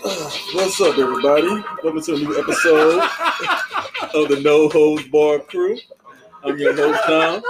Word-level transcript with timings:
What's 0.02 0.80
up, 0.80 0.96
everybody? 0.96 1.46
Welcome 1.84 2.00
to 2.00 2.14
a 2.14 2.18
new 2.18 2.38
episode 2.38 3.02
of 4.14 4.28
the 4.30 4.40
No 4.42 4.70
Holds 4.70 5.06
Barred 5.08 5.46
Crew. 5.46 5.76
I'm 6.42 6.56
your 6.56 6.74
host, 6.74 7.02
Tom, 7.04 7.42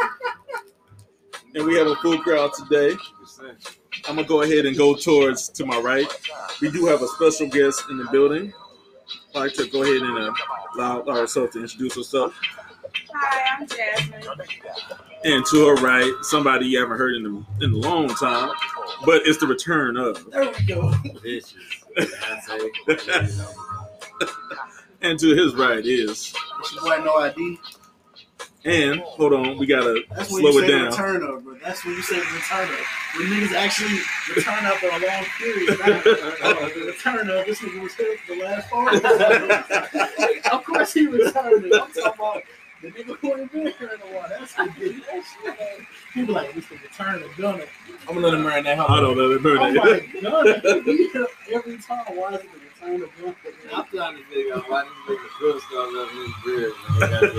and 1.54 1.64
we 1.64 1.76
have 1.76 1.86
a 1.86 1.94
full 1.96 2.18
crowd 2.18 2.50
today. 2.54 2.96
I'm 4.08 4.16
gonna 4.16 4.26
go 4.26 4.42
ahead 4.42 4.66
and 4.66 4.76
go 4.76 4.96
towards 4.96 5.48
to 5.50 5.64
my 5.64 5.78
right. 5.78 6.08
We 6.60 6.72
do 6.72 6.86
have 6.86 7.02
a 7.02 7.06
special 7.06 7.46
guest 7.46 7.84
in 7.88 7.98
the 7.98 8.08
building. 8.10 8.52
I'd 9.36 9.38
like 9.38 9.54
to 9.54 9.68
go 9.68 9.84
ahead 9.84 10.02
and 10.02 10.18
uh, 10.18 10.32
allow 10.74 11.20
ourselves 11.20 11.52
to 11.52 11.60
introduce 11.60 11.94
herself. 11.94 12.34
Hi, 13.14 13.58
I'm 13.60 13.68
Jasmine. 13.68 14.24
And 15.22 15.46
to 15.46 15.66
her 15.68 15.74
right, 15.76 16.12
somebody 16.22 16.66
you 16.66 16.80
haven't 16.80 16.98
heard 16.98 17.14
in 17.14 17.26
a, 17.26 17.64
in 17.64 17.72
a 17.74 17.76
long 17.76 18.08
time, 18.08 18.50
but 19.04 19.22
it's 19.24 19.38
the 19.38 19.46
return 19.46 19.96
of. 19.96 20.28
There 20.32 20.50
we 20.50 20.64
go. 20.64 20.92
Bitches. 21.96 22.10
Beyonce, 22.88 23.30
you 23.30 23.36
know. 23.38 24.26
And 25.02 25.18
to 25.18 25.34
his 25.34 25.54
right 25.54 25.84
is. 25.84 26.26
She 26.26 26.76
wasn't 26.82 27.06
no 27.06 27.16
ID. 27.16 27.58
And 28.62 29.00
hold 29.00 29.32
on, 29.32 29.56
we 29.56 29.64
gotta 29.64 30.02
That's 30.10 30.30
when 30.30 30.42
slow 30.42 30.50
you 30.50 30.58
it 30.58 30.62
say 30.66 30.68
down. 30.68 30.86
return 30.88 31.22
of, 31.22 31.44
bro. 31.44 31.54
That's 31.64 31.82
when 31.82 31.94
you 31.94 32.02
say 32.02 32.16
the 32.16 32.26
return 32.26 32.68
of. 32.68 32.86
When 33.16 33.28
niggas 33.28 33.54
actually 33.54 33.98
return 34.36 34.64
after 34.66 34.88
a 34.88 34.90
long 34.90 35.24
period. 35.38 35.78
Not, 35.78 36.74
the 36.74 36.82
return 36.86 37.30
of 37.30 37.46
this 37.46 37.58
nigga 37.60 37.82
was 37.82 37.94
here 37.94 38.18
for 38.26 38.34
the 38.34 38.42
last 38.42 38.68
four 38.68 40.52
Of 40.52 40.64
course 40.66 40.92
he 40.92 41.06
returned 41.06 41.64
it. 41.64 41.72
I'm 41.80 41.90
talking 41.90 42.12
about 42.14 42.42
the 42.82 42.88
nigga 42.90 43.76
here 43.78 43.90
in 43.94 44.00
a 44.00 44.14
while. 44.16 44.28
That's 44.28 44.54
that 44.54 44.74
shit. 44.78 44.96
man. 45.44 45.86
People 46.14 46.34
like, 46.34 46.54
this 46.54 46.66
the 46.66 46.76
return 46.76 47.20
the 47.22 47.28
Gunner. 47.40 47.64
I'm 48.08 48.14
gonna 48.14 48.26
let 48.28 48.34
him 48.34 48.42
marinate. 48.44 48.76
Hold 48.76 48.90
I 48.90 49.00
don't 49.00 49.16
know 49.16 49.28
that 49.28 49.36
I'm 49.36 49.42
birthday. 49.42 49.80
like, 49.80 50.22
Gunner, 50.22 50.82
he 50.84 51.08
here 51.10 51.26
every 51.52 51.78
time. 51.78 52.04
Why 52.16 52.34
is 52.34 52.40
it 52.40 52.48
the 52.52 52.86
return 52.86 53.02
of 53.02 53.10
Gunner? 53.20 53.36
I'm 53.72 53.84
trying 53.86 54.16
to 54.16 54.24
figure 54.24 54.54
out 54.54 54.70
why 54.70 54.82
these 54.84 55.16
niggas 55.18 55.36
still 55.36 55.60
start 55.60 55.92
loving 55.92 56.16
his 56.16 56.34
beard 56.44 56.72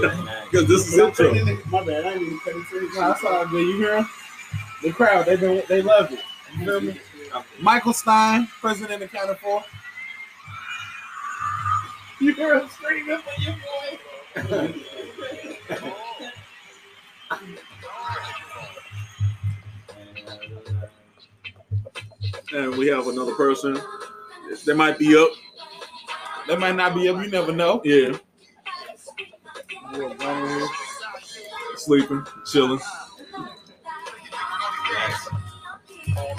this. 0.02 0.50
Because 0.52 0.68
this 0.68 0.88
is 0.88 0.98
intro. 1.00 1.34
My 1.70 1.84
bad, 1.84 2.06
I 2.06 2.14
didn't 2.14 2.28
even 2.28 2.40
pay 2.40 2.52
attention. 2.52 2.90
No, 2.94 3.00
that's 3.02 3.24
all 3.24 3.46
good. 3.48 3.68
You 3.68 3.78
hear 3.78 3.94
'em? 3.94 4.10
The 4.84 4.92
crowd, 4.92 5.26
they 5.26 5.36
been, 5.36 5.64
they 5.68 5.82
love 5.82 6.12
it. 6.12 6.20
You 6.58 6.66
feel 6.66 6.82
me? 6.82 7.00
Michael 7.60 7.94
Stein, 7.94 8.48
president 8.60 9.02
accounted 9.04 9.38
for. 9.38 9.64
You 12.20 12.34
hear 12.34 12.60
him 12.60 12.70
screaming 12.70 13.18
for 13.20 13.42
your 13.42 13.56
boy. 13.56 14.74
And 22.54 22.76
we 22.76 22.88
have 22.88 23.08
another 23.08 23.34
person. 23.36 23.80
They 24.66 24.74
might 24.74 25.00
be 25.00 25.16
up. 25.16 25.30
They 26.48 26.58
might 26.58 26.76
not 26.76 26.94
be 26.94 27.08
up. 27.08 27.24
You 27.24 27.30
never 27.30 27.54
know. 27.54 27.82
Yeah. 27.86 28.18
Sleeping, 31.78 32.26
chilling. 32.46 32.80
Yeah, 36.08 36.36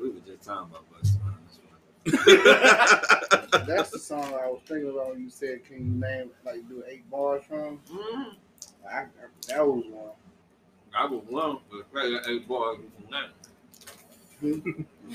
we 0.00 0.10
were 0.10 0.20
just 0.26 0.42
talking 0.44 0.70
about 0.70 0.84
Busta. 2.06 3.36
That's 3.52 3.90
the 3.90 3.98
song 3.98 4.24
I 4.24 4.46
was 4.48 4.60
thinking 4.66 4.90
about 4.90 5.10
when 5.10 5.22
you 5.22 5.30
said, 5.30 5.64
"Can 5.64 5.78
you 5.78 5.92
name 6.00 6.30
like 6.44 6.68
do 6.68 6.82
eight 6.88 7.08
bars 7.10 7.42
from?" 7.48 7.80
I, 8.88 8.98
I, 8.98 9.06
that 9.48 9.66
was 9.66 9.84
one. 9.90 10.10
I 10.94 11.06
was 11.06 11.22
one, 11.28 11.58
but 11.70 11.90
play 11.92 12.12
that 12.12 12.28
eight 12.28 12.48
bars 12.48 12.78
from 12.96 13.10
that. 13.10 13.30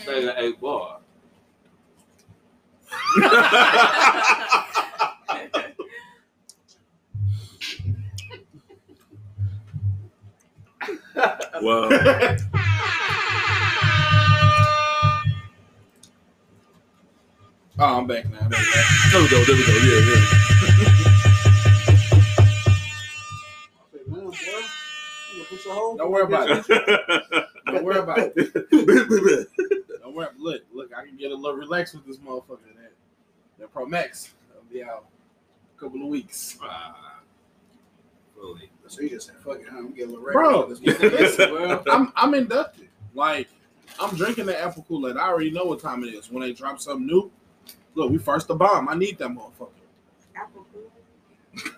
Play 0.03 0.25
that 0.25 0.39
eight 0.39 0.59
bars. 0.61 1.01
Wow. 11.61 11.89
Oh, 17.77 17.97
I'm 17.97 18.07
back 18.07 18.29
now. 18.29 18.39
I'm 18.41 18.49
back. 18.49 18.61
There 19.11 19.21
we 19.21 19.29
go. 19.29 19.43
There 19.43 19.55
we 19.55 19.65
go. 19.65 19.73
Yeah, 19.73 19.99
yeah. 19.99 20.75
Don't 25.97 26.11
worry 26.11 26.23
about 26.23 26.49
it. 26.51 27.47
Don't 27.65 27.83
worry 27.83 27.99
about 27.99 28.19
it. 28.19 28.69
Don't 30.01 30.15
worry. 30.15 30.27
Look, 30.37 30.61
look, 30.73 30.91
I 30.95 31.05
can 31.05 31.17
get 31.17 31.31
a 31.31 31.35
little 31.35 31.57
relaxed 31.57 31.95
with 31.95 32.05
this 32.05 32.17
motherfucker. 32.17 32.59
That, 32.75 32.93
that 33.59 33.73
Pro 33.73 33.85
Max. 33.85 34.33
I'll 34.55 34.63
be 34.71 34.81
out 34.81 35.05
a 35.75 35.79
couple 35.79 36.01
of 36.01 36.07
weeks. 36.07 36.57
Ah, 36.61 37.19
fully. 38.35 38.69
So 38.87 39.01
you 39.01 39.09
just 39.09 39.27
said, 39.27 39.35
"Fuck 39.37 39.59
it, 39.59 39.67
huh? 39.69 39.79
I'm 39.79 39.91
getting 39.91 40.15
a 40.15 40.19
little 40.19 40.31
Bro, 40.31 40.69
this 40.69 40.79
listen, 40.79 41.49
bro, 41.53 41.83
I'm 41.89 42.13
I'm 42.15 42.33
inducted. 42.35 42.87
Like 43.13 43.49
I'm 43.99 44.15
drinking 44.15 44.45
the 44.45 44.57
apple 44.61 44.85
Kool 44.87 45.09
Aid. 45.09 45.17
I 45.17 45.27
already 45.27 45.51
know 45.51 45.65
what 45.65 45.81
time 45.81 46.03
it 46.03 46.13
is. 46.13 46.31
When 46.31 46.41
they 46.41 46.53
drop 46.53 46.79
something 46.79 47.05
new, 47.05 47.31
look, 47.95 48.11
we 48.11 48.17
first 48.17 48.47
the 48.47 48.55
bomb. 48.55 48.87
I 48.87 48.95
need 48.95 49.17
that 49.17 49.29
motherfucker. 49.29 49.69
Apple 50.35 50.65
food. 50.71 51.71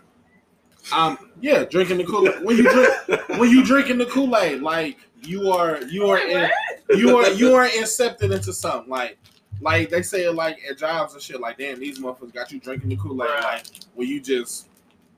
Um, 0.94 1.32
yeah, 1.42 1.64
drinking 1.64 1.98
the 1.98 2.04
Kool 2.04 2.28
Aid. 2.28 2.44
When 2.44 2.58
you 2.58 2.64
drink, 2.64 3.30
when 3.40 3.50
you 3.50 3.64
drinking 3.64 3.98
the 3.98 4.06
Kool 4.06 4.36
Aid, 4.38 4.62
like 4.62 4.98
you 5.24 5.52
are, 5.52 5.82
you 5.84 6.08
are, 6.08 6.20
in, 6.20 6.50
you 6.90 7.18
are, 7.18 7.30
you 7.30 7.56
are 7.56 7.68
incepted 7.68 8.34
into 8.34 8.54
something. 8.54 8.90
Like, 8.90 9.18
like 9.62 9.90
they 9.90 10.02
say, 10.02 10.28
like 10.30 10.60
at 10.70 10.78
jobs 10.78 11.14
and 11.14 11.22
shit. 11.22 11.40
Like, 11.40 11.58
damn, 11.58 11.80
these 11.80 12.00
motherfuckers 12.00 12.34
got 12.34 12.52
you 12.52 12.60
drinking 12.60 12.90
the 12.90 12.98
Kool 12.98 13.22
Aid. 13.24 13.30
Like, 13.44 13.66
when 13.96 14.08
you 14.08 14.22
just 14.22 14.70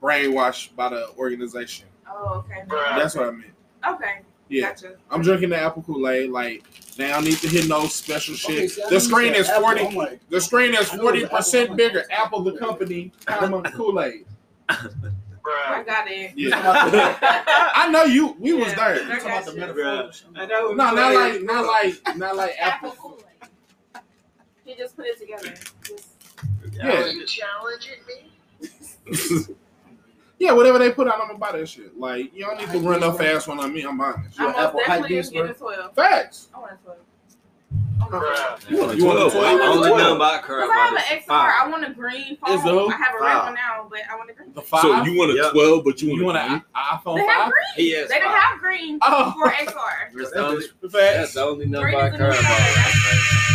brainwashed 0.02 0.74
by 0.74 0.88
the 0.88 1.10
organization. 1.18 1.86
Oh, 2.08 2.44
okay. 2.48 2.64
That's 2.68 3.14
what 3.14 3.28
I 3.28 3.30
mean. 3.30 3.52
Okay. 3.86 4.20
Yeah. 4.50 4.62
Gotcha. 4.70 4.96
I'm 5.10 5.22
drinking 5.22 5.50
the 5.50 5.56
apple 5.58 5.82
Kool 5.82 6.08
Aid. 6.08 6.30
Like 6.30 6.64
now, 6.98 7.18
I 7.18 7.20
need 7.20 7.38
to 7.38 7.48
hit 7.48 7.68
no 7.68 7.86
special 7.86 8.34
shit. 8.34 8.50
Okay, 8.50 8.68
see, 8.68 8.82
the 8.90 9.00
screen 9.00 9.32
you 9.32 9.40
is 9.40 9.46
said 9.46 9.62
Apple. 9.62 9.90
forty. 9.90 9.96
Like, 9.96 10.28
The 10.28 10.40
screen 10.40 10.74
is 10.74 10.92
I 10.92 10.96
know 10.96 11.02
forty 11.04 11.20
the 11.20 11.26
Apple. 11.26 11.36
percent 11.38 11.76
bigger. 11.76 12.04
Apple, 12.10 12.42
the 12.42 12.58
company, 12.58 13.12
comma 13.26 13.62
Kool 13.70 14.00
Aid. 14.02 14.26
I 14.68 15.82
got 15.84 16.06
it. 16.08 16.32
Yeah, 16.36 16.60
I 17.74 17.88
know 17.90 18.04
you. 18.04 18.36
We 18.38 18.52
was 18.52 18.74
there. 18.74 19.02
you 19.02 19.08
talking 19.08 19.26
about 19.26 19.44
the 19.46 19.54
metaphor? 19.54 20.10
I 20.36 20.46
know. 20.46 20.68
No, 20.72 20.74
not 20.74 21.14
like, 21.14 21.42
not 21.42 21.66
like, 21.66 22.16
not 22.16 22.36
like 22.36 22.54
Apple 22.58 22.90
Apple. 22.90 23.10
Kool-Aid. 23.10 24.02
He 24.64 24.74
just 24.76 24.96
put 24.96 25.06
it 25.06 25.18
together. 25.18 25.54
Just, 25.82 26.08
Yeah. 26.72 27.12
Yeah, 30.40 30.52
whatever 30.52 30.78
they 30.78 30.90
put 30.90 31.06
out, 31.06 31.20
I'm 31.20 31.26
gonna 31.28 31.38
buy 31.38 31.52
that 31.52 31.68
shit. 31.68 31.96
Like, 32.00 32.34
you 32.34 32.46
don't 32.46 32.58
need 32.58 32.70
to 32.70 32.78
run 32.80 33.02
up 33.04 33.18
fast 33.18 33.46
one 33.46 33.60
on 33.60 33.72
me. 33.74 33.82
I'm 33.82 33.98
buying 33.98 34.14
that 34.22 34.32
shit. 34.32 34.40
I 34.40 34.44
most 34.46 34.58
Apple 34.58 34.80
hype 34.86 35.02
definitely 35.02 35.16
am 35.40 35.46
beast, 35.48 35.60
bro. 35.60 35.72
12. 35.74 35.94
Facts. 35.94 36.48
I 36.54 36.58
want 36.58 36.72
a 36.72 36.76
12. 36.82 36.98
You 38.70 38.78
want 38.78 38.96
You 38.98 39.04
want 39.04 39.18
a 39.18 39.30
12? 39.30 39.34
I 39.36 39.50
I 39.50 39.52
want 39.52 39.62
a 39.62 39.66
only 39.68 39.88
12. 39.90 39.98
know 40.00 40.16
about. 40.16 40.42
Because 40.42 40.62
I 40.62 40.74
have 40.74 40.94
an 40.94 41.20
XR. 41.20 41.30
I 41.30 41.68
want 41.68 41.84
a 41.84 41.90
green 41.92 42.36
phone. 42.38 42.50
Is 42.58 42.60
I 42.64 42.96
have 42.96 43.14
a 43.20 43.22
red 43.22 43.36
one 43.44 43.54
now, 43.54 43.86
but 43.90 44.00
I 44.10 44.16
want 44.16 44.30
a 44.30 44.32
green. 44.32 44.52
The 44.54 44.62
five. 44.62 44.80
So 44.80 45.02
you 45.04 45.18
want 45.18 45.30
a 45.32 45.34
Yep. 45.34 45.52
12, 45.52 45.84
but 45.84 46.02
you 46.02 46.08
want 46.08 46.18
you 46.20 46.24
want 46.26 46.38
an 46.38 46.62
iPhone 46.74 47.16
They 47.16 47.26
have 47.26 47.52
green. 47.52 47.62
He 47.76 47.90
has 47.92 48.08
They 48.08 48.14
didn't 48.18 48.30
have 48.32 48.58
green 48.58 48.98
Oh. 49.02 49.34
for 49.38 49.50
XR. 49.50 50.16
That's 50.16 50.30
the 50.30 50.46
only, 50.46 50.66
that's 50.90 51.34
the 51.34 51.42
only 51.42 51.66
number 51.66 51.88
I 51.88 52.08
care 52.10 52.30
about. 52.30 53.46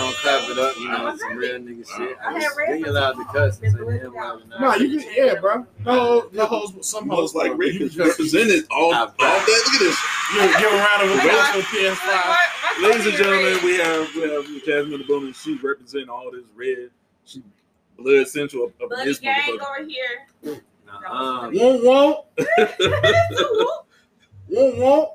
Color. 0.00 0.12
One 0.12 0.16
of 0.16 0.16
my 0.16 0.16
favorite 0.16 0.16
things. 0.16 0.16
Don't 0.16 0.16
clap 0.16 0.50
it 0.50 0.58
up, 0.58 0.76
you 0.76 0.88
know, 0.88 1.16
some 1.16 1.38
ready. 1.38 1.38
real 1.38 1.60
nigga 1.60 1.96
shit. 1.96 2.16
I 2.22 2.34
I 2.34 2.40
just 2.40 2.56
red 2.56 2.68
think 2.68 2.86
allowed 2.86 3.10
to 3.12 3.16
some 3.16 3.24
cuss 3.26 3.60
and 3.60 3.76
Been 3.76 3.86
say 3.86 3.98
damn 3.98 4.16
out. 4.16 4.42
well. 4.48 4.60
No, 4.60 4.74
you 4.76 5.00
can, 5.00 5.08
yeah, 5.14 5.34
bro. 5.40 5.66
No, 5.84 6.28
no 6.32 6.46
hoes, 6.46 6.88
some 6.88 7.08
hoes 7.08 7.34
like 7.34 7.48
bro. 7.48 7.56
Rick 7.58 7.80
is 7.80 7.96
represented 7.98 8.66
all, 8.70 8.94
all 8.94 8.94
I've- 8.94 9.12
Look 9.18 9.28
at 9.28 9.78
this. 9.80 9.96
give, 10.32 10.58
give 10.58 10.72
a 10.72 10.76
round 10.76 11.02
of 11.02 11.18
applause 11.18 11.48
for 11.64 11.76
PS5. 11.76 12.06
my- 12.06 12.46
my 12.80 12.88
Ladies 12.88 13.06
and 13.06 13.16
gentlemen, 13.16 13.58
we 13.64 13.76
have 13.78 14.14
we 14.14 14.22
have 14.22 14.46
Jasmine 14.64 14.92
in 14.94 14.98
the 15.00 15.04
building. 15.06 15.32
She 15.32 15.54
representing 15.62 16.08
all 16.08 16.30
this 16.30 16.44
red. 16.54 16.90
She 17.24 17.42
blood 17.98 18.26
central 18.28 18.64
of, 18.66 18.72
of 18.80 18.88
Bloody 18.88 19.04
this 19.04 19.18
gang 19.18 19.58
over 19.60 19.86
here. 19.86 20.26
Uh-uh. 20.88 21.50
Won't, 21.52 21.84
won't, 21.84 22.26
won't, 24.48 24.76
won't. 24.78 25.10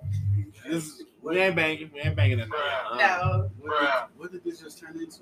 This, 0.70 1.04
we 1.26 1.38
ain't 1.40 1.56
banging. 1.56 1.90
We 1.94 2.00
ain't 2.02 2.16
banging 2.16 2.40
in 2.40 2.50
there. 2.50 2.60
Uh-uh. 2.60 2.98
No. 2.98 3.50
What 3.60 3.80
did, 3.82 3.90
what 4.18 4.32
did 4.32 4.44
this 4.44 4.60
just 4.60 4.80
turn 4.80 4.98
into? 5.00 5.22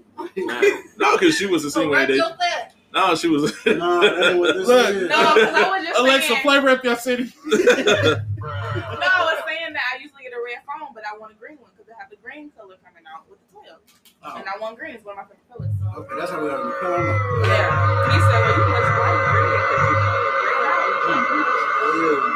No, 0.98 1.18
because 1.18 1.36
she 1.38 1.46
was 1.46 1.64
insinuating. 1.66 2.18
Correct 2.20 2.30
your 2.30 2.30
thought. 2.38 2.72
No, 3.10 3.16
she 3.16 3.28
was. 3.28 3.52
no, 3.66 4.02
that 4.02 4.32
ain't 4.32 4.40
what 4.40 4.56
this 4.56 4.68
Look. 4.70 4.90
is. 4.90 5.10
No, 5.10 5.34
because 5.34 5.56
I 5.56 5.70
was 5.70 5.88
just 5.88 6.00
Alexa, 6.00 6.28
saying. 6.28 6.42
play 6.42 6.60
Rep 6.60 6.84
Your 6.84 6.96
City. 6.98 7.34
No, 8.44 9.08
I 9.08 9.24
was 9.24 9.40
saying 9.48 9.72
that 9.74 9.82
I 9.96 10.04
usually 10.04 10.24
get 10.24 10.34
a 10.34 10.42
red 10.44 10.60
phone, 10.68 10.92
but 10.94 11.04
I 11.08 11.18
want 11.18 11.32
a 11.32 11.36
green 11.36 11.58
one 11.60 11.72
because 11.72 11.88
they 11.88 11.94
have 11.98 12.10
the 12.10 12.18
green 12.18 12.52
color 12.58 12.76
coming 12.84 13.04
out 13.08 13.24
with 13.30 13.40
the 13.40 13.48
12. 13.56 13.80
Oh, 14.24 14.36
And 14.38 14.46
I 14.48 14.58
want 14.60 14.78
green. 14.78 14.96
It's 14.96 15.06
one 15.06 15.18
of 15.18 15.24
my 15.24 15.32
favorite 15.32 15.48
colors. 15.48 15.72
So. 15.80 15.88
okay, 16.04 16.14
that's 16.20 16.32
how 16.32 16.44
we 16.44 16.50
got 16.52 16.60
the 16.64 16.72
corner. 16.76 17.08
Yeah. 17.48 18.12
He 18.12 18.20
said, 18.20 18.40
well, 18.44 18.60
you 18.60 18.68
must 18.68 18.92
like 19.00 19.20
green 19.32 19.48
because 19.48 19.80
you 19.80 19.96
green 20.44 20.64
out. 20.68 20.92
Mm-hmm. 21.08 22.33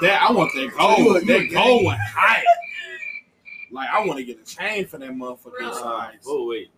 That 0.00 0.22
I 0.22 0.32
want 0.32 0.52
that 0.54 0.72
gold. 0.76 1.26
That 1.26 1.50
gold 1.52 1.84
one 1.84 1.98
high. 1.98 2.42
Like 3.70 3.88
I 3.90 4.04
want 4.04 4.18
to 4.18 4.24
get 4.24 4.38
a 4.40 4.44
chain 4.44 4.86
for 4.86 4.98
that 4.98 5.10
motherfucker. 5.10 5.52
Really? 5.58 5.68
It's 5.70 5.78
Uh, 5.78 5.98
nice. 5.98 6.68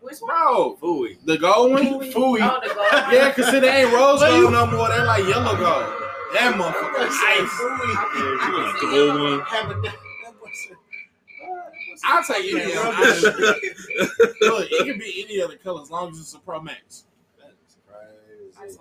Which 0.00 0.18
one? 0.20 0.30
Bro, 0.30 0.78
Fooey. 0.80 1.18
the 1.26 1.36
gold 1.38 1.72
one, 1.72 1.84
Fooey. 1.84 2.12
Fooey. 2.12 2.38
Oh, 2.40 2.60
the 2.66 2.74
gold. 2.74 2.86
Yeah, 3.12 3.32
cause 3.32 3.52
it 3.52 3.62
ain't 3.64 3.92
rose 3.92 4.20
gold 4.20 4.52
no 4.52 4.66
more. 4.66 4.88
They're 4.88 5.04
like 5.04 5.24
yellow 5.26 5.56
gold. 5.56 6.02
That 6.32 6.54
motherfucker 6.56 7.08
nice. 7.08 7.52
You 7.60 8.52
want 8.52 8.80
the 8.80 8.86
gold 8.86 9.20
one? 9.20 9.40
Have 9.40 9.70
a- 9.70 9.74
that 9.82 9.94
boy 10.40 10.48
said, 10.54 10.76
I'll 12.04 12.24
take 12.24 12.52
any 12.54 12.72
of. 12.72 12.78
Look, 14.40 14.68
it 14.70 14.86
can 14.86 14.98
be 14.98 15.24
any 15.28 15.42
other 15.42 15.56
color 15.56 15.82
as 15.82 15.90
long 15.90 16.10
as 16.12 16.18
it's 16.20 16.32
a 16.34 16.38
Pro 16.38 16.60
Max. 16.62 17.04
That's 17.38 17.76
crazy. 18.56 18.78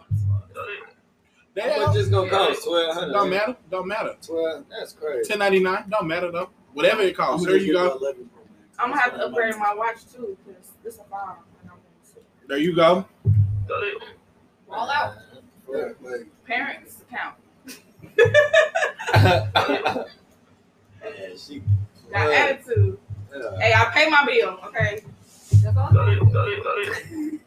That 1.59 1.77
How 1.77 1.87
much 1.87 1.95
just 1.95 2.09
gonna 2.11 2.29
cost? 2.29 2.63
Twelve 2.63 2.95
hundred. 2.95 3.13
don't 3.13 3.29
matter. 3.29 3.57
Don't 3.69 3.87
matter. 3.87 4.15
Twelve. 4.21 4.63
That's 4.69 4.93
crazy. 4.93 5.27
Ten 5.27 5.39
ninety 5.39 5.59
nine. 5.59 5.83
Don't 5.89 6.07
matter 6.07 6.31
though. 6.31 6.49
Whatever 6.73 7.01
it 7.01 7.17
costs. 7.17 7.45
There 7.45 7.57
you 7.57 7.73
go. 7.73 7.97
the 7.99 8.05
11 8.05 8.29
Pro 8.33 8.43
Max. 8.43 8.77
I'm 8.79 8.89
gonna 8.91 9.01
have 9.01 9.13
to 9.15 9.25
upgrade 9.25 9.57
my 9.57 9.73
watch 9.73 10.05
too, 10.13 10.37
because 10.45 10.71
this 10.83 10.93
is 10.93 10.99
a 11.01 11.03
five. 11.03 11.35
and 11.61 11.69
I'm 11.69 11.75
gonna 11.75 11.81
see. 12.03 12.21
There 12.47 12.57
you 12.59 12.73
go. 12.73 13.05
All 14.71 14.89
out. 14.89 15.15
Yeah, 15.69 15.89
like, 16.01 16.27
Parents 16.45 17.01
account. 17.01 17.35
yeah, 21.03 21.35
she. 21.37 21.61
Got 22.11 22.31
attitude. 22.31 22.97
Yeah. 23.35 23.59
Hey, 23.59 23.73
I 23.75 23.85
pay 23.93 24.09
my 24.09 24.25
bill, 24.25 24.59
okay? 24.65 25.03
That's 25.61 25.77
all. 25.77 25.91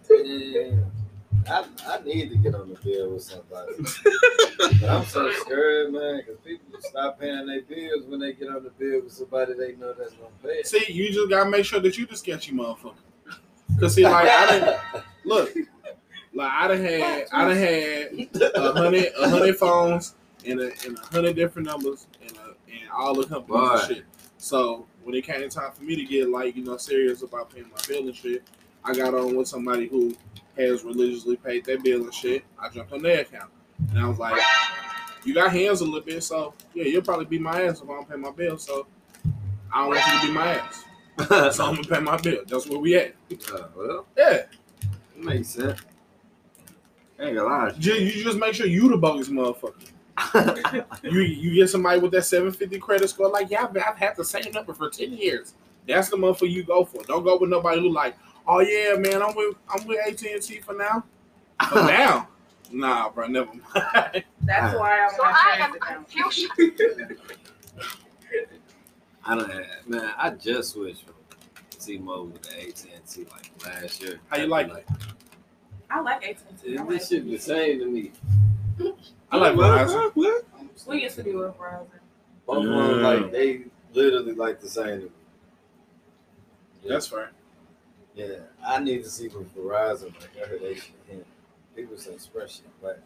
Damn. 0.09 0.93
I, 1.49 1.65
I 1.87 2.01
need 2.03 2.31
to 2.31 2.37
get 2.37 2.55
on 2.55 2.69
the 2.69 2.77
bill 2.77 3.11
with 3.15 3.23
somebody. 3.25 3.73
but 4.81 4.89
I'm 4.91 5.05
so 5.07 5.31
scared, 5.41 5.93
man, 5.93 6.19
because 6.19 6.39
people 6.45 6.81
stop 6.81 7.19
paying 7.21 7.47
their 7.47 7.63
bills 7.63 8.05
when 8.07 8.21
they 8.21 8.33
get 8.33 8.49
on 8.49 8.63
the 8.65 8.71
bill 8.71 9.03
with 9.03 9.13
somebody 9.13 9.55
they 9.55 9.73
know 9.77 9.93
that's 9.93 10.13
gonna 10.15 10.31
pay 10.43 10.61
it. 10.61 10.67
See, 10.67 10.85
you 10.93 11.13
just 11.13 11.29
gotta 11.29 11.51
make 11.51 11.65
sure 11.65 11.81
that 11.81 11.99
you 11.99 12.07
the 12.07 12.17
sketchy 12.17 12.53
motherfucker. 12.53 12.95
Cause 13.81 13.95
see, 13.95 14.05
like 14.05 14.29
I 14.29 14.47
didn't 14.53 14.77
look, 15.25 15.53
like 16.35 16.51
I 16.53 16.69
done 16.69 16.81
had, 16.81 17.27
I 17.33 17.49
done 17.49 17.57
had 17.57 18.53
a 18.55 18.73
hundred, 18.73 19.13
a 19.19 19.29
hundred 19.29 19.57
phones 19.57 20.15
and 20.45 20.61
a, 20.61 20.71
and 20.87 20.99
a 20.99 21.07
hundred 21.07 21.37
different 21.37 21.67
numbers 21.69 22.07
and 22.21 22.37
a, 22.37 22.51
and 22.71 22.91
all 22.95 23.15
the 23.15 23.25
companies 23.27 23.61
Right. 23.61 23.79
and 23.89 23.97
shit. 23.97 24.05
So 24.39 24.87
when 25.05 25.15
it 25.15 25.25
came 25.25 25.49
time 25.49 25.73
for 25.73 25.83
me 25.83 25.97
to 25.97 26.05
get 26.05 26.29
like 26.29 26.55
you 26.57 26.65
know 26.65 26.77
serious 26.77 27.23
about 27.23 27.51
paying 27.53 27.69
my 27.71 27.81
bill 27.89 28.07
and 28.07 28.15
shit, 28.17 28.43
I 28.85 28.95
got 28.95 29.15
on 29.15 29.35
with 29.37 29.49
somebody 29.49 29.89
who 29.89 30.15
has 30.59 30.85
religiously 30.85 31.37
paid 31.37 31.65
their 31.65 31.79
bill 31.79 32.03
and 32.03 32.15
shit. 32.15 32.45
I 32.59 32.69
jumped 32.69 32.93
on 32.93 33.03
their 33.03 33.21
account 33.21 33.51
and 33.91 33.99
I 33.99 34.09
was 34.09 34.19
like, 34.19 34.41
"You 35.25 35.35
got 35.35 35.53
hands 35.53 35.81
a 35.81 35.85
little 35.85 36.01
bit, 36.01 36.23
so 36.23 36.55
yeah, 36.75 36.85
you'll 36.85 37.03
probably 37.03 37.25
beat 37.27 37.41
my 37.41 37.63
ass 37.63 37.81
if 37.81 37.89
I 37.89 37.95
don't 37.95 38.09
pay 38.09 38.17
my 38.17 38.31
bill. 38.31 38.59
So 38.59 38.87
I 39.73 39.81
don't 39.81 39.89
want 39.89 40.07
you 40.07 40.21
to 40.21 40.27
beat 40.27 40.35
my 40.35 40.55
ass, 40.59 40.85
so 41.57 41.65
I'm 41.67 41.75
gonna 41.77 41.89
pay 41.89 42.01
my 42.01 42.17
bill. 42.17 42.43
That's 42.47 42.67
where 42.69 42.79
we 42.79 42.97
at. 42.97 43.15
Uh, 43.53 43.69
well, 43.77 44.07
Yeah, 44.17 44.31
it 44.35 44.49
makes 45.17 45.49
sense. 45.49 45.81
Ain't 47.21 47.37
gonna 47.37 47.49
lie. 47.49 47.71
Ju- 47.79 47.95
you 47.95 48.25
just 48.25 48.39
make 48.39 48.55
sure 48.55 48.67
you 48.67 48.89
the 48.89 48.97
bogus 48.97 49.29
motherfucker. 49.29 49.91
you 51.03 51.21
you 51.21 51.55
get 51.55 51.71
somebody 51.71 52.01
with 52.01 52.13
that 52.13 52.25
750 52.25 52.79
credit 52.79 53.09
score, 53.09 53.31
like 53.31 53.51
yeah, 53.51 53.65
I've, 53.65 53.77
I've 53.77 53.97
had 53.97 54.17
the 54.17 54.25
same 54.25 54.53
number 54.53 54.75
for 54.75 54.91
10 54.91 55.13
years. 55.13 55.55
That's 55.87 56.11
the 56.11 56.17
motherfucker 56.17 56.51
you 56.51 56.63
go 56.63 56.85
for. 56.85 57.03
Don't 57.05 57.25
go 57.25 57.39
with 57.39 57.51
nobody 57.51 57.81
who 57.81 57.91
like, 57.91 58.15
oh 58.47 58.61
yeah, 58.61 58.95
man, 58.95 59.23
I'm 59.23 59.35
with 59.35 59.57
I'm 59.69 59.87
with 59.87 59.99
AT 60.07 60.23
and 60.23 60.43
T 60.43 60.61
for 60.61 60.75
now. 60.75 61.05
For 61.69 61.77
now, 61.83 62.29
nah, 62.71 63.11
bro, 63.11 63.27
never 63.27 63.51
mind. 63.53 64.25
That's 64.43 64.77
why 64.79 65.01
I'm 65.01 65.11
So 65.11 65.23
I 65.25 65.57
am 65.61 65.79
confused. 65.79 66.47
I 69.25 69.37
don't 69.37 69.51
have, 69.51 69.87
man. 69.87 70.13
I 70.17 70.31
just 70.31 70.73
switched 70.73 71.05
from 71.05 71.15
T-Mobile 71.79 72.37
to 72.39 72.61
AT&T 72.61 73.27
like 73.31 73.51
last 73.65 74.03
year. 74.03 74.19
How 74.29 74.39
you 74.39 74.47
like 74.47 74.69
it? 74.69 74.85
I 75.91 76.01
like 76.01 76.25
AT&T. 76.27 76.77
I 76.77 76.81
like 76.83 76.89
This 76.89 77.09
shit 77.09 77.25
the 77.31 77.39
same 77.39 77.79
to 77.81 77.87
me. 77.87 78.11
I 79.31 79.37
like 79.37 79.55
Verizon. 79.55 80.11
What? 80.15 80.45
We 80.87 81.03
used 81.03 81.17
to 81.17 81.23
be 81.23 81.35
with 81.35 81.57
Verizon. 81.57 81.87
Both 82.47 82.67
of 82.67 82.73
them 82.73 83.03
like 83.03 83.31
they 83.31 83.65
literally 83.93 84.33
like 84.33 84.61
the 84.61 84.69
same 84.69 85.01
to 85.01 85.07
me. 85.07 85.11
That's 86.89 87.07
fair. 87.07 87.31
Yeah, 88.15 88.35
I 88.65 88.79
need 88.79 89.03
to 89.05 89.11
see 89.11 89.29
with 89.29 89.55
Verizon. 89.57 90.13
Like 90.21 90.31
I 90.43 90.47
heard 90.49 90.61
they 90.61 90.75
shit 90.75 90.93
hit. 91.09 91.27
People 91.75 91.97
say 91.97 92.13
express 92.13 92.57
shit, 92.57 92.67
but 92.83 93.03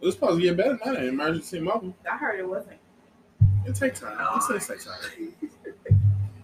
It's 0.00 0.14
supposed 0.16 0.40
to 0.40 0.42
get 0.42 0.56
better 0.56 0.78
now. 0.84 0.92
than 0.94 1.08
Emergency 1.08 1.60
mobile. 1.60 1.94
I 2.10 2.16
heard 2.16 2.40
it 2.40 2.48
wasn't. 2.48 2.78
It 3.64 3.76
takes 3.76 4.00
time. 4.00 4.18
It 4.18 4.52
takes 4.52 4.66
takes 4.66 4.84
time. 4.86 5.32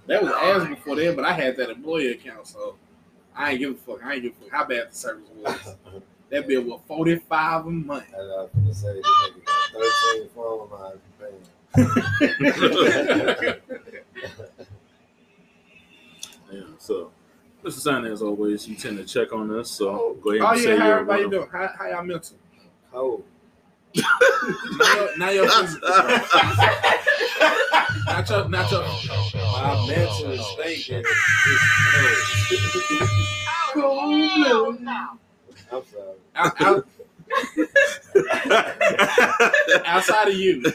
That 0.07 0.23
was 0.23 0.33
ass 0.33 0.69
before 0.69 0.95
then, 0.97 1.17
but 1.17 1.25
I 1.25 1.33
had 1.33 1.57
that 1.57 1.69
employee 1.71 2.13
account, 2.13 2.47
so 2.47 2.77
I 3.35 3.51
ain't 3.53 3.59
give 3.59 3.73
a 3.73 3.75
fuck. 3.75 4.05
I 4.05 4.15
ain't 4.15 4.23
give 4.23 4.33
a 4.33 4.45
fuck 4.45 4.51
how 4.53 4.65
bad 4.65 4.91
the 4.91 4.95
service 4.95 5.29
was. 5.37 5.75
That 6.31 6.47
bill 6.47 6.63
was 6.65 6.81
forty 6.87 7.17
five 7.17 7.65
a 7.65 7.71
month. 7.71 8.05
I 8.15 8.19
was 8.19 8.51
gonna 8.55 8.75
say 8.75 8.93
this 8.93 9.07
nigga 9.07 9.43
got 9.47 9.73
13 10.15 10.29
phone 10.35 10.69
lines 10.71 11.01
paying. 11.19 11.43
Yeah, 16.51 16.61
so 16.79 17.11
Mr. 17.65 17.81
Sign, 17.81 18.05
as 18.05 18.23
always, 18.23 18.67
you 18.69 18.75
tend 18.77 18.99
to 18.99 19.05
check 19.05 19.33
on 19.33 19.55
us, 19.59 19.71
so 19.71 19.89
oh. 19.89 20.17
go 20.23 20.31
ahead 20.31 20.43
Oh 20.43 20.51
and 20.53 20.61
say 20.61 20.75
yeah, 20.75 20.79
how 20.79 20.87
your 20.87 20.95
everybody 21.01 21.29
doing? 21.29 21.49
How, 21.51 21.71
how 21.79 21.89
y'all 21.89 22.05
mental? 22.05 22.37
Cold. 22.93 23.25
Now 23.95 24.95
your, 24.95 25.19
now 25.19 25.31
your 25.31 25.49
physical. 25.51 25.89
not 28.07 28.31
your, 28.31 28.49
not 28.49 28.71
your. 28.71 28.83
My 28.83 29.87
mental 29.89 30.31
is 30.31 30.47
thinking. 30.57 31.05
Oh, 33.77 34.77
no. 34.81 35.19
I'm 35.71 35.83
sorry. 35.85 36.17
Out, 36.35 36.61
out, 36.61 36.87
outside 39.85 40.29
of 40.29 40.35
you, 40.35 40.63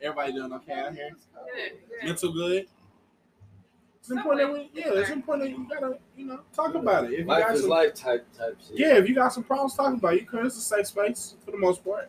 everybody 0.00 0.32
doing 0.32 0.52
okay 0.54 0.72
out 0.72 0.94
here? 0.94 1.10
Good, 1.10 1.72
good. 1.88 2.06
Mental 2.06 2.32
good. 2.32 2.66
It's 4.08 4.16
important 4.16 4.48
that 4.48 4.52
we, 4.54 4.70
yeah, 4.72 4.92
it's 5.00 5.10
important 5.10 5.50
that 5.50 5.58
you 5.58 5.66
gotta, 5.68 5.98
you 6.16 6.24
know, 6.24 6.40
talk 6.54 6.74
about 6.74 7.04
it. 7.04 7.12
If 7.12 7.18
you 7.20 7.24
Life 7.26 7.44
got 7.44 7.54
is 7.56 7.60
some, 7.60 7.70
life 7.70 7.94
type 7.94 8.26
type 8.38 8.56
shit. 8.66 8.78
yeah, 8.78 8.96
if 8.96 9.06
you 9.06 9.14
got 9.14 9.34
some 9.34 9.44
problems, 9.44 9.74
talk 9.74 9.92
about 9.92 10.14
it. 10.14 10.20
You 10.22 10.26
can. 10.26 10.46
It's 10.46 10.56
a 10.56 10.60
safe 10.62 10.86
space 10.86 11.34
for 11.44 11.50
the 11.50 11.58
most 11.58 11.84
part. 11.84 12.08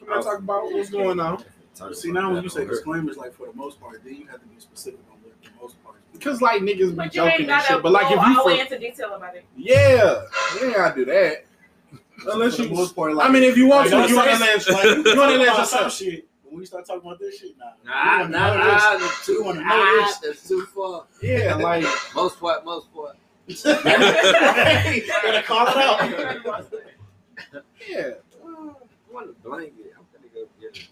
Come 0.00 0.12
on, 0.12 0.24
talk 0.24 0.38
about 0.40 0.64
what's 0.72 0.90
going 0.90 1.20
on. 1.20 1.44
See, 1.92 2.10
now 2.10 2.32
when 2.32 2.42
you 2.42 2.48
say 2.48 2.62
on 2.62 2.66
disclaimers, 2.66 3.16
like 3.16 3.32
for 3.32 3.46
the 3.46 3.52
most 3.52 3.80
part, 3.80 4.02
then 4.02 4.14
you 4.16 4.26
have 4.26 4.40
to 4.40 4.46
be 4.48 4.58
specific 4.58 4.98
on 5.12 5.18
what 5.22 5.34
the 5.40 5.50
most 5.62 5.80
part. 5.84 5.96
Because 6.12 6.42
like 6.42 6.62
niggas 6.62 6.90
be 6.90 6.96
But 6.96 7.14
you 7.14 7.22
ain't 7.22 7.32
joking 7.38 7.50
and 7.50 7.62
shit. 7.62 7.80
But 7.80 7.92
like 7.92 8.08
go 8.08 8.14
if 8.14 8.18
all 8.18 8.28
you 8.30 8.34
the 8.34 8.44
way 8.44 8.56
for, 8.56 8.74
into 8.74 8.78
detail 8.80 9.14
about 9.14 9.36
it. 9.36 9.44
yeah, 9.56 10.22
yeah, 10.60 10.68
I 10.68 10.72
gotta 10.74 10.94
do 10.96 11.04
that. 11.04 11.44
Unless 12.26 12.58
you, 12.58 12.68
most 12.70 12.96
part, 12.96 13.14
like, 13.14 13.28
I 13.28 13.32
mean, 13.32 13.44
if 13.44 13.56
you 13.56 13.68
want 13.68 13.92
like, 13.92 14.06
to, 14.06 14.10
you 14.10 14.16
want 14.16 14.28
to 14.30 14.36
say- 14.36 14.72
let, 14.74 14.84
like, 14.96 15.06
you 15.06 15.16
want 15.16 15.32
to 15.32 15.38
let 15.38 15.46
some 15.46 15.58
yourself. 15.60 15.92
shit. 15.92 16.26
When 16.48 16.60
we 16.60 16.66
start 16.66 16.86
talking 16.86 17.02
about 17.06 17.18
this 17.18 17.38
shit, 17.38 17.56
nah. 17.58 17.72
Nah, 17.84 18.26
nah, 18.28 18.54
nah, 18.56 18.92
this. 18.98 19.02
that's 19.02 19.26
too, 19.26 19.38
We 19.40 19.44
wanna 19.46 19.60
know 19.60 19.66
nah, 19.66 20.06
this. 20.06 20.16
that's 20.18 20.48
too 20.48 20.64
far. 20.66 21.04
Yeah, 21.22 21.54
like 21.56 21.84
Most 22.14 22.40
part, 22.40 22.64
most 22.64 22.92
part. 22.94 23.16
Gotta 23.64 25.42
call 25.46 25.66
it 25.68 25.76
out. 25.76 26.00
yeah. 27.88 28.10
I 28.44 29.14
want 29.14 29.30
a 29.30 29.32
blanket. 29.48 29.92
I'm 29.96 30.04
gonna 30.12 30.28
go 30.34 30.46
get 30.60 30.76
it. 30.76 30.88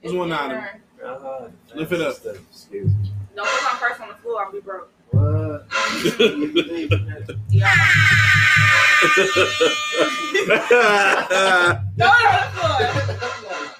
What's 0.00 0.14
one 0.16 0.32
item? 0.32 0.64
Uh-huh. 1.04 1.48
Lift 1.74 1.92
it 1.92 2.00
up. 2.00 2.16
Excuse 2.50 2.86
me. 2.94 3.10
Don't 3.34 3.46
put 3.48 3.62
my 3.64 3.78
purse 3.88 4.00
on 4.00 4.08
the 4.08 4.14
floor. 4.16 4.44
I'll 4.44 4.52
be 4.52 4.60
broke. 4.60 4.92
What? 5.16 5.64
Yeah. 7.48 7.70
Throw 11.96 12.06
it 12.06 12.26
on 12.26 12.40
the 12.42 12.48
floor. 12.54 13.66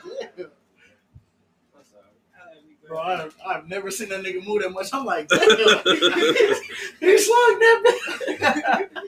Bro, 2.88 2.98
I, 2.98 3.28
I've 3.46 3.68
never 3.68 3.90
seen 3.90 4.08
that 4.10 4.22
nigga 4.22 4.44
move 4.46 4.62
that 4.62 4.70
much. 4.70 4.88
I'm 4.92 5.04
like, 5.04 5.28
damn. 5.28 5.40
he 7.00 7.18
slung 7.18 7.58
that 7.58 7.82
bitch. 7.84 9.02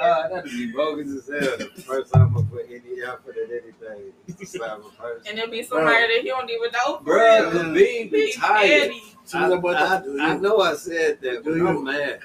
Uh, 0.00 0.28
that'd 0.28 0.50
be 0.50 0.72
bogus 0.72 1.08
as 1.08 1.28
hell. 1.28 1.56
The 1.58 1.82
first 1.82 2.12
time 2.12 2.36
I 2.36 2.42
put 2.50 2.66
any 2.68 3.02
effort 3.02 3.36
at 3.42 3.50
anything 3.50 4.12
is 4.26 4.34
to 4.36 4.46
slap 4.46 4.78
a 4.78 4.82
person. 5.00 5.22
And 5.28 5.38
there'll 5.38 5.50
be 5.50 5.62
somebody 5.62 5.94
that 5.96 6.20
he 6.22 6.28
don't 6.28 6.50
even 6.50 6.70
know. 6.72 6.98
for 6.98 7.04
Bruh, 7.04 7.52
real. 7.52 7.62
Khabib 7.64 8.10
Be 8.10 8.26
retired. 8.26 8.68
petty. 8.82 9.02
Soon 9.24 9.42
as 9.44 9.50
that 9.50 9.60
boy 9.62 9.74
I, 9.74 9.78
talk, 9.78 10.04
I 10.20 10.34
you? 10.34 10.40
know 10.40 10.60
I 10.60 10.74
said 10.74 11.20
that, 11.22 11.44
but 11.44 11.52
Do 11.52 11.56
you? 11.58 11.68
I'm 11.68 11.84
mad. 11.84 12.20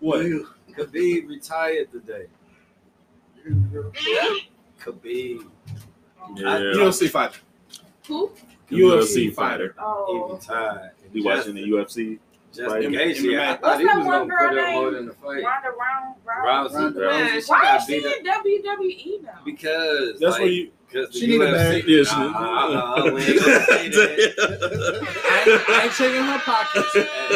What? 0.00 0.20
Khabib 0.76 1.28
retired 1.28 1.90
today. 1.92 2.26
Khabib. 4.80 5.46
yeah, 6.36 6.58
UFC 6.74 7.08
fighter. 7.10 7.38
Who? 8.06 8.30
UFC 8.70 9.34
fighter. 9.34 9.74
He 9.76 9.82
Oh. 9.82 10.32
retired. 10.34 10.90
we 11.12 11.22
watching 11.22 11.54
the 11.54 11.62
UFC. 11.62 12.18
Just 12.52 12.74
in 12.76 12.92
case, 12.92 13.22
yeah. 13.22 13.52
I 13.52 13.54
thought 13.54 13.62
What's 13.62 13.80
he 13.80 13.86
that 13.86 13.96
was 13.98 14.06
one 14.06 14.28
gonna 14.28 14.30
put 14.30 14.50
girl 14.50 14.64
up 14.64 14.72
more 14.72 14.82
named 14.90 14.96
than 14.96 15.06
the 15.06 15.12
fight. 15.14 15.44
Ronda 15.44 15.70
Round 15.78 16.14
Rousey. 16.26 16.94
Rousey, 16.94 16.94
Rousey. 16.94 17.48
Why 17.48 17.76
is 17.76 17.84
she 17.84 17.96
in 17.96 18.24
WWE 18.24 19.22
now? 19.22 19.30
because 19.44 20.18
That's 20.18 20.32
like, 20.32 20.40
where 20.40 20.48
you. 20.48 20.70
She 21.12 21.26
need 21.28 21.40
a 21.40 21.44
UFC, 21.44 21.52
bag. 21.52 21.84
Yeah, 21.86 22.02
she 22.02 22.16
Nah, 22.16 23.04
need- 23.04 23.12
we 23.14 23.22
ain't 23.22 23.40
gonna 23.40 23.60
say 23.66 23.88
that. 23.90 25.08
I 25.30 25.50
ain't, 25.52 25.68
I 25.70 25.82
ain't 25.84 25.92
checking 25.92 26.22
her 26.22 26.38
pockets, 26.40 26.88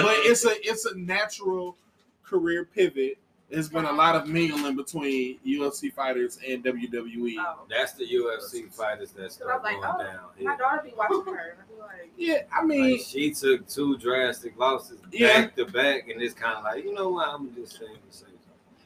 but 0.02 0.16
it's 0.26 0.44
a 0.44 0.68
it's 0.68 0.84
a 0.86 0.98
natural 0.98 1.76
career 2.24 2.64
pivot. 2.64 3.18
There's 3.50 3.68
been 3.68 3.84
a 3.84 3.92
lot 3.92 4.16
of 4.16 4.26
mingling 4.26 4.74
between 4.74 5.38
UFC 5.46 5.92
fighters 5.92 6.38
and 6.46 6.64
WWE. 6.64 7.34
Oh. 7.38 7.66
That's 7.68 7.92
the 7.92 8.04
UFC 8.04 8.72
fighters 8.72 9.10
that 9.12 9.26
I 9.26 9.28
start 9.28 9.62
like, 9.62 9.80
going 9.80 9.94
oh, 9.94 10.02
down. 10.02 10.20
My 10.42 10.52
here. 10.52 10.56
daughter 10.56 10.82
be 10.84 10.92
watching 10.96 11.32
her. 11.34 11.56
I 11.60 11.72
be 11.72 11.78
like, 11.80 12.10
Yeah, 12.16 12.42
I 12.52 12.64
mean, 12.64 12.92
Like, 12.92 13.00
she 13.06 13.32
took 13.32 13.68
two 13.68 13.96
drastic 13.98 14.58
losses 14.58 14.98
Yeah. 15.12 15.42
back 15.42 15.56
to 15.56 15.66
back, 15.66 16.08
and 16.08 16.20
it's 16.22 16.34
kind 16.34 16.56
of 16.56 16.64
like, 16.64 16.84
you 16.84 16.94
know 16.94 17.10
what? 17.10 17.28
I'm 17.28 17.54
just 17.54 17.78
saying 17.78 17.96
the 18.10 18.16
same. 18.16 18.28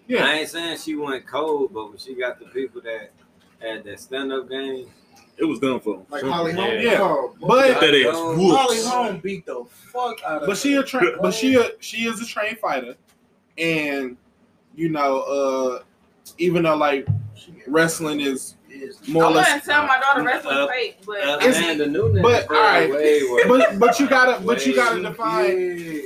yeah, 0.09 0.27
I 0.27 0.35
ain't 0.35 0.49
saying 0.49 0.79
she 0.79 0.97
went 0.97 1.27
cold, 1.27 1.73
but 1.73 1.88
when 1.88 1.99
she 1.99 2.15
got 2.15 2.38
the 2.38 2.47
people 2.47 2.81
that 2.83 3.12
had 3.61 3.85
that 3.85 4.00
stand 4.00 4.33
up 4.33 4.50
game, 4.50 4.91
It 5.37 5.45
was 5.45 5.61
done 5.61 5.79
for 5.79 5.99
him. 6.00 6.07
Like 6.11 6.25
Holly 6.25 6.53
Holm. 6.53 6.81
Yeah. 6.81 6.99
Oh, 7.00 7.35
But- 7.41 7.81
That 7.81 7.95
ass 7.95 8.12
Holly. 8.17 8.49
Holly 8.50 8.83
Holm 8.83 9.21
beat 9.21 9.47
the 9.47 9.65
fuck 9.71 10.19
out 10.27 10.43
of 10.43 10.49
but 10.49 10.57
she 10.59 10.75
her. 10.75 10.81
a 10.81 10.85
tra- 10.85 11.17
but 11.23 11.33
she 11.33 11.55
a, 11.55 11.71
she 11.81 12.07
is 12.09 12.21
a 12.21 12.27
trained 12.27 12.59
fighter, 12.59 12.97
and 13.57 14.17
you 14.75 14.89
know, 14.89 15.21
uh, 15.23 15.83
even 16.39 16.63
though 16.65 16.77
like 16.77 17.07
wrestling 17.67 18.21
is 18.21 18.55
Is- 18.71 19.07
more 19.09 19.25
I 19.25 19.27
or 19.29 19.31
less 19.33 19.47
wouldn't 19.49 19.65
tell 19.65 19.87
my 19.87 19.99
daughter 19.99 20.23
wrestling 20.23 20.57
Uh, 20.59 20.67
fake, 20.69 20.99
but 21.07 21.21
uh, 21.23 21.37
It's- 21.41 21.57
Amanda 21.59 21.87
Nunes, 21.87 22.21
but, 22.23 22.47
bro, 22.49 22.57
alright, 22.59 22.91
way 22.91 23.23
worse. 23.31 23.45
but 23.49 23.79
but 23.79 23.99
you 24.01 24.09
gotta 24.09 24.43
but 24.45 24.67
you 24.67 24.75
gotta 24.75 24.97
too 24.97 25.03
define 25.03 25.59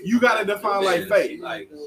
you 0.04 0.20
gotta 0.20 0.44
define 0.44 0.84
like 0.84 1.08
fake. 1.08 1.40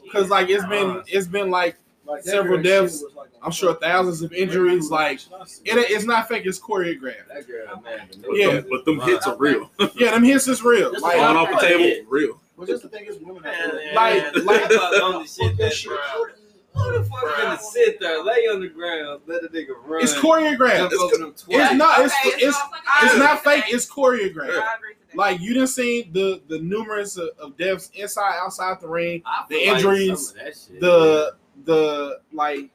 because 0.03 0.29
like 0.29 0.49
it's 0.49 0.65
been 0.65 1.01
it's 1.07 1.27
been 1.27 1.49
like 1.49 1.77
Like, 2.05 2.23
several 2.23 2.61
deaths, 2.61 2.99
she 2.99 3.05
was 3.05 3.13
like 3.15 3.29
a 3.41 3.45
I'm 3.45 3.51
sure 3.51 3.73
thousands 3.75 4.21
of 4.21 4.31
injuries 4.33 4.91
like 4.91 5.19
it, 5.63 5.77
it's 5.91 6.05
not 6.05 6.27
fake 6.27 6.45
it's 6.45 6.59
choreographed. 6.59 7.27
That 7.33 7.47
girl, 7.47 7.65
Amanda 7.77 8.17
Nunes 8.17 8.37
Yeah, 8.39 8.47
is 8.49 8.65
But 8.69 8.85
them 8.85 8.99
hits 8.99 9.25
are 9.27 9.37
real. 9.37 9.71
yeah 9.95 10.11
them 10.11 10.23
hits 10.23 10.47
is 10.47 10.61
real. 10.63 10.91
Just 10.91 11.03
like 11.03 11.17
Falling 11.17 11.37
off 11.37 11.49
the 11.61 11.65
table, 11.67 12.05
real. 12.09 12.39
But 12.57 12.67
just 12.67 12.83
the 12.83 12.89
thing 12.89 13.05
is, 13.05 13.17
women 13.19 13.41
Man, 13.43 13.71
are 13.71 13.93
Like- 13.95 14.33
man, 14.35 14.45
like- 14.45 14.61
talk 14.63 14.71
about 14.71 15.01
on 15.01 15.21
the 15.23 15.27
shit 15.27 15.57
Fuck 15.57 16.35
that 16.75 16.91
that 16.91 16.91
shit. 16.91 16.91
bro. 16.91 16.91
Who 16.91 16.97
the 16.97 17.09
fuck 17.09 17.37
gonna 17.37 17.59
sit 17.59 17.99
there, 17.99 18.23
lay 18.23 18.47
on 18.47 18.61
the 18.61 18.69
ground, 18.69 19.21
let 19.27 19.43
a 19.43 19.47
nigga 19.47 19.69
run? 19.85 20.03
it's 20.03 20.13
choreographed. 20.13 20.91
It's, 20.91 21.01
over 21.01 21.33
it's 21.49 21.73
not 21.75 21.99
it's 21.99 22.13
Okay, 22.13 22.45
it's 22.45 22.57
so 22.57 22.63
it's 23.03 23.17
not 23.17 23.43
fake 23.43 23.65
it's 23.67 23.89
choreographed. 23.89 24.59
I 24.59 24.77
like 25.15 25.39
you 25.39 25.53
didn't 25.53 25.67
see 25.67 26.09
the 26.11 26.41
the 26.47 26.59
numerous 26.59 27.17
of, 27.17 27.29
of 27.39 27.57
deaths 27.57 27.89
inside 27.93 28.37
outside 28.41 28.79
the 28.81 28.87
ring 28.87 29.23
the 29.49 29.55
feel 29.55 29.67
like 29.67 29.77
injuries, 29.77 30.27
some 30.29 30.37
of 30.39 30.45
that 30.45 30.55
shit, 30.55 30.81
the 30.81 31.35
the 31.63 32.19
like 32.33 32.69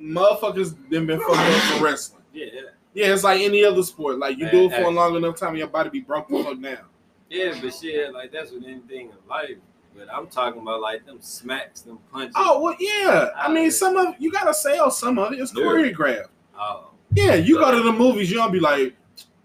motherfuckers 0.00 0.74
been 0.88 1.06
been 1.06 1.20
fucked 1.20 1.38
up 1.38 1.62
for 1.62 1.84
wrestling. 1.84 2.22
Yeah, 2.32 2.46
yeah. 2.92 3.12
It's 3.12 3.24
like 3.24 3.40
any 3.40 3.64
other 3.64 3.82
sport. 3.82 4.18
Like 4.18 4.38
you 4.38 4.50
do 4.50 4.66
it 4.66 4.72
for 4.72 4.82
a 4.82 4.90
long 4.90 5.16
enough 5.16 5.36
time 5.36 5.56
your 5.56 5.68
body 5.68 5.90
be 5.90 6.00
broke 6.00 6.28
the 6.28 6.42
fuck 6.42 6.60
down 6.60 6.78
yeah, 7.28 7.54
but 7.60 7.74
shit, 7.74 8.12
like 8.12 8.32
that's 8.32 8.52
with 8.52 8.64
anything 8.64 9.10
in 9.10 9.28
life. 9.28 9.56
But 9.96 10.12
I'm 10.12 10.26
talking 10.26 10.60
about 10.62 10.80
like 10.80 11.06
them 11.06 11.18
smacks, 11.20 11.80
them 11.82 11.98
punches. 12.12 12.34
Oh 12.36 12.60
well, 12.62 12.76
yeah. 12.78 13.30
I 13.36 13.52
mean, 13.52 13.70
some 13.70 13.96
of 13.96 14.14
you 14.18 14.30
gotta 14.30 14.52
sell 14.54 14.90
some 14.90 15.18
of 15.18 15.32
it. 15.32 15.40
It's 15.40 15.52
choreographed. 15.52 16.26
Oh, 16.58 16.90
Yeah, 17.14 17.34
you 17.34 17.58
go 17.58 17.70
to 17.70 17.82
the 17.82 17.92
movies, 17.92 18.30
you 18.30 18.36
don't 18.36 18.52
be 18.52 18.60
like, 18.60 18.94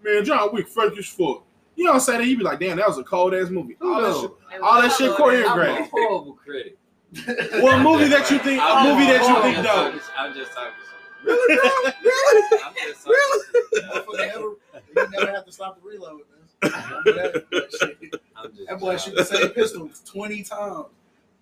man, 0.02 0.24
John 0.24 0.50
Wick, 0.52 0.68
fake 0.68 0.96
as 0.98 1.06
fuck. 1.06 1.44
You 1.74 1.86
don't 1.86 2.00
say 2.00 2.18
that. 2.18 2.26
You 2.26 2.36
be 2.36 2.44
like, 2.44 2.60
damn, 2.60 2.76
that 2.76 2.86
was 2.86 2.98
a 2.98 3.02
cold 3.04 3.34
ass 3.34 3.48
movie. 3.48 3.76
All 3.80 4.00
that 4.02 4.14
shit. 4.20 4.60
All 4.62 4.82
that 4.82 4.92
shit 4.92 5.10
choreographed. 5.12 5.76
I'm 5.76 5.82
a 5.82 5.86
horrible 5.86 6.34
critic. 6.34 6.76
Well, 7.62 7.78
a 7.78 7.82
movie 7.82 8.08
that 8.08 8.30
you 8.30 8.38
think, 8.38 8.58
a 8.60 8.64
I'm 8.64 8.88
movie 8.88 9.04
that 9.10 9.20
you 9.28 9.42
think 9.42 9.56
just 9.56 9.68
dope. 9.68 9.92
talking- 9.92 10.00
I'm 10.18 10.34
just 10.34 10.52
talking. 10.52 10.72
shit. 10.72 11.28
Really, 11.28 11.56
bro? 11.56 11.92
Really? 12.02 12.62
I'm 12.64 12.74
just 12.74 13.04
talking. 13.04 14.04
Motherfucker 14.06 14.56
you 14.96 15.08
never 15.18 15.32
have 15.32 15.44
to 15.46 15.52
stop 15.52 15.80
the 15.82 15.86
reload. 15.88 16.22
Man. 16.62 16.72
That, 17.04 17.44
that 17.50 17.96
shit. 18.00 18.14
I'm 18.36 18.54
just 18.54 18.68
That 18.68 18.78
boy 18.80 18.96
shoot 18.96 19.16
the 19.16 19.24
same 19.24 19.48
pistol 19.50 19.90
twenty 20.06 20.42
times. 20.42 20.86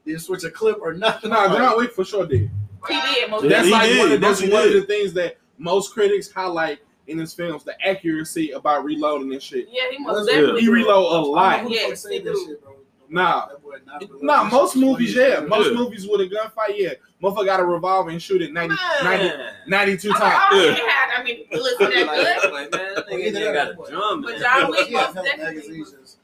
Didn't 0.06 0.20
switch 0.22 0.44
a 0.44 0.50
clip 0.50 0.78
or 0.80 0.94
nothing. 0.94 1.30
Nah, 1.30 1.48
John 1.56 1.76
Wick 1.76 1.92
for 1.92 2.04
sure 2.04 2.26
did. 2.26 2.50
He 2.88 2.94
did 3.00 3.30
most 3.30 3.46
That's 3.48 3.66
he 3.66 3.72
like 3.72 3.88
did. 3.88 3.98
one 3.98 4.12
of, 4.12 4.20
that's 4.22 4.40
Most 4.40 4.46
he 4.48 4.52
one 4.52 4.66
of 4.68 4.72
the 4.72 4.82
things 4.82 5.12
that 5.14 5.36
most 5.58 5.92
critics 5.92 6.30
highlight 6.32 6.78
in 7.08 7.18
his 7.18 7.34
films: 7.34 7.64
the 7.64 7.74
accuracy 7.86 8.52
about 8.52 8.84
reloading 8.84 9.30
and 9.32 9.42
shit. 9.42 9.68
Yeah, 9.70 9.82
he 9.90 9.98
most 9.98 10.26
Yeah. 10.28 10.36
definitely 10.36 10.62
He 10.62 10.68
reload 10.68 11.12
a 11.12 11.16
I 11.16 11.20
lot. 11.20 11.60
who 11.60 11.70
Yes, 11.72 12.02
fuck 12.02 12.12
he 12.12 12.18
do. 12.20 12.44
shit, 12.48 12.62
bro. 12.64 12.76
Nah. 13.10 13.46
That 13.48 13.62
boy 13.62 13.72
not 13.84 14.00
reloading. 14.02 14.26
Nah, 14.26 14.44
most 14.44 14.76
movies, 14.76 15.14
yeah. 15.14 15.40
Most 15.40 15.70
Yeah. 15.72 15.76
movies 15.78 16.06
with 16.08 16.20
a 16.20 16.26
gunfight, 16.28 16.76
yeah. 16.76 16.92
Motherfucker 17.22 17.44
got 17.44 17.60
a 17.60 17.64
revolver 17.64 18.10
and 18.10 18.22
shoot 18.22 18.40
it 18.40 18.52
90, 18.52 18.74
90 19.02 19.24
Man. 19.36 19.52
92 19.66 20.08
I 20.08 20.12
mean, 20.12 20.20
times. 20.20 20.44
all 20.52 20.62
Yeah. 20.64 20.74
had, 20.74 21.20
I 21.20 21.22
mean, 21.24 21.44
listen, 21.50 21.86
I'm 21.86 21.92
that 21.92 22.06
like, 22.06 22.40
good. 22.42 22.52
Like, 22.52 22.70
man, 22.72 22.94
that 22.94 23.08
nigga 23.08 23.26
either 23.26 23.52
got 23.52 23.70
a 23.72 23.90
drum. 23.90 24.22
But. 24.22 24.38
John 24.38 24.70
Wick 24.70 24.90
most 24.92 25.14
definitely 25.14 25.44
magazines. 25.44 26.16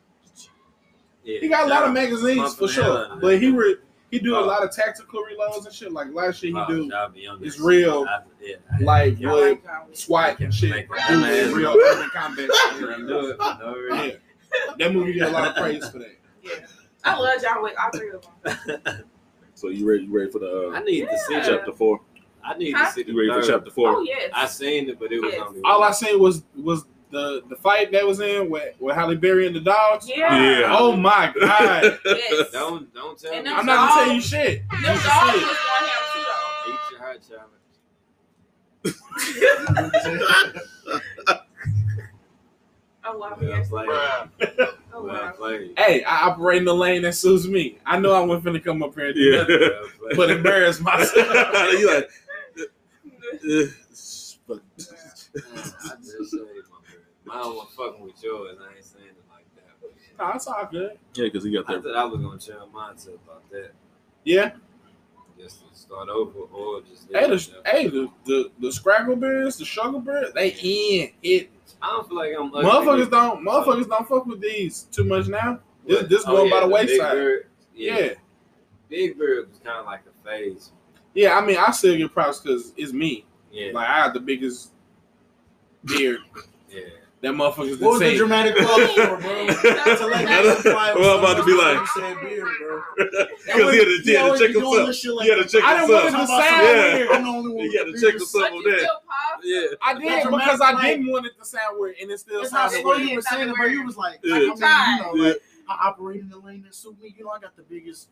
Yeah, 1.25 1.40
He 1.40 1.49
got 1.49 1.66
a 1.66 1.69
lot 1.69 1.83
of 1.85 1.93
magazines 1.93 2.55
for 2.55 2.69
sure, 2.69 2.85
out 2.85 3.11
of 3.12 3.21
but 3.21 3.40
he 3.40 3.50
re, 3.50 3.76
he 4.12 4.21
do 4.21 4.37
a 4.37 4.40
Oh. 4.40 4.47
lot 4.47 4.62
of 4.62 4.71
tactical 4.71 5.25
reloads 5.25 5.64
and 5.66 5.75
shit. 5.75 5.90
Like 5.93 6.07
last 6.12 6.38
shit 6.38 6.50
he 6.50 6.57
Oh, 6.57 6.66
do, 6.69 6.88
it's 7.43 7.57
is- 7.57 7.61
real, 7.61 8.07
I- 8.09 8.21
yeah, 8.40 8.57
I- 8.73 8.83
like 8.85 9.16
I 9.25 9.33
with 9.35 9.43
like 9.50 9.64
John 9.64 9.87
Wick. 9.88 9.97
SWAT 9.97 10.38
and 10.38 10.55
shit, 10.55 10.73
do 10.73 10.95
it- 10.95 11.19
man. 11.19 11.52
real 11.52 11.76
urban 11.76 12.11
combat. 12.11 12.49
I 12.52 12.76
shit. 12.78 13.00
knew 13.00 13.26
it, 13.31 13.37
I 13.40 13.59
know 13.59 13.75
it. 14.05 14.21
Yeah, 14.55 14.75
that 14.78 14.95
movie 14.95 15.14
get 15.14 15.28
a 15.28 15.33
lot 15.33 15.49
of 15.49 15.57
praise 15.57 15.88
for 15.90 15.99
that. 15.99 16.16
Yeah. 16.43 16.52
I 17.06 17.16
love 17.18 17.40
John 17.40 17.62
Wick, 17.62 17.75
all 17.82 17.90
three 17.90 18.10
of 18.10 18.22
them. 18.44 19.04
So 19.54 19.68
you 19.68 19.88
ready? 19.90 20.04
You 20.04 20.14
ready 20.14 20.30
for 20.30 20.38
the 20.38 20.70
I 20.75 20.76
uh, 20.76 20.80
need 20.80 21.08
to 21.08 21.18
see 21.26 21.40
chapter 21.42 21.72
four? 21.72 22.00
I 22.44 22.52
need 22.58 22.75
Huh? 22.76 22.84
to 22.88 22.92
see 22.92 23.04
You 23.06 23.16
ready 23.18 23.30
for 23.40 23.46
chapter 23.50 23.70
four? 23.70 23.88
Oh, 23.88 24.02
yes. 24.02 24.30
I 24.34 24.44
seen 24.46 24.90
it, 24.90 24.98
but 25.00 25.10
it 25.12 25.22
was 25.22 25.32
Yes. 25.32 25.40
on 25.48 25.62
All 25.64 25.82
I 25.82 25.92
seen 25.92 26.18
was 26.20 26.42
was 26.54 26.84
the 27.10 27.40
the 27.48 27.56
fight 27.56 27.90
that 27.92 28.06
was 28.06 28.20
in 28.20 28.50
with, 28.50 28.75
with 28.80 28.94
Halle 28.94 29.14
Berry 29.14 29.46
and 29.46 29.56
the 29.56 29.60
dogs. 29.60 30.06
yeah. 30.14 30.58
Yeah. 30.60 30.76
Oh 30.78 30.94
my 30.94 31.32
god! 31.40 31.98
Yes. 32.04 32.50
Don't 32.52 32.92
don't 32.92 33.18
tell 33.18 33.32
me. 33.32 33.38
I'm 33.50 33.64
not 33.64 33.88
gonna 33.88 34.04
tell 34.04 34.12
you 34.14 34.20
shit. 34.20 34.62
Them 34.68 34.82
dogs 34.82 35.04
was 35.04 35.06
it. 35.06 35.10
on 35.72 35.84
him 35.88 36.02
too, 36.12 36.25
though. 36.28 36.72
Eat 36.72 36.80
your 36.90 37.00
heart 37.00 37.20
challenge. 37.26 37.64
Oh, 43.08 43.18
wow. 43.18 43.36
Well 43.40 43.48
Yes. 43.48 43.68
played. 43.68 43.88
Oh, 44.92 45.04
wow. 45.04 45.34
Hey, 45.76 46.02
I 46.04 46.28
operate 46.28 46.58
in 46.58 46.64
the 46.64 46.75
lane 46.75 47.02
that 47.02 47.14
suits 47.14 47.46
me. 47.46 47.78
I 47.86 47.98
know 47.98 48.12
I 48.12 48.20
wasn't 48.20 48.56
finna 48.56 48.64
come 48.64 48.82
up 48.82 48.94
here 48.94 49.06
and 49.06 49.14
do 49.14 49.20
Yeah. 49.20 49.38
nothing 49.42 50.16
but 50.16 50.30
embarrass 50.30 50.80
myself. 50.80 51.14
you 51.72 51.94
like, 51.94 52.10
but- 54.46 54.60
I 54.78 55.96
just 56.00 56.30
say, 56.30 56.38
my 56.38 56.44
man. 56.44 57.02
Mine 57.25 57.38
was 57.54 57.68
fucking 57.76 58.02
with 58.04 58.22
yours. 58.22 58.56
I 58.60 58.76
ain't 58.76 58.84
saying 58.84 59.04
it 59.08 59.25
like 59.30 59.44
that. 59.56 59.75
But 59.80 59.90
Nah, 60.18 60.34
it's 60.36 60.46
all 60.46 60.66
good. 60.70 60.92
yeah, 61.14 61.25
because 61.25 61.44
he 61.44 61.50
got 61.52 61.68
I 61.68 61.75
that. 61.75 61.82
thought 61.84 61.96
I 61.96 62.04
was 62.04 62.20
gonna 62.20 62.38
change 62.38 62.58
my 62.72 62.92
mindset 62.92 63.14
about 63.25 63.48
that. 63.50 63.72
Yeah. 64.25 64.52
Just 65.38 65.60
to 65.68 65.78
start 65.78 66.08
over 66.08 66.38
or 66.52 66.80
just. 66.82 67.08
Hey, 67.12 67.26
the 67.28 67.34
it 67.34 67.50
hey 67.66 67.88
the 67.88 68.08
the, 68.25 68.50
the 68.60 68.68
Scraggle 68.68 69.18
Bears, 69.20 69.58
the 69.58 69.64
Sugar 69.66 69.98
Bears, 69.98 70.32
they 70.32 70.48
in 70.50 71.10
it. 71.22 71.50
I 71.83 71.88
don't 71.90 72.09
feel 72.09 72.16
like 72.16 72.33
I'm. 72.38 72.47
ugly. 72.47 72.64
Motherfuckers 72.64 73.11
don't 73.11 73.45
motherfuckers 73.47 73.88
don't 73.88 74.09
fuck 74.09 74.26
with 74.26 74.40
these 74.40 74.85
too 74.92 75.04
much 75.04 75.28
now. 75.28 75.61
This 75.87 76.09
this 76.09 76.25
Oh, 76.26 76.37
going 76.37 76.50
by 76.50 76.56
yeah, 76.56 76.61
the 76.62 76.66
Big 76.66 76.88
wayside. 76.90 77.12
Bird. 77.12 77.47
Yeah. 77.75 77.99
Yeah. 77.99 78.12
Big 78.88 79.18
Bird 79.18 79.49
was 79.49 79.59
kind 79.64 79.78
of 79.78 79.87
like 79.87 80.00
a 80.06 80.28
phase. 80.28 80.73
Yeah, 81.14 81.37
I 81.38 81.45
mean 81.45 81.56
I 81.59 81.71
still 81.71 81.97
get 81.97 82.12
props 82.12 82.40
because 82.40 82.73
it's 82.76 82.92
me. 82.92 83.25
Yeah. 83.52 83.73
Like 83.73 83.88
I 83.88 84.02
have 84.02 84.14
the 84.14 84.21
biggest 84.21 84.73
beard. 85.85 86.21
yeah. 86.68 86.80
That 87.23 87.32
motherfuckers 87.32 87.80
What 87.80 87.92
was 87.92 88.00
the 88.00 88.11
say. 88.11 88.16
dramatic 88.18 88.56
pause 88.58 88.92
for, 88.92 89.16
bro? 89.16 89.46
To 89.46 89.52
let 90.06 90.26
That's- 90.26 90.62
that 90.62 90.62
fly 90.62 90.92
well, 90.94 91.16
I'm 91.16 91.25
about 91.25 91.37
to 91.38 91.44
be 91.44 91.54
like- 91.56 91.78
You 91.80 91.87
said 91.96 92.20
beard, 92.20 92.46
bro. 92.61 92.82
Because 93.46 93.73
he 93.73 93.78
had 93.78 93.85
to, 93.87 94.00
he 94.04 94.12
had 94.12 94.18
to 94.18 94.25
always 94.25 94.40
check 94.40 94.49
be 94.49 94.61
doing 94.61 94.85
himself. 94.87 94.94
shit 94.96 95.12
like 95.14 95.25
He 95.25 95.30
had 95.30 95.42
to 95.42 95.49
check 95.49 95.64
I 95.64 95.75
didn't 95.80 95.90
want 95.94 96.06
it 96.06 96.18
himself. 96.18 96.28
to 96.28 96.49
sound 96.49 96.66
Yeah. 96.66 96.94
weird. 96.94 97.11
I'm 97.11 97.23
the 97.25 97.28
only 97.30 97.54
one. 97.54 97.64
He 97.64 97.76
had 97.76 97.85
to 97.85 97.92
with 97.92 98.00
check 98.02 98.11
beard. 98.12 98.20
himself 98.20 98.50
on 98.52 98.62
that. 98.64 98.88
Yeah. 99.44 99.66
I 99.82 99.94
did 99.94 100.02
That's 100.08 100.26
because 100.26 100.61
I 100.61 100.70
dramatic, 100.73 100.96
didn't 100.99 101.12
want 101.12 101.26
it 101.26 101.32
to 101.38 101.44
sound 101.44 101.78
weird 101.80 101.96
and 102.02 102.11
it 102.11 102.20
still 102.20 102.42
It's 102.42 102.52
not 102.52 102.70
sounded 102.70 102.85
the 102.85 102.88
weird. 102.88 103.00
you 103.08 103.14
were 103.16 103.23
saying 103.23 103.49
it, 103.49 103.54
but 103.58 103.70
you 103.70 103.85
was 103.85 103.96
like, 103.96 104.18
Yeah. 104.23 104.35
I 104.35 104.38
mean, 104.38 104.49
you 104.50 104.58
know, 104.58 105.25
like 105.28 105.40
I 105.68 105.88
operate 105.88 106.20
in 106.20 106.28
the 106.28 106.38
lane 106.38 106.62
that 106.62 106.75
suit 106.75 107.00
me. 107.00 107.14
You 107.16 107.25
know, 107.25 107.30
I 107.30 107.40
got 107.40 107.56
the 107.56 107.62
biggest 107.64 108.08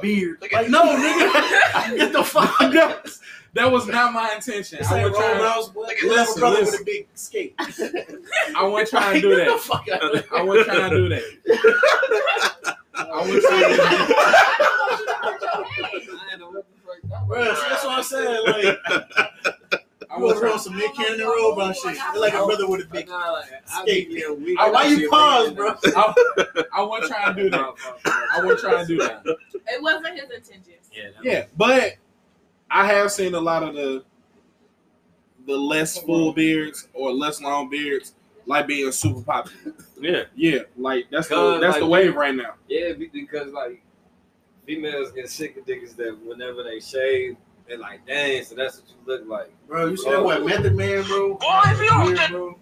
beard. 0.00 0.38
Like, 0.52 0.68
no, 0.68 0.82
nigga, 0.82 1.96
get 1.96 2.12
the 2.12 2.24
fuck 2.24 2.60
out. 2.60 2.72
that, 2.72 3.02
was, 3.04 3.20
that 3.54 3.70
was 3.72 3.86
not 3.86 4.12
my 4.12 4.32
intention. 4.34 4.78
This 4.78 4.90
I 4.90 5.00
ain't 5.00 5.10
wasn't 5.10 5.26
Roll 5.26 5.38
trying, 5.38 5.42
Rouse, 5.42 5.68
boy. 5.70 5.82
A 6.02 6.06
Listen, 6.06 6.40
brother 6.40 6.56
listen. 6.60 6.72
with 6.72 6.80
a 6.80 6.84
big 6.84 7.08
skate. 7.14 7.54
I 7.58 8.64
wasn't 8.64 8.88
trying 8.90 9.14
to 9.14 9.20
do 9.20 9.36
Get 9.36 9.44
the 9.46 9.52
that. 9.52 9.60
fuck 9.60 9.88
out. 9.88 10.32
I 10.32 10.42
wasn't 10.42 10.66
trying 10.66 10.90
to 10.90 10.96
do 10.96 11.08
that. 11.08 12.76
I 12.94 13.18
wasn't 13.18 13.42
trying 13.42 13.62
to 13.62 13.68
do 13.68 13.76
that. 13.76 15.00
I 15.22 16.28
ain't 16.32 16.40
know 16.40 16.50
what 16.50 16.66
the 16.66 16.76
fuck 16.84 17.00
that 17.10 17.26
Bro, 17.26 17.44
that's 17.44 17.84
what 17.84 17.98
I'm 17.98 18.02
saying. 18.02 18.44
Like, 18.46 19.79
I 20.10 20.16
you 20.18 20.24
wasn't 20.24 20.52
on 20.52 20.58
some 20.58 20.76
Nick 20.76 20.94
Cannon 20.94 21.20
and 21.20 21.28
Robot 21.28 21.76
shit. 21.76 21.96
They're 22.12 22.20
like 22.20 22.34
a 22.34 22.44
brother 22.44 22.68
with 22.68 22.84
a 22.84 22.88
big. 22.88 23.08
Nah, 23.08 23.32
like, 23.32 23.44
I 23.72 23.82
skate. 23.82 24.08
be 24.08 24.16
getting 24.16 24.42
weak. 24.42 24.58
Why 24.58 24.86
you 24.86 24.98
Shit, 24.98 25.10
pause, 25.10 25.52
bro? 25.54 25.74
I, 25.84 26.64
I 26.74 26.82
wasn't 26.82 27.12
trying 27.12 27.36
to 27.36 27.42
do 27.42 27.50
that. 27.50 27.74
I 28.04 28.40
wasn't 28.42 28.60
trying 28.60 28.86
to 28.86 28.92
do 28.92 28.98
that. 28.98 29.22
It 29.66 29.82
wasn't 29.82 30.18
his 30.18 30.30
intentions. 30.30 30.90
Yeah, 30.92 31.10
Yeah, 31.22 31.44
but 31.56 31.94
I 32.70 32.86
have 32.86 33.12
seen 33.12 33.34
a 33.34 33.40
lot 33.40 33.62
of 33.62 33.74
the 33.74 34.04
the 35.46 35.56
less 35.56 35.98
full 35.98 36.32
beards 36.32 36.88
or 36.92 37.12
less 37.12 37.40
long 37.40 37.70
beards 37.70 38.14
like 38.46 38.66
being 38.66 38.90
super 38.92 39.22
popular. 39.22 39.74
Yeah. 40.00 40.22
Yeah, 40.34 40.60
like 40.76 41.06
that's 41.10 41.28
the 41.28 41.34
Cause, 41.34 41.60
that's 41.60 41.78
the 41.78 41.86
wave 41.86 42.16
right 42.16 42.34
now. 42.34 42.54
Yeah, 42.68 42.92
because 42.94 43.52
like 43.52 43.82
females 44.66 45.12
get 45.12 45.30
sick 45.30 45.56
of 45.56 45.66
niggas 45.66 45.96
that 45.96 46.18
whenever 46.24 46.62
they 46.62 46.80
shave, 46.80 47.36
they're 47.66 47.78
like, 47.78 48.06
dang, 48.06 48.42
so 48.44 48.54
that's 48.54 48.78
what 48.80 48.88
you 48.88 48.94
look 49.06 49.22
like. 49.26 49.52
Bro, 49.68 49.86
you 49.86 49.96
see 49.96 50.10
that 50.10 50.22
boy 50.22 50.38
Method 50.44 50.76
Man, 50.76 51.02
bro? 51.04 51.34
Boy, 51.34 51.60
if 51.66 51.80
you 51.80 51.88
don't 51.88 52.30
bro. 52.30 52.58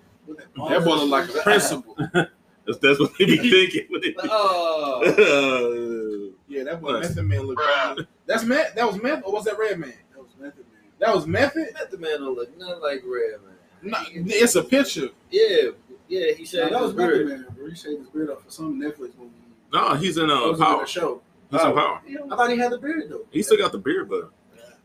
That 0.69 0.85
boy 0.85 0.95
look 0.97 1.11
like 1.11 1.29
a 1.35 1.43
principal. 1.43 1.97
That's, 2.67 2.79
that's 2.81 3.01
what 3.01 3.17
they 3.19 3.25
be 3.25 3.37
thinking. 3.51 3.87
when 3.89 4.03
they- 4.03 4.13
Like, 4.13 4.29
oh, 4.31 6.33
Yeah, 6.49 6.65
that 6.65 6.83
boy 6.83 7.01
Method 7.01 7.25
Man 7.25 7.41
look. 7.41 7.59
Bruh. 7.59 8.07
That's 8.27 8.45
Meth. 8.45 8.75
That 8.75 8.87
was 8.87 9.03
Meth, 9.03 9.23
or 9.25 9.33
was 9.33 9.45
that 9.47 9.59
Redman? 9.59 9.95
That 10.13 10.19
was 10.23 10.33
Method 10.39 10.67
Man. 10.71 10.83
That 10.99 11.15
was 11.15 11.27
Method. 11.27 11.69
Method 11.73 12.01
man 12.01 12.21
don't 12.21 12.35
look 12.35 12.55
nothing 12.59 12.83
like 12.83 13.03
Redman. 13.07 13.55
No, 13.81 13.97
it's 14.13 14.55
a 14.57 14.63
picture. 14.63 15.09
Yeah, 15.31 15.71
yeah, 16.09 16.33
he 16.33 16.43
Nah, 16.43 16.49
shaved 16.49 16.73
that 16.75 16.81
was 16.81 16.91
his 16.91 16.97
Method 16.99 17.27
beard. 17.27 17.29
Man, 17.29 17.47
bro. 17.57 17.69
He 17.71 17.75
shaved 17.75 18.01
his 18.01 18.09
beard 18.11 18.31
off 18.31 18.45
for 18.45 18.51
some 18.51 18.79
Netflix 18.81 19.17
movie. 19.19 19.31
no, 19.73 19.95
he's 19.95 20.19
in 20.19 20.27
That 20.29 20.35
uh, 20.35 20.57
power. 20.59 20.87
show. 20.87 21.23
He's 21.51 21.63
in 21.63 21.73
power. 21.73 22.03
I 22.07 22.37
thought 22.37 22.51
he 22.51 22.59
had 22.59 22.73
the 22.73 22.79
beard 22.79 23.05
though. 23.09 23.25
He 23.31 23.43
still 23.43 23.57
got 23.59 23.73
the 23.73 23.79
beard, 23.79 24.11
but 24.11 24.31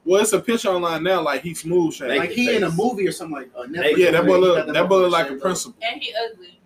Well, 0.05 0.21
it's 0.21 0.33
a 0.33 0.39
picture 0.39 0.69
online 0.69 1.03
now, 1.03 1.21
like 1.21 1.41
he's 1.41 1.61
smooth 1.61 1.93
shaved. 1.93 2.09
Naked 2.09 2.19
Like 2.27 2.31
he 2.31 2.55
in 2.55 2.63
a 2.63 2.71
movie 2.71 3.07
or 3.07 3.11
something 3.13 3.37
like 3.37 3.49
uh, 3.57 3.63
Netflix. 3.63 3.97
yeah, 3.97 4.11
that 4.11 4.25
boy 4.25 4.37
look 4.37 4.67
that 4.73 4.89
boy 4.89 4.97
look 4.97 5.11
like 5.11 5.25
a 5.27 5.29
shaved 5.29 5.41
principal. 5.41 5.75
And 5.81 6.01
he 6.01 6.13
ugly. 6.13 6.59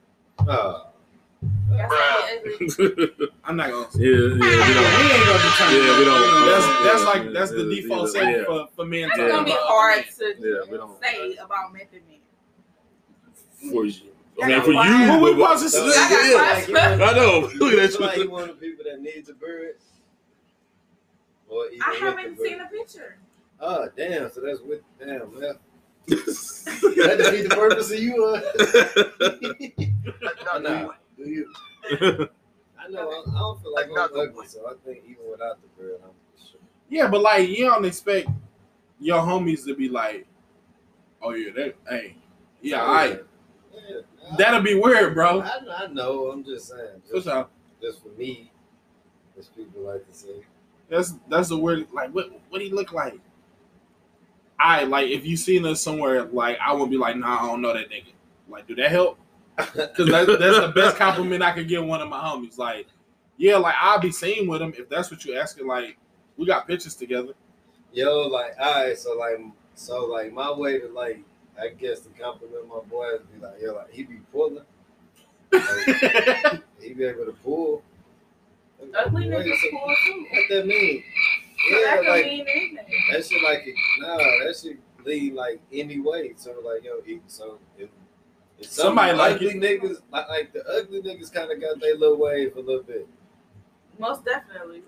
That's 1.69 1.89
why 1.91 2.39
he 2.49 2.55
ugly. 2.55 3.29
I'm 3.43 3.55
not 3.57 3.69
gonna. 3.69 3.87
yeah, 3.95 4.09
yeah, 4.09 4.17
we 4.17 4.33
We 4.33 4.39
don't. 4.39 4.41
ain't 4.41 5.25
gonna 5.25 5.43
determine. 5.43 5.85
Yeah, 5.85 5.99
we 5.99 6.05
don't- 6.05 6.45
That's 6.47 6.65
yeah, 6.65 6.83
that's 6.83 7.03
yeah, 7.03 7.09
like 7.09 7.33
that's 7.33 7.51
the 7.51 7.63
yeah, 7.63 7.75
default 7.81 8.01
yeah, 8.07 8.11
setting 8.21 8.35
yeah. 8.35 8.43
for 8.45 8.67
for 8.75 8.85
men. 8.85 9.09
That's 9.09 9.19
to- 9.21 9.27
gonna 9.29 9.45
be 9.45 9.51
hard 9.55 10.05
to 10.17 10.25
Yeah, 10.39 10.71
we 10.71 10.77
don't. 10.77 11.03
say 11.03 11.35
about 11.35 11.73
Method 11.73 12.01
Man. 12.09 13.71
For 13.71 13.85
you. 13.85 14.01
I 14.41 14.47
mean, 14.47 14.61
for 14.61 14.71
you. 14.71 14.81
Who 14.81 15.19
we 15.23 15.33
but- 15.35 15.57
supposed 15.59 15.63
to 15.63 15.69
So- 15.69 15.89
say? 15.91 15.99
I 15.99 16.09
got 16.09 16.25
Yeah. 16.25 16.41
like, 16.55 16.67
you 16.67 16.73
want- 16.73 17.01
I 17.01 17.13
know. 17.15 17.49
Look 17.55 17.73
at 17.73 17.79
you 17.91 17.97
feel 17.97 18.07
like 18.07 18.17
you 18.17 18.29
one 18.31 18.49
of 18.49 18.59
the 18.59 18.67
people 18.67 18.85
that 18.89 18.99
needs 19.01 19.29
a 19.29 19.33
bird. 19.33 19.75
Or 21.49 21.63
I 21.85 21.95
haven't 22.01 22.37
seen 22.39 22.59
a 22.59 22.65
picture. 22.67 23.17
Oh, 23.59 23.89
damn, 23.97 24.29
so 24.31 24.41
that's 24.41 24.61
with, 24.61 24.81
damn, 24.99 25.39
man. 25.39 25.57
That 26.07 26.93
shit. 26.95 27.17
defeat 27.17 27.49
the 27.49 27.55
purpose 27.55 27.91
of 27.91 27.99
you, 27.99 28.25
uh. 28.25 28.41
nah, 30.59 30.91
Do 31.17 31.29
you? 31.29 31.51
I 31.91 32.87
know, 32.89 33.09
I, 33.09 33.23
I 33.29 33.39
don't 33.39 33.61
feel 33.61 33.73
like 33.73 33.87
I'm 33.87 34.09
ugly, 34.17 34.47
so 34.47 34.65
I 34.67 34.73
think 34.85 35.03
even 35.05 35.29
without 35.29 35.59
the 35.61 35.67
beard, 35.77 35.99
I'm 36.03 36.11
sure. 36.49 36.59
Yeah, 36.89 37.07
but 37.07 37.21
like 37.21 37.49
you 37.49 37.65
don't 37.65 37.83
expect 37.85 38.29
your 38.99 39.19
homies 39.19 39.65
to 39.65 39.75
be 39.75 39.89
like, 39.89 40.25
oh 41.21 41.31
yeah, 41.33 41.51
that 41.55 41.75
hey, 41.89 42.15
yeah, 42.61 42.81
all 42.81 42.93
right. 42.93 43.23
Yeah, 43.73 44.01
That'll 44.37 44.61
be 44.61 44.75
weird, 44.75 45.13
bro. 45.13 45.41
I, 45.41 45.59
I 45.83 45.87
know, 45.87 46.31
I'm 46.31 46.43
just 46.43 46.69
saying. 46.69 47.01
For 47.07 47.15
Just, 47.15 47.27
sure. 47.27 47.47
just 47.81 48.01
for 48.01 48.09
me, 48.09 48.51
as 49.37 49.47
people 49.47 49.81
like 49.81 50.07
to 50.07 50.13
say. 50.17 50.43
That's 50.89 51.15
that's 51.29 51.51
a 51.51 51.57
weird. 51.57 51.87
Like, 51.93 52.11
what 52.11 52.31
what 52.49 52.61
he 52.61 52.69
look 52.71 52.91
like? 52.93 53.19
I 54.59 54.83
like 54.85 55.09
if 55.09 55.25
you 55.25 55.37
seen 55.37 55.65
us 55.65 55.81
somewhere, 55.81 56.23
like 56.25 56.57
I 56.59 56.73
would 56.73 56.89
be 56.89 56.97
like, 56.97 57.15
nah, 57.17 57.39
I 57.43 57.47
don't 57.47 57.61
know 57.61 57.73
that 57.73 57.89
nigga. 57.89 58.13
Like, 58.49 58.67
do 58.67 58.75
that 58.75 58.91
help? 58.91 59.17
Because 59.57 60.07
that, 60.09 60.37
that's 60.39 60.59
the 60.59 60.71
best 60.75 60.97
compliment 60.97 61.41
I 61.43 61.51
could 61.51 61.67
give 61.67 61.83
one 61.83 61.99
of 62.01 62.09
my 62.09 62.19
homies. 62.19 62.57
Like, 62.57 62.87
yeah, 63.37 63.57
like 63.57 63.75
I'll 63.79 63.99
be 63.99 64.11
seen 64.11 64.47
with 64.47 64.61
him 64.61 64.73
if 64.77 64.87
that's 64.89 65.09
what 65.11 65.25
you're 65.25 65.39
asking. 65.41 65.67
Like, 65.67 65.97
we 66.37 66.45
got 66.45 66.67
pictures 66.67 66.95
together. 66.95 67.33
Yo, 67.91 68.27
like, 68.27 68.53
all 68.59 68.83
right, 68.85 68.97
so 68.97 69.15
like, 69.17 69.39
so 69.75 70.05
like, 70.05 70.31
my 70.33 70.51
way 70.51 70.79
to 70.79 70.87
like, 70.89 71.21
I 71.59 71.69
guess 71.69 72.01
to 72.01 72.09
compliment 72.09 72.67
my 72.67 72.79
boy 72.89 73.09
is 73.15 73.21
be 73.33 73.39
like, 73.43 73.59
yo, 73.61 73.73
like, 73.75 73.91
he 73.91 74.03
be 74.03 74.17
pulling, 74.31 74.63
like, 75.51 76.61
he 76.81 76.93
be 76.93 77.05
able 77.05 77.25
to 77.25 77.31
pull. 77.43 77.81
Ugly 78.95 79.29
What 79.31 79.39
niggas 79.45 79.53
is 79.53 79.59
it- 79.63 79.71
cool 79.71 79.95
too. 80.05 80.25
What 80.31 80.43
that 80.49 80.67
mean? 80.67 81.03
That 81.69 81.81
Yeah, 81.81 81.97
could 81.97 82.07
like 82.07 82.25
mean 82.25 82.45
anything. 82.47 82.77
that 83.11 83.25
shit, 83.25 83.43
like, 83.43 83.67
nah, 83.99 84.17
that 84.17 84.55
shit 84.61 84.77
lead 85.05 85.33
like 85.33 85.59
any 85.71 85.99
way. 85.99 86.33
So 86.37 86.51
like, 86.63 86.83
yo, 86.83 87.01
he, 87.05 87.19
so 87.27 87.59
if, 87.77 87.89
if 88.59 88.67
Somebody 88.69 89.13
like 89.17 89.35
ugly 89.35 89.53
niggas, 89.55 90.01
like, 90.11 90.27
like 90.29 90.53
the 90.53 90.65
ugly 90.67 91.01
niggas, 91.01 91.31
kind 91.31 91.51
of 91.51 91.59
got 91.61 91.79
their 91.79 91.95
little 91.95 92.17
wave 92.17 92.55
a 92.57 92.59
little 92.59 92.83
bit. 92.83 93.07
Most 93.99 94.25
definitely. 94.25 94.83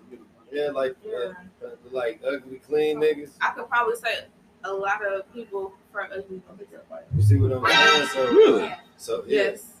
Yeah, 0.52 0.68
like, 0.70 0.96
Yeah. 1.04 1.32
uh, 1.62 1.66
uh, 1.66 1.70
like 1.92 2.20
ugly 2.26 2.58
clean 2.58 2.98
niggas. 2.98 3.30
I 3.40 3.50
could 3.50 3.68
probably 3.68 3.96
say 3.96 4.24
a 4.64 4.72
lot 4.72 5.00
of 5.06 5.32
people 5.32 5.72
from 5.92 6.08
ugly 6.12 6.42
niggas. 6.52 7.02
You 7.16 7.22
see 7.22 7.36
what 7.36 7.52
I'm 7.52 7.64
saying? 7.66 8.08
So, 8.08 8.24
Really? 8.32 8.62
Yeah. 8.64 8.78
so 8.96 9.24
yeah, 9.26 9.42
Yes. 9.42 9.72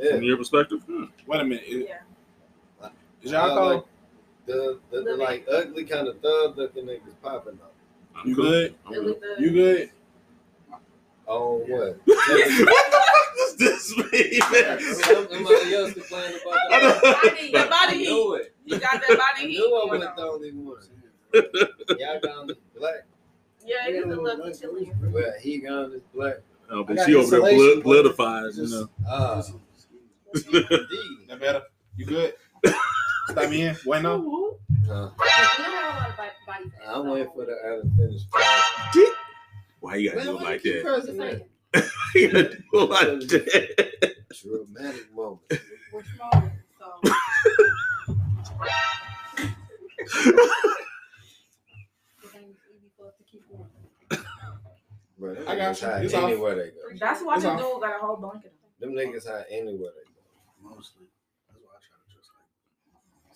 yeah. 0.00 0.10
From 0.12 0.22
your 0.22 0.36
perspective, 0.36 0.82
hmm. 0.84 1.04
Wait 1.26 1.40
a 1.40 1.44
minute, 1.44 1.64
is, 1.66 1.88
Yeah. 1.88 2.88
is 3.22 3.32
y'all 3.32 3.50
Uh, 3.50 3.54
call 3.54 3.74
like, 3.74 3.84
the, 4.46 4.78
the, 4.90 5.02
the 5.02 5.16
like 5.16 5.46
ugly 5.50 5.84
kind 5.84 6.08
of 6.08 6.20
thug 6.20 6.56
looking 6.56 6.84
niggas 6.86 7.14
popping 7.22 7.58
up. 7.62 7.72
I'm 8.14 8.28
you 8.28 8.34
cool. 8.36 8.44
good? 8.44 8.74
I'm 8.86 8.92
good. 8.94 9.18
You 9.38 9.50
good? 9.50 9.90
On 11.26 11.58
what? 11.68 11.98
what 12.04 12.36
the 12.36 13.02
fuck 13.02 13.36
is 13.40 13.56
this, 13.56 13.96
man? 13.96 14.80
Somebody 14.80 15.74
else 15.74 15.92
complaining 15.92 16.38
about 16.40 16.72
I 16.72 16.80
that. 16.80 17.02
know. 17.02 17.12
Body, 17.12 17.50
the 17.52 17.68
I 17.72 17.94
knew 17.96 18.34
heat. 18.36 18.40
it. 18.42 18.54
You 18.64 18.78
got 18.78 19.02
that 19.08 19.18
body 19.18 19.48
heat. 19.50 19.58
knew 19.58 19.66
I 19.66 19.86
going 19.88 20.00
wasn't 20.00 20.16
the 20.16 20.22
on. 20.22 20.28
only 20.28 20.52
one. 20.52 20.76
Y'all 21.98 22.20
gone 22.20 22.50
is 22.50 22.56
black. 22.78 23.04
Yeah, 23.64 23.88
it 23.88 23.94
is 23.96 24.04
a 24.04 24.20
little 24.20 24.52
chilly. 24.52 24.92
Well, 25.02 25.32
he 25.40 25.58
gone 25.58 25.92
is 25.94 26.02
black. 26.14 26.36
Oh, 26.70 26.84
but 26.84 26.98
she 27.04 27.14
over 27.16 27.28
there 27.28 27.40
insulation, 27.40 27.58
blood, 27.58 27.74
but 27.74 28.14
bloodified, 28.14 28.54
you 28.54 28.68
know. 28.68 28.88
Ah, 29.08 29.36
Just- 30.32 30.46
indeed. 30.46 31.28
That 31.28 31.40
better? 31.40 31.62
You 31.96 32.04
good? 32.06 32.34
Stop 33.28 33.50
me 33.50 33.62
in. 33.62 33.76
Wait. 33.84 34.04
Uh, 34.04 34.20
I'm 36.86 37.08
waiting 37.08 37.30
for 37.34 37.44
the 37.46 37.56
unfinished. 37.82 38.26
Why 39.80 39.96
you 39.96 40.10
gotta 40.10 40.22
do 40.24 40.38
it 40.38 40.42
like 40.42 40.62
that? 40.62 41.46
you 42.14 42.28
gotta 42.32 42.48
do 42.50 42.56
it 42.72 42.90
like 42.90 43.20
that. 43.28 44.14
Dramatic 44.42 45.12
moment. 45.14 45.40
Which 45.92 46.06
moment? 46.32 46.52
So 46.78 46.86
the 47.02 47.14
easy 52.74 52.88
for 52.96 53.04
us 53.08 53.14
to 53.18 53.24
keep 53.30 53.42
going. 53.50 53.68
Bro, 55.18 55.34
them 55.34 55.44
I 55.48 55.50
got 55.56 55.74
niggas 55.74 55.82
you. 55.82 55.88
high 55.88 56.00
It's 56.00 56.14
off. 56.14 56.24
anywhere 56.24 56.54
they 56.54 56.68
go. 56.70 56.76
That's 57.00 57.22
why 57.22 57.34
It's 57.34 57.42
this 57.44 57.52
dude 57.52 57.60
got 57.80 57.96
a 57.96 57.98
whole 58.06 58.16
blanket. 58.16 58.52
Them 58.80 58.90
niggas 58.92 59.26
high 59.26 59.44
anywhere 59.50 59.90
they 59.96 60.04
go. 60.12 60.20
Mostly. 60.62 61.06
That's 61.48 61.60
why 61.62 61.70
I 61.72 61.80
try 61.80 61.96
to 61.96 62.04
dress 62.12 62.28
like. 62.36 62.48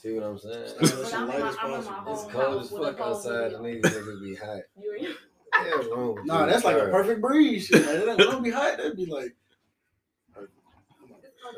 See 0.02 0.14
what 0.14 0.22
I'm 0.24 0.38
saying? 0.38 0.68
Stylish 0.68 1.12
When 1.12 1.14
and 1.14 1.14
I'm 1.14 1.28
my- 1.28 1.34
I'm 1.34 1.40
my 1.44 1.52
possible. 1.52 2.12
It's 2.12 2.22
home 2.22 2.30
cold 2.32 2.62
as 2.62 2.70
fuck 2.70 3.00
outside 3.00 3.52
and 3.52 3.64
video. 3.64 3.82
these 3.82 3.92
niggas 3.92 4.22
be 4.22 4.34
hot. 4.36 4.60
You 4.80 5.14
Hell 5.52 5.90
wrong 5.96 6.14
with 6.14 6.24
Nah, 6.26 6.46
that's 6.46 6.64
like 6.64 6.76
a 6.76 6.88
perfect 6.88 7.20
breeze. 7.20 7.66
Shit. 7.66 7.84
Like, 7.84 8.04
that 8.06 8.18
don't 8.18 8.42
be 8.42 8.50
hot. 8.50 8.76
That'd 8.78 8.96
be 8.96 9.04
like. 9.06 9.34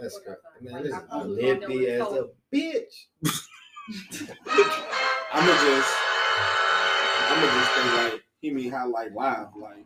That's 0.01 0.17
It's 0.17 0.19
good. 0.21 0.37
Man, 0.63 0.73
Like, 0.75 0.83
this 0.85 0.93
is 0.95 0.99
only 1.13 1.37
go 1.37 1.41
there 1.43 1.59
when 1.61 1.61
lippy 1.61 1.87
as 1.89 2.09
a 2.13 2.29
bitch. 2.53 2.95
I'ma 5.35 5.53
just 5.65 5.95
I'ma 7.29 7.47
just 7.47 7.71
think 7.73 7.95
like 8.13 8.23
he 8.41 8.51
mean 8.51 8.71
how 8.73 8.89
like 8.91 9.15
live, 9.15 9.49
like 9.61 9.85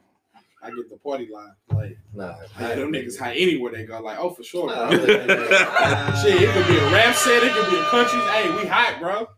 I 0.63 0.71
get 0.71 0.89
the 0.91 0.97
party 0.97 1.29
line. 1.33 1.53
Like 1.71 1.99
Nah, 2.15 2.37
yeah, 2.59 2.75
them 2.77 2.93
niggas 2.93 3.19
high 3.19 3.35
anywhere 3.35 3.73
they 3.73 3.85
go. 3.85 4.01
Like, 4.01 4.19
oh 4.19 4.31
for 4.31 4.43
sure. 4.43 4.67
Bro. 4.69 4.75
I'm 4.77 4.91
looking 4.91 5.15
at- 5.31 6.17
Shit, 6.23 6.43
it 6.43 6.51
could 6.53 6.67
be 6.69 6.77
a 6.79 6.91
rap 6.93 7.15
set, 7.15 7.43
it 7.43 7.53
could 7.53 7.71
be 7.71 7.77
a 7.77 7.85
country. 7.85 8.19
Hey, 8.21 8.51
we 8.51 8.67
hot, 8.67 8.99
bro. 9.01 9.29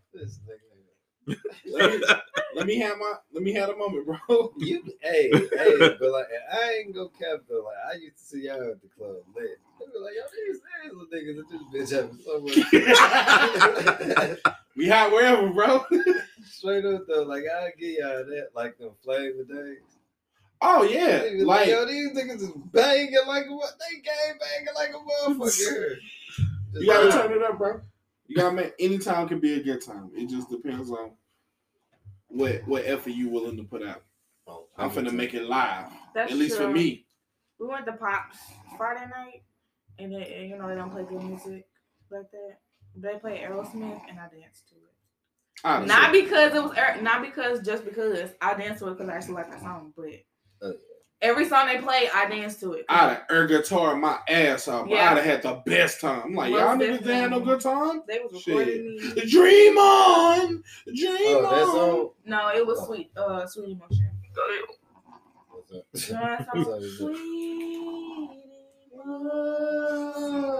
Let 1.70 1.90
me, 2.00 2.02
let 2.54 2.66
me 2.66 2.78
have 2.78 2.96
my 2.96 3.12
let 3.34 3.42
me 3.42 3.52
have 3.52 3.68
a 3.68 3.76
moment, 3.76 4.06
bro. 4.06 4.52
You, 4.58 4.82
hey, 5.02 5.30
hey, 5.30 5.96
but 6.00 6.10
like, 6.10 6.26
I 6.52 6.72
ain't 6.78 6.94
go 6.94 7.08
cap 7.10 7.40
though. 7.48 7.64
Like, 7.66 7.76
I 7.92 7.96
used 7.98 8.16
to 8.16 8.24
see 8.24 8.44
y'all 8.46 8.54
at 8.70 8.80
the 8.80 8.88
club 8.96 9.16
lit. 9.36 9.58
They 9.78 9.86
be 9.86 9.98
like, 10.02 10.14
yo, 10.14 10.22
these, 10.46 10.60
these 10.82 10.92
little 10.92 11.06
niggas 11.12 11.38
at 11.40 11.48
this 11.50 11.90
bitch 11.92 11.94
having 11.94 12.18
so. 14.34 14.44
We 14.76 14.88
hot 14.88 15.10
wherever, 15.10 15.48
bro. 15.50 15.84
Straight 16.46 16.84
up 16.86 17.02
though, 17.08 17.24
like, 17.24 17.42
I 17.52 17.70
get 17.78 17.98
y'all 17.98 18.24
that, 18.24 18.48
like 18.54 18.78
them 18.78 18.92
flavor 19.04 19.44
days. 19.44 19.97
Oh 20.60 20.82
yeah, 20.82 21.18
They 21.18 21.40
like, 21.40 21.60
like 21.60 21.68
yo, 21.68 21.86
these 21.86 22.10
niggas 22.10 22.42
is 22.42 22.52
banging 22.72 23.14
like 23.26 23.46
a 23.46 23.54
what? 23.54 23.72
They 23.78 23.96
game 24.00 24.38
banging 24.40 24.74
like 24.74 24.90
a 24.90 25.30
motherfucker. 25.30 25.56
here. 25.76 25.98
Just 26.72 26.84
you 26.84 26.86
gotta 26.86 27.08
like- 27.08 27.14
turn 27.14 27.32
it 27.32 27.42
up, 27.42 27.58
bro. 27.58 27.80
You 28.26 28.36
gotta 28.36 28.54
make 28.54 28.74
any 28.78 28.98
time 28.98 29.26
can 29.28 29.40
be 29.40 29.54
a 29.54 29.62
good 29.62 29.80
time. 29.80 30.10
It 30.14 30.28
just 30.28 30.50
depends 30.50 30.90
on 30.90 31.12
what 32.28 32.66
what 32.66 32.84
effort 32.86 33.10
you 33.10 33.28
willing 33.28 33.56
to 33.56 33.62
put 33.64 33.82
out. 33.82 34.02
Oh, 34.46 34.66
I'm 34.76 34.90
finna 34.90 35.12
make 35.12 35.34
it 35.34 35.44
live. 35.44 35.86
That's 36.14 36.32
At 36.32 36.38
least 36.38 36.56
for 36.58 36.68
me. 36.68 37.04
We 37.58 37.66
went 37.66 37.86
to 37.86 37.92
Pops 37.92 38.38
Friday 38.76 39.06
night, 39.10 39.42
and 39.98 40.12
they, 40.12 40.48
you 40.50 40.58
know 40.58 40.68
they 40.68 40.74
don't 40.74 40.90
play 40.90 41.04
good 41.08 41.22
music 41.22 41.66
like 42.10 42.30
that. 42.30 42.58
They 42.96 43.18
play 43.18 43.44
Aerosmith, 43.46 44.00
and 44.08 44.18
I 44.18 44.28
danced 44.28 44.68
to 44.68 44.74
it. 44.74 44.88
Honestly. 45.64 45.88
Not 45.88 46.12
because 46.12 46.54
it 46.54 46.62
was, 46.62 47.02
not 47.02 47.22
because 47.22 47.60
just 47.62 47.84
because 47.84 48.30
I 48.40 48.54
danced 48.54 48.80
to 48.80 48.88
it 48.88 48.98
because 48.98 49.08
I 49.08 49.14
actually 49.16 49.34
like 49.34 49.50
that 49.50 49.60
song, 49.60 49.92
but 49.96 50.06
Uh. 50.62 50.72
every 51.22 51.48
song 51.48 51.66
they 51.68 51.78
play, 51.78 52.08
I 52.14 52.28
dance 52.28 52.56
to 52.60 52.72
it. 52.74 52.84
I'd 52.88 53.08
have 53.08 53.22
air 53.30 53.46
guitar 53.46 53.96
my 53.96 54.18
ass 54.28 54.68
off, 54.68 54.86
Yeah. 54.88 55.10
I'd 55.10 55.16
have 55.16 55.24
had 55.24 55.42
the 55.42 55.62
best 55.66 56.00
time. 56.00 56.22
I'm 56.24 56.34
like, 56.34 56.50
Most 56.52 56.60
y'all 56.60 56.76
niggas 56.76 56.98
didn't 56.98 57.20
have 57.20 57.30
no 57.30 57.40
good 57.40 57.60
time? 57.60 58.02
They 58.06 58.20
was 58.20 58.40
Shit. 58.42 58.56
me. 59.16 59.24
Dream 59.30 59.76
on! 59.78 60.62
Dream 60.86 61.36
Oh, 61.38 61.46
on! 61.46 61.66
song. 61.66 62.10
No, 62.24 62.48
it 62.54 62.64
was 62.66 62.84
sweet, 62.86 63.10
uh, 63.16 63.46
sweet 63.46 63.70
emotion. 63.76 64.10
What's 65.50 65.72
up? 65.72 65.84
You 66.08 66.14
know 66.14 66.20
that 66.20 66.46
song? 66.52 66.72
up, 66.72 66.78
is 66.82 66.86
it? 66.86 66.96
Sweet 66.98 68.28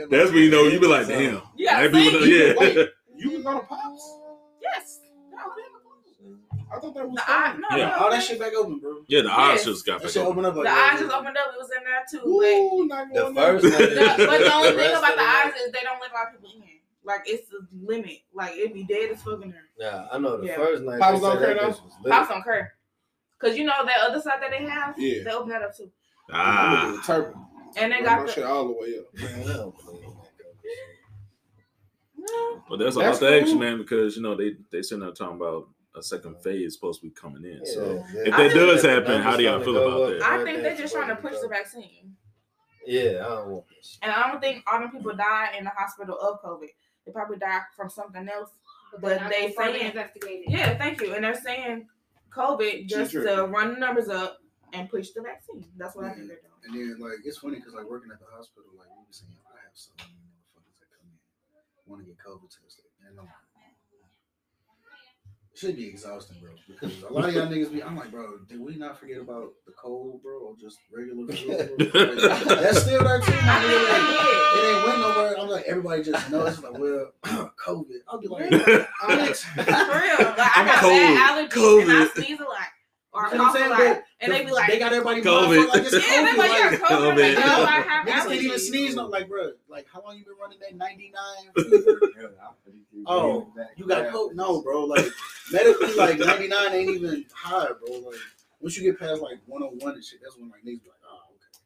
That's 0.09 0.31
when 0.31 0.41
you 0.43 0.49
know 0.49 0.63
you 0.63 0.79
be 0.79 0.87
like, 0.87 1.07
damn. 1.07 1.41
Yeah, 1.55 1.87
That 1.87 1.93
people 1.93 2.19
know- 2.21 2.25
yeah. 2.25 2.83
Wait, 3.47 3.53
you 3.53 3.53
go 3.53 3.59
to 3.59 3.65
Pops? 3.67 4.19
Yes. 4.61 4.99
I 6.69 6.79
thought 6.79 6.93
that 6.95 7.07
was 7.07 7.15
The 7.15 7.23
eye, 7.31 7.55
no, 7.57 7.77
Yeah. 7.77 7.89
no, 7.89 7.97
All 8.03 8.09
that 8.11 8.21
shit 8.23 8.39
back 8.39 8.53
open, 8.53 8.79
bro. 8.79 9.03
Yeah, 9.07 9.21
the 9.21 9.31
eyes 9.31 9.57
Yes. 9.59 9.65
just 9.65 9.85
got 9.85 10.01
That 10.01 10.13
back 10.13 10.17
open. 10.17 10.31
open 10.31 10.45
up 10.45 10.55
like 10.55 10.65
The 10.65 10.71
eyes 10.71 10.99
just 10.99 11.11
opened 11.13 11.37
up. 11.37 11.53
It 11.53 11.57
was 11.57 11.71
in 11.71 11.83
there 11.83 12.05
too. 12.09 12.19
But 12.19 12.27
Ooh, 12.27 12.87
not 12.87 13.07
The 13.13 13.33
first 13.33 13.63
one. 13.63 13.71
the, 13.71 14.25
but 14.27 14.37
the 14.39 14.53
only 14.53 14.71
thing 14.71 14.95
about 14.97 15.15
the 15.15 15.21
eyes 15.23 15.53
is 15.61 15.71
they 15.71 15.79
don't 15.83 16.01
let 16.01 16.11
a 16.11 16.13
lot 16.13 16.27
of 16.27 16.41
people 16.41 16.49
in. 16.61 16.63
Like 17.03 17.21
it's 17.25 17.47
the 17.49 17.65
limit. 17.71 18.19
Like 18.33 18.55
it'd 18.57 18.73
be 18.73 18.83
dead 18.83 19.11
as 19.11 19.21
fucking 19.23 19.51
there. 19.51 19.63
Yeah, 19.77 20.07
I 20.11 20.17
know 20.17 20.37
the 20.37 20.47
Yeah. 20.47 20.55
first 20.57 20.83
night. 20.83 20.99
Pops 20.99 21.21
they 21.21 21.25
said 21.27 21.33
don't 21.33 21.41
that 21.41 21.57
care 21.59 21.69
bitch 21.69 21.83
was 21.85 21.93
lit. 22.03 22.11
Pops 22.11 22.29
don't 22.29 22.43
care. 22.43 22.73
Cause 23.39 23.55
you 23.57 23.63
know 23.63 23.85
that 23.85 23.99
other 24.09 24.19
side 24.21 24.41
that 24.41 24.51
they 24.51 24.63
have, 24.65 24.95
Yeah. 24.99 25.23
they 25.23 25.31
open 25.31 25.49
that 25.49 25.61
up 25.61 25.73
too. 25.77 25.89
Ah, 26.33 27.01
turban. 27.05 27.45
And 27.77 27.93
they 27.93 28.01
got 28.01 28.25
the 28.25 28.31
shit 28.33 28.43
all 28.43 28.65
the 28.67 28.73
way 28.73 28.97
up. 28.99 29.13
Man, 29.13 29.49
I 29.49 29.53
don't 29.57 29.77
believe 29.85 30.03
in 30.03 30.09
that 30.09 30.37
kind 30.37 30.51
of 30.51 30.61
shit. 30.63 30.97
No, 32.31 32.63
but 32.69 32.79
that's 32.79 32.95
a 32.95 32.99
That's 32.99 33.21
lot 33.21 33.29
to 33.29 33.39
action, 33.41 33.59
man, 33.59 33.77
because 33.77 34.15
you 34.15 34.21
know 34.21 34.35
they 34.35 34.53
they 34.71 34.81
sitting 34.81 35.01
there 35.03 35.11
talking 35.11 35.35
about 35.37 35.69
a 35.95 36.03
second 36.03 36.35
phase 36.43 36.75
supposed 36.75 37.01
to 37.01 37.07
be 37.07 37.11
coming 37.13 37.43
in. 37.43 37.65
So 37.65 37.95
Yeah, 38.13 38.21
if 38.25 38.37
that 38.37 38.53
does 38.53 38.81
The 38.83 38.89
happen, 38.89 39.21
how 39.21 39.35
do 39.35 39.43
y'all 39.43 39.63
feel 39.63 39.77
about 39.77 40.09
that? 40.19 40.21
I 40.23 40.43
think 40.43 40.61
they're 40.61 40.75
just 40.77 40.93
trying 40.93 41.09
to 41.09 41.15
push 41.15 41.39
the 41.41 41.47
vaccine. 41.47 42.15
Yeah, 42.85 43.25
I 43.25 43.29
don't 43.29 43.49
want 43.49 43.65
this. 43.69 43.97
And 44.01 44.11
I 44.11 44.29
don't 44.31 44.39
think 44.39 44.63
all 44.71 44.79
them 44.79 44.91
people 44.91 45.13
die 45.15 45.55
in 45.57 45.63
the 45.65 45.71
hospital 45.71 46.17
of 46.19 46.41
COVID. 46.41 46.69
They 47.05 47.11
probably 47.11 47.37
die 47.37 47.61
from 47.75 47.89
something 47.89 48.27
else. 48.29 48.51
But 49.01 49.21
not 49.21 49.31
they 49.31 49.51
further 49.51 49.73
saying- 49.79 49.87
investigated. 49.91 50.45
Yeah, 50.47 50.77
thank 50.77 51.01
you. 51.01 51.13
And 51.13 51.23
they're 51.23 51.33
saying 51.35 51.87
COVID 52.33 52.87
just 52.87 53.11
True. 53.11 53.25
to 53.25 53.43
run 53.45 53.73
the 53.73 53.79
numbers 53.79 54.07
up 54.07 54.37
and 54.73 54.89
push 54.89 55.09
the 55.11 55.21
vaccine. 55.21 55.65
That's 55.77 55.95
what 55.95 56.05
I 56.05 56.13
think 56.13 56.27
they're 56.27 56.37
doing. 56.39 56.53
And 56.63 56.99
then 56.99 56.99
like 57.09 57.19
it's 57.25 57.37
funny 57.39 57.55
because 57.57 57.73
like 57.73 57.89
working 57.89 58.11
at 58.11 58.19
the 58.19 58.25
hospital, 58.31 58.69
like 58.77 58.87
we 58.87 59.01
were 59.03 59.11
saying, 59.11 59.31
I 59.51 59.59
have 59.65 59.71
so 59.73 59.91
many 59.99 60.11
motherfuckers 60.15 60.79
that 60.79 60.87
come 60.95 61.07
in 61.11 61.19
want 61.87 62.01
to 62.01 62.07
get 62.07 62.17
COVID 62.19 62.49
tested, 62.49 62.85
and 63.07 63.19
I'm 63.19 63.27
it 65.57 65.61
should 65.61 65.75
be 65.75 65.87
exhausting, 65.87 66.37
bro. 66.39 66.51
Because 66.67 67.01
a 67.01 67.11
lot 67.11 67.29
of 67.29 67.33
y'all 67.33 67.47
niggas 67.47 67.73
be, 67.73 67.81
I'm 67.81 67.97
like, 67.97 68.11
bro, 68.11 68.37
did 68.47 68.59
we 68.59 68.75
not 68.75 68.99
forget 68.99 69.19
about 69.19 69.53
the 69.65 69.71
cold, 69.73 70.21
bro, 70.21 70.37
or 70.37 70.55
just 70.55 70.77
regular 70.95 71.25
flu? 71.33 71.47
bro? 71.57 72.03
Like, 72.03 72.61
That's 72.61 72.83
still 72.83 73.03
there 73.03 73.19
too. 73.19 73.31
I 73.33 73.65
man. 73.65 73.89
Like, 73.89 74.63
it 74.63 74.75
ain't 74.75 74.85
went 74.85 74.99
nowhere. 74.99 75.39
I'm 75.39 75.47
like, 75.49 75.65
everybody 75.65 76.03
just 76.03 76.29
knows. 76.29 76.53
It's 76.53 76.63
like, 76.63 76.77
well, 76.77 77.11
COVID. 77.65 77.85
I'll 78.07 78.19
be 78.19 78.27
like, 78.27 78.51
did. 78.51 78.61
bitch. 78.61 79.37
For 79.39 79.63
real. 79.63 80.29
Like 80.29 80.39
I 80.39 80.51
I'm 80.57 80.65
got 80.67 80.77
cold. 80.79 80.91
bad 80.91 81.49
allergies 81.49 81.81
and 81.81 81.91
I 81.91 82.07
sneeze 82.13 82.39
a 82.39 82.43
lot. 82.43 82.67
Or 83.17 83.27
You 83.31 83.37
know 83.37 83.43
what 83.45 83.53
cough 83.53 83.55
I'm 83.55 83.55
a 83.55 83.57
saying? 83.57 83.69
lot. 83.71 83.77
But 83.97 84.03
And 84.19 84.31
they 84.31 84.45
be 84.45 84.51
like, 84.51 84.67
they 84.69 84.79
got 84.79 84.93
everybody 84.93 85.21
COVID. 85.21 85.67
like 85.69 85.83
it's 85.83 85.93
yeah, 85.93 85.99
they 85.99 86.05
COVID. 86.07 86.37
like, 86.37 86.37
like, 86.37 86.51
yeah, 86.51 86.77
COVID. 86.77 87.11
I'm 87.11 87.17
like, 87.17 87.45
no, 87.45 87.63
I 87.63 87.71
have 87.81 88.07
Niggas 88.07 88.27
can't 88.29 88.41
even 88.43 88.59
sneeze. 88.59 88.95
No, 88.95 89.07
like, 89.07 89.27
bro, 89.27 89.51
like, 89.67 89.87
how 89.91 90.01
long 90.03 90.17
you 90.17 90.23
been 90.25 90.35
running 90.39 90.59
that 90.59 90.75
99? 90.75 91.13
Oh, 93.09 93.47
you 93.77 93.85
got 93.87 94.07
COVID? 94.13 94.33
No, 94.35 94.61
bro. 94.61 94.85
Like, 94.85 95.05
medically, 95.51 95.93
like, 95.95 96.19
99 96.19 96.73
ain't 96.73 96.89
even 96.89 97.25
high, 97.33 97.67
bro. 97.67 97.97
Like, 97.99 98.19
once 98.59 98.75
you 98.77 98.83
get 98.83 98.99
past, 98.99 99.21
like, 99.21 99.39
101 99.45 99.93
and 99.93 100.03
shit, 100.03 100.19
that's 100.21 100.37
when, 100.37 100.49
like, 100.49 100.61
niggas 100.61 100.83
be 100.83 100.89
like, 100.89 100.99
oh, 101.09 101.19
okay. 101.35 101.59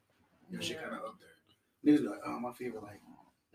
Your 0.52 0.62
shit 0.62 0.80
kind 0.82 0.94
of 0.94 1.00
up 1.04 1.16
there. 1.20 1.94
Niggas 1.94 2.02
be 2.04 2.08
like, 2.10 2.20
oh, 2.26 2.40
my 2.40 2.52
fever, 2.54 2.80
like, 2.84 3.00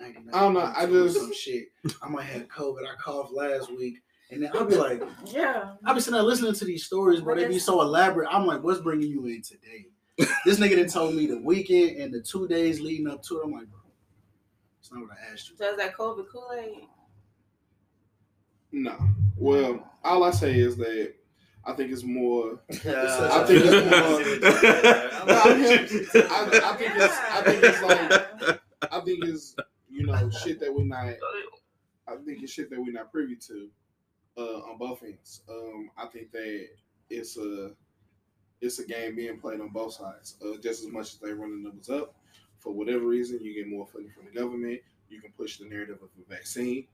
99. 0.01 0.35
I 0.35 0.41
don't 0.41 0.55
know, 0.55 0.61
I 0.61 0.81
92, 0.87 1.05
just- 1.05 1.21
Some 1.21 1.35
shit. 1.35 1.69
I 2.03 2.09
might 2.09 2.25
have 2.25 2.49
COVID. 2.49 2.83
I 2.87 2.95
coughed 2.97 3.33
last 3.33 3.71
week. 3.71 4.03
And 4.31 4.43
then 4.43 4.51
I'll 4.55 4.65
be 4.65 4.75
like, 4.77 5.03
Yeah. 5.27 5.75
I'll 5.85 5.95
be 5.95 6.01
sitting 6.01 6.15
there 6.15 6.23
listening 6.23 6.55
to 6.55 6.65
these 6.65 6.85
stories, 6.85 7.21
bro. 7.21 7.37
They 7.37 7.47
be 7.47 7.59
so 7.59 7.81
elaborate. 7.81 8.29
I'm 8.31 8.47
like, 8.47 8.63
what's 8.63 8.81
bringing 8.81 9.09
you 9.09 9.27
in 9.27 9.43
today? 9.43 9.87
this 10.45 10.59
nigga 10.59 10.77
done 10.77 10.89
told 10.89 11.15
me 11.15 11.27
the 11.27 11.39
weekend 11.39 11.99
and 11.99 12.13
the 12.13 12.21
two 12.21 12.49
days 12.49 12.81
leading 12.81 13.07
up 13.07 13.23
to 13.25 13.41
it. 13.41 13.45
I'm 13.45 13.53
like, 13.53 13.69
bro, 13.71 13.81
it's 14.81 14.91
not 14.91 15.03
what 15.03 15.11
I 15.11 15.33
asked 15.33 15.51
you. 15.51 15.57
So 15.57 15.71
is 15.71 15.77
that 15.77 15.95
COVID 15.97 16.27
Kool-Aid? 16.33 16.89
No. 18.73 18.97
Well, 19.37 19.93
all 20.03 20.25
I 20.25 20.31
say 20.31 20.59
is 20.59 20.77
that 20.79 21.15
I 21.65 21.73
think 21.73 21.93
it's 21.93 22.03
more. 22.03 22.61
I 22.71 22.75
I 22.75 23.45
think 23.47 23.65
it's 23.65 23.91
more. 23.91 25.27
No, 25.27 25.41
I'm. 25.45 25.63
I, 26.63 26.71
I 26.71 26.77
think 26.77 26.93
it's. 26.95 27.19
I 27.19 27.43
think 27.43 27.63
it's 27.63 27.83
like. 27.83 28.61
I 28.93 29.01
think 29.01 29.25
it's 29.25 29.55
you 29.91 30.07
know 30.07 30.31
shit 30.31 30.61
that 30.61 30.73
we're 30.73 30.85
not. 30.85 31.15
I 32.09 32.17
think 32.25 32.43
it's 32.43 32.53
shit 32.53 32.71
that 32.71 32.79
we're 32.81 32.93
not 32.93 33.11
privy 33.11 33.37
to 33.49 33.69
uh, 34.37 34.61
on 34.71 34.79
both 34.79 35.03
ends. 35.03 35.43
Um, 35.49 35.91
I 35.97 36.07
think 36.07 36.33
that 36.33 36.69
it's 37.11 37.37
a 37.37 37.73
it's 38.61 38.79
a 38.79 38.87
game 38.87 39.17
being 39.17 39.39
played 39.39 39.61
on 39.61 39.69
both 39.69 39.95
sides. 39.95 40.37
Uh, 40.43 40.57
just 40.63 40.85
as 40.85 40.91
much 40.91 41.13
as 41.15 41.19
they 41.19 41.33
run 41.33 41.63
the 41.63 41.69
numbers 41.69 41.91
up, 41.91 42.15
for 42.59 42.73
whatever 42.73 43.07
reason, 43.07 43.39
you 43.41 43.55
get 43.55 43.69
more 43.69 43.87
funding 43.87 44.13
from 44.13 44.25
the 44.25 44.39
government. 44.39 44.81
You 45.09 45.21
can 45.21 45.33
push 45.33 45.59
the 45.59 45.67
narrative 45.67 45.99
of 46.03 46.09
a 46.19 46.35
vaccine. 46.35 46.87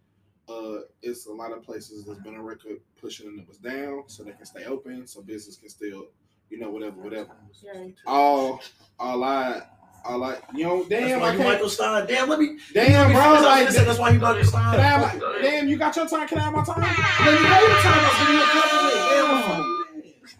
Uh, 0.49 0.81
it's 1.03 1.27
a 1.27 1.33
lot 1.33 1.53
of 1.53 1.63
places 1.63 2.05
that's 2.05 2.19
been 2.21 2.35
a 2.35 2.43
record 2.43 2.79
pushing 3.01 3.27
the 3.27 3.37
numbers 3.37 3.59
down 3.59 4.03
so 4.09 4.25
they 4.25 4.33
can 4.33 4.45
stay 4.45 4.65
open, 4.65 5.07
so 5.07 5.23
business 5.23 5.57
can 5.57 5.69
still, 5.69 6.09
you 6.51 6.59
know, 6.59 6.69
whatever, 6.69 7.01
whatever. 7.01 7.31
Yeah. 7.63 7.87
All, 8.07 8.61
all 8.99 9.23
I, 9.23 9.63
all 10.05 10.23
I, 10.25 10.37
you 10.55 10.65
know, 10.65 10.85
That's 10.85 10.89
damn, 10.89 11.21
why 11.21 11.29
I 11.29 11.33
you 11.33 11.39
can't, 11.39 11.49
Michael 11.53 11.69
Stein. 11.69 12.07
Damn, 12.07 12.29
let 12.29 12.39
me. 12.41 12.59
damn, 12.75 13.13
bro, 13.13 13.21
like, 13.43 13.69
that's 13.69 13.99
why 13.99 14.11
you 14.11 14.19
Michael 14.19 14.45
Stein. 14.45 14.77
damn, 14.77 15.21
damn, 15.43 15.69
you 15.69 15.77
got 15.77 15.95
your 15.97 16.07
time, 16.09 16.27
can 16.29 16.39
I 16.39 16.43
have 16.43 16.53
my 16.53 16.65
time? 16.65 16.81
Let 16.81 16.89
me 16.89 17.49
know 17.49 17.69
the 17.69 17.81
time. 17.83 17.99
I 17.99 18.09
was 18.09 18.19
giving 18.19 18.35
you 18.35 18.43
a 18.43 18.47
compliment. 18.53 19.79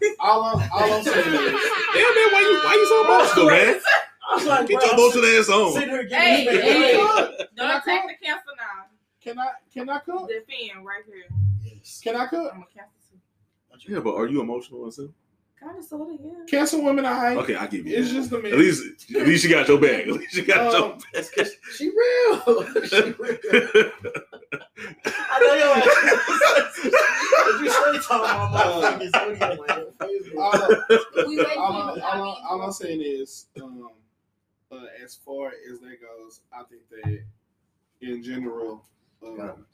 Damn. 0.01 0.15
All 0.19 0.43
I'm, 0.43 0.69
all 0.73 0.93
I'm 0.93 1.03
saying 1.03 1.17
is, 1.17 1.33
Damn, 1.33 2.13
man, 2.15 2.29
why 2.33 2.41
you 2.41 2.59
why 2.63 2.73
you 2.75 2.87
so 2.87 3.05
emotional, 3.05 3.45
man? 3.47 3.79
I 4.29 4.35
was 4.35 4.45
like, 4.45 4.67
Get 4.67 4.79
bro, 4.79 4.85
your 4.85 4.93
emotional 4.95 5.25
ass 5.39 5.49
on. 5.49 5.73
Sitting 5.73 5.89
here 5.89 6.07
Hey, 6.09 6.43
giving 6.45 6.61
hey. 6.61 6.93
Don't 7.55 7.83
take 7.83 8.01
the 8.07 8.25
cancer 8.25 8.43
now. 8.57 8.85
can 9.21 9.39
I, 9.39 9.47
can 9.73 9.89
I 9.89 9.99
cook? 9.99 10.27
Defend 10.29 10.85
right 10.85 11.03
here. 11.05 11.25
Yes. 11.63 12.01
Can 12.03 12.15
I 12.15 12.25
cook? 12.27 12.51
I'm 12.53 12.61
a 12.63 12.65
cancer 12.65 12.91
too. 13.85 13.93
Yeah, 13.93 13.99
but 13.99 14.15
are 14.15 14.27
you 14.27 14.41
emotional 14.41 14.83
and 14.85 14.93
stuff? 14.93 15.09
Kind 15.63 15.77
of, 15.79 15.83
sort 15.85 16.09
of, 16.13 16.19
yeah. 16.21 16.31
Cancer 16.49 16.81
women 16.81 17.05
are 17.05 17.13
high. 17.15 17.35
Okay, 17.37 17.55
I 17.55 17.67
give 17.67 17.85
you. 17.87 17.95
It's 17.95 18.09
that. 18.09 18.15
just 18.15 18.29
the 18.31 18.37
At 18.37 18.43
man. 18.43 18.59
least, 18.59 19.11
at 19.15 19.25
least 19.27 19.43
you 19.45 19.49
got 19.49 19.67
your 19.67 19.79
bag. 19.79 20.07
At 20.09 20.13
least 20.13 20.35
you 20.35 20.43
got 20.45 20.73
Um, 20.75 20.99
your. 21.13 21.23
She 21.77 21.85
real. 21.89 22.83
she 22.85 23.01
real. 23.01 23.91
I 25.05 25.39
know 25.39 25.53
your 25.53 25.75
ass. 25.75 25.87
If 26.85 27.61
you 27.61 27.69
straight 27.69 28.01
talking 28.01 28.25
about 28.25 28.51
motherfuckers, 28.51 29.11
what 29.13 29.39
do 29.39 29.53
you 29.53 29.61
like? 29.61 29.97
Facebook. 29.99 30.37
all, 31.17 31.27
We 31.27 31.37
waiting 31.37 31.57
all, 31.57 31.95
for 31.95 32.03
I'm- 32.03 32.19
you. 32.19 32.35
all 32.49 32.61
I'm 32.61 32.71
saying 32.71 33.01
is, 33.01 33.45
um, 33.61 33.89
uh, 34.71 34.85
as 35.03 35.15
far 35.15 35.51
as 35.71 35.79
that 35.79 35.97
goes, 36.01 36.41
I 36.51 36.63
think 36.63 36.81
that 36.89 37.23
in 38.01 38.21
general, 38.23 38.83
um, 39.25 39.65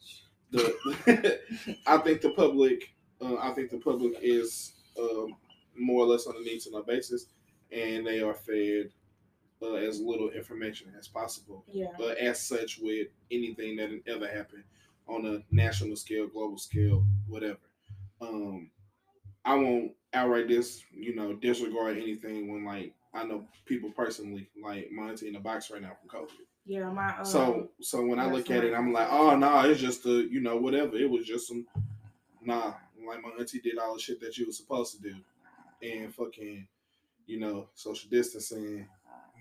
the 0.52 1.40
I 1.88 1.98
think 2.00 2.22
the 2.22 2.32
public, 2.32 2.94
uh, 3.22 3.36
I 3.38 3.54
think 3.54 3.72
the 3.72 3.78
public 3.78 4.14
is 4.22 4.74
um, 5.00 5.36
more 5.78 6.04
or 6.04 6.08
less 6.08 6.28
on 6.28 6.36
a 6.36 6.42
needs 6.42 6.66
to 6.66 6.72
know 6.72 6.84
basis, 6.84 7.28
and 7.72 8.06
they 8.06 8.22
are 8.22 8.34
fed 8.34 8.92
uh, 9.62 9.74
as 9.74 10.00
little 10.00 10.30
information 10.30 10.92
as 10.98 11.08
possible. 11.08 11.64
Yeah. 11.72 11.92
But 11.98 12.18
as 12.18 12.42
such, 12.42 12.80
with 12.80 13.08
anything 13.32 13.76
that 13.78 13.90
ever 14.08 14.28
happened 14.28 14.64
on 15.08 15.26
a 15.26 15.44
national 15.54 15.96
scale, 15.96 16.28
global 16.28 16.58
scale, 16.58 17.04
whatever, 17.28 17.60
um, 18.22 18.70
I 19.46 19.56
won't 19.56 19.92
outright 20.14 20.48
this, 20.48 20.84
you 20.94 21.16
know, 21.16 21.34
disregard 21.34 21.98
anything 21.98 22.52
when 22.52 22.66
like 22.66 22.94
I 23.14 23.24
know 23.24 23.46
people 23.66 23.92
personally, 23.92 24.50
like 24.62 24.92
my 24.92 25.10
auntie 25.10 25.28
in 25.28 25.34
the 25.34 25.40
box 25.40 25.72
right 25.72 25.82
now 25.82 25.94
from 26.00 26.10
COVID. 26.22 26.46
Yeah, 26.66 26.90
my. 26.92 27.10
Uh, 27.10 27.24
So 27.24 27.70
so 27.82 28.06
when 28.06 28.20
I 28.20 28.32
look 28.32 28.52
at 28.52 28.64
it, 28.64 28.74
I'm 28.74 28.94
like, 28.94 29.08
oh 29.10 29.32
no, 29.32 29.38
nah, 29.38 29.64
it's 29.66 29.82
just 29.82 30.06
a 30.06 30.28
you 30.30 30.42
know 30.42 30.58
whatever. 30.58 30.96
It 30.96 31.10
was 31.10 31.26
just 31.26 31.48
some 31.48 31.66
nah. 32.44 32.74
Like 33.08 33.24
my 33.24 33.30
auntie 33.40 33.60
did 33.60 33.80
all 33.80 33.96
the 33.96 34.00
shit 34.00 34.20
that 34.22 34.38
you 34.38 34.46
was 34.46 34.58
supposed 34.58 34.96
to 34.96 35.02
do, 35.02 35.16
and 35.82 36.14
fucking 36.14 36.68
you 37.26 37.40
know 37.40 37.70
social 37.76 38.10
distancing, 38.10 38.88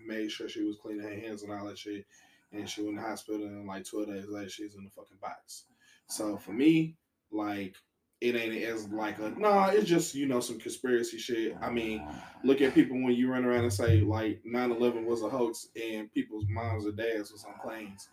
made 0.07 0.31
sure 0.31 0.49
she 0.49 0.63
was 0.63 0.77
cleaning 0.77 1.03
her 1.03 1.15
hands 1.15 1.43
and 1.43 1.53
all 1.53 1.67
that 1.67 1.79
shit, 1.79 2.07
and 2.53 2.69
she 2.69 2.83
went 2.83 2.97
to 2.97 3.03
the 3.03 3.09
hospital, 3.09 3.47
and 3.47 3.67
like 3.67 3.85
twelve 3.85 4.09
days 4.09 4.29
later, 4.29 4.49
she's 4.49 4.75
in 4.75 4.85
the 4.85 4.91
fucking 4.91 5.19
box. 5.21 5.65
So 6.07 6.37
for 6.37 6.53
me, 6.53 6.97
like 7.31 7.77
it 8.21 8.35
ain't 8.35 8.63
as 8.65 8.89
like 8.89 9.19
a 9.19 9.31
no, 9.37 9.65
it's 9.67 9.89
just 9.89 10.15
you 10.15 10.27
know 10.27 10.41
some 10.41 10.59
conspiracy 10.59 11.19
shit. 11.19 11.57
I 11.61 11.71
mean, 11.71 12.07
look 12.43 12.61
at 12.61 12.75
people 12.75 12.97
when 12.97 13.15
you 13.15 13.31
run 13.31 13.45
around 13.45 13.63
and 13.63 13.73
say 13.73 14.01
like 14.01 14.43
9-11 14.45 15.05
was 15.05 15.23
a 15.23 15.29
hoax 15.29 15.69
and 15.81 16.13
people's 16.13 16.47
moms 16.49 16.87
or 16.87 16.93
dads 16.93 17.31
was 17.31 17.45
on 17.45 17.55
planes 17.63 18.09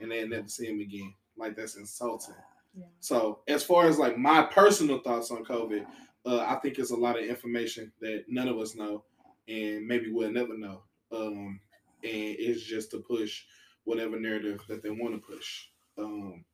and 0.00 0.10
they 0.10 0.26
never 0.26 0.48
see 0.48 0.66
them 0.66 0.80
again. 0.80 1.14
Like 1.38 1.56
that's 1.56 1.76
insulting. 1.76 2.34
Yeah. 2.76 2.84
So 3.00 3.40
as 3.48 3.64
far 3.64 3.86
as 3.86 3.98
like 3.98 4.18
my 4.18 4.42
personal 4.42 5.00
thoughts 5.00 5.30
on 5.30 5.44
COVID, 5.44 5.86
uh, 6.26 6.44
I 6.48 6.56
think 6.56 6.78
it's 6.78 6.90
a 6.90 6.96
lot 6.96 7.18
of 7.18 7.24
information 7.24 7.92
that 8.00 8.24
none 8.28 8.48
of 8.48 8.58
us 8.58 8.74
know 8.74 9.04
and 9.48 9.86
maybe 9.86 10.10
we'll 10.10 10.32
never 10.32 10.58
know. 10.58 10.82
Um, 11.12 11.60
and 12.02 12.36
it's 12.38 12.62
just 12.62 12.90
to 12.90 12.98
push 12.98 13.44
whatever 13.84 14.18
narrative 14.18 14.60
that 14.68 14.82
they 14.82 14.90
want 14.90 15.14
to 15.14 15.20
push. 15.20 15.68
Um, 15.96 16.44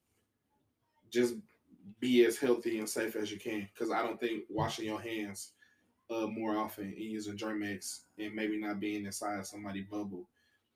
just 1.11 1.35
be 2.01 2.25
as 2.25 2.39
healthy 2.39 2.79
and 2.79 2.89
safe 2.89 3.17
as 3.17 3.33
you 3.33 3.39
can 3.39 3.69
because 3.73 3.91
I 3.91 4.03
don't 4.03 4.21
think 4.21 4.45
washing 4.49 4.85
your 4.85 5.01
hands 5.01 5.53
uh, 6.11 6.27
more 6.27 6.57
often 6.57 6.85
and 6.85 6.99
using 6.99 7.37
Germ-X 7.37 8.03
and 8.19 8.35
maybe 8.35 8.61
not 8.61 8.81
being 8.81 9.07
inside 9.07 9.47
somebody's 9.47 9.87
bubble 9.87 10.29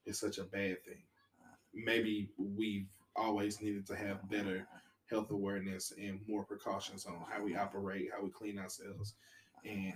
is 0.07 0.19
such 0.19 0.39
a 0.39 0.45
bad 0.45 0.83
thing. 0.85 1.03
Maybe 1.75 2.31
we've 2.39 2.87
always 3.15 3.61
needed 3.61 3.87
to 3.87 3.97
have 3.97 4.29
better 4.31 4.67
health 5.11 5.31
awareness 5.31 5.93
and 5.99 6.21
more 6.29 6.45
precautions 6.45 7.07
on 7.07 7.17
how 7.31 7.43
we 7.43 7.57
operate, 7.57 8.09
how 8.17 8.23
we 8.25 8.31
clean 8.31 8.59
ourselves, 8.59 9.15
and 9.65 9.95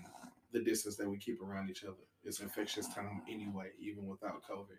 the 0.53 0.61
distance 0.61 0.97
that 0.97 1.09
we 1.09 1.17
keep 1.19 1.41
around 1.43 1.71
each 1.71 1.85
other. 1.85 1.95
It's 2.25 2.41
infectious 2.41 2.93
time 2.93 3.23
anyway, 3.29 3.69
even 3.81 4.07
without 4.07 4.43
COVID. 4.49 4.79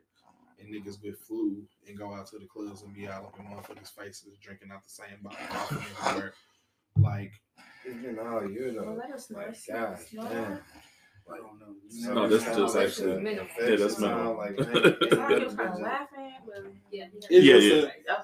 And 0.59 0.69
niggas 0.73 1.01
with 1.01 1.17
flu 1.21 1.63
and 1.87 1.97
go 1.97 2.13
out 2.13 2.27
to 2.27 2.37
the 2.37 2.45
clubs 2.45 2.83
and 2.83 2.93
be 2.93 3.07
all 3.07 3.25
up 3.25 3.35
in 3.39 3.45
motherfuckers' 3.45 3.91
faces 3.97 4.37
drinking 4.39 4.69
out 4.71 4.83
the 4.83 4.89
same 4.91 5.17
bottle. 5.23 5.81
everywhere. 6.05 6.33
Like, 6.97 7.31
It's 7.83 7.97
been 7.97 8.19
all 8.19 8.47
year 8.47 8.71
Well, 8.75 8.85
though. 8.85 8.93
let 9.01 9.11
us 9.11 9.29
know. 9.31 9.39
Like, 9.39 9.55
Smell- 9.55 9.97
God 10.15 10.29
damn. 10.29 10.53
it. 10.53 10.61
I 11.33 11.37
don't 11.37 11.59
know. 11.59 11.65
So 11.89 12.13
No, 12.13 12.23
it 12.25 12.29
this 12.29 12.43
sound 12.43 12.57
just 12.57 12.75
like 12.75 12.87
actually- 12.87 13.11
the 13.13 13.19
Minimal. 13.19 13.47
Yeah, 13.59 13.75
that's 13.75 13.97
sound 13.97 14.15
minimal. 14.15 14.37
Like, 14.37 14.59
It 14.59 14.63
sounded 14.65 15.17
like 15.19 15.39
he 15.39 15.45
was 15.45 15.55
kind 15.55 15.69
of 15.69 15.73
man, 15.73 15.81
laughing, 15.81 16.33
but 16.45 16.73
Yeah. 16.91 17.05
it's 17.13 17.27
Yeah, 17.29 17.53
just 17.53 17.65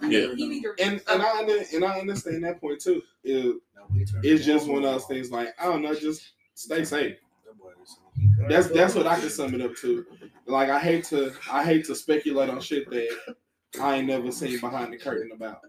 yeah. 0.01 0.09
He, 0.09 0.21
Yeah. 0.27 0.35
he 0.35 0.65
and 0.83 1.01
and 1.09 1.21
I 1.21 1.37
under, 1.39 1.57
and 1.73 1.85
I 1.85 1.99
understand 1.99 2.43
that 2.45 2.61
point 2.61 2.79
too. 2.81 3.01
It, 3.23 3.43
No, 3.75 3.87
we 3.93 4.05
turned 4.05 4.25
it's 4.25 4.45
just 4.45 4.67
one 4.67 4.83
of 4.85 4.91
those 4.91 5.05
things. 5.05 5.31
Like 5.31 5.49
I 5.59 5.65
don't 5.65 5.81
know, 5.81 5.93
just 5.93 6.33
stay 6.53 6.83
safe. 6.85 7.17
That 7.45 7.57
boy 7.57 7.71
is- 7.83 7.97
he 8.15 8.29
cut 8.39 8.49
That's 8.49 8.67
that's 8.69 8.95
what 8.95 9.05
I 9.07 9.19
can 9.19 9.29
sum 9.29 9.53
it 9.53 9.61
up 9.61 9.75
to. 9.77 10.05
Like 10.45 10.69
I 10.69 10.79
hate 10.79 11.03
to 11.05 11.33
I 11.51 11.63
hate 11.63 11.85
to 11.85 11.95
speculate 11.95 12.49
on 12.49 12.61
shit 12.61 12.89
that 12.89 13.35
I 13.81 13.97
ain't 13.97 14.07
never 14.07 14.31
seen 14.31 14.59
behind 14.59 14.93
the 14.93 14.97
curtain 14.97 15.31
about. 15.33 15.59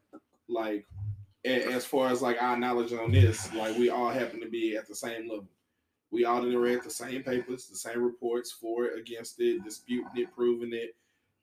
Like 0.48 0.86
a- 1.44 1.66
as 1.72 1.84
far 1.84 2.10
as 2.10 2.22
like 2.22 2.40
our 2.40 2.56
knowledge 2.56 2.92
on 2.92 3.10
this, 3.12 3.52
like 3.54 3.76
we 3.76 3.90
all 3.90 4.08
happen 4.10 4.40
to 4.40 4.48
be 4.48 4.76
at 4.76 4.86
the 4.86 4.94
same 4.94 5.28
level. 5.28 5.48
We 6.10 6.24
all 6.24 6.42
didn't 6.42 6.58
read 6.58 6.82
the 6.82 6.90
same 6.90 7.22
papers, 7.22 7.66
the 7.66 7.76
same 7.76 8.02
reports 8.02 8.50
for 8.50 8.86
it, 8.86 8.98
against 8.98 9.40
it, 9.40 9.62
disputing 9.62 10.10
it, 10.16 10.34
proving 10.34 10.72
it. 10.72 10.96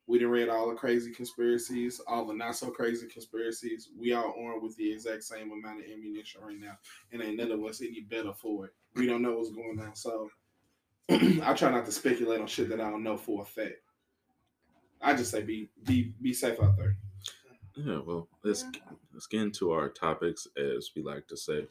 We 0.08 0.18
didn't 0.18 0.32
read 0.32 0.48
all 0.48 0.68
the 0.68 0.76
crazy 0.76 1.12
conspiracies, 1.12 2.00
all 2.06 2.26
the 2.26 2.34
not 2.34 2.56
so 2.56 2.70
crazy 2.70 3.08
conspiracies. 3.08 3.90
We 3.98 4.12
all 4.12 4.34
armed 4.40 4.62
with 4.62 4.76
the 4.76 4.92
exact 4.92 5.24
same 5.24 5.50
amount 5.50 5.80
of 5.80 5.86
ammunition 5.90 6.42
right 6.42 6.58
now, 6.58 6.78
and 7.12 7.22
ain't 7.22 7.36
none 7.36 7.50
of 7.50 7.64
us 7.64 7.80
any 7.80 8.02
better 8.02 8.32
for 8.32 8.66
it. 8.66 8.74
We 8.94 9.06
don't 9.06 9.22
know 9.22 9.36
what's 9.36 9.50
going 9.50 9.80
on, 9.80 9.96
so 9.96 10.30
I 11.10 11.54
try 11.54 11.70
not 11.70 11.86
to 11.86 11.92
speculate 11.92 12.40
on 12.40 12.46
shit 12.46 12.68
that 12.68 12.80
I 12.80 12.90
don't 12.90 13.02
know 13.02 13.16
for 13.16 13.42
a 13.42 13.44
fact. 13.44 13.82
I 15.00 15.14
just 15.14 15.30
say 15.30 15.42
be 15.42 15.68
be 15.84 16.14
be 16.22 16.32
safe 16.32 16.60
out 16.62 16.76
there. 16.76 16.96
Yeah, 17.76 18.00
well, 18.04 18.28
let's 18.42 18.64
let's 19.12 19.26
get 19.26 19.42
into 19.42 19.70
our 19.72 19.88
topics 19.88 20.46
as 20.56 20.90
we 20.96 21.02
like 21.02 21.26
to 21.28 21.36
say. 21.36 21.66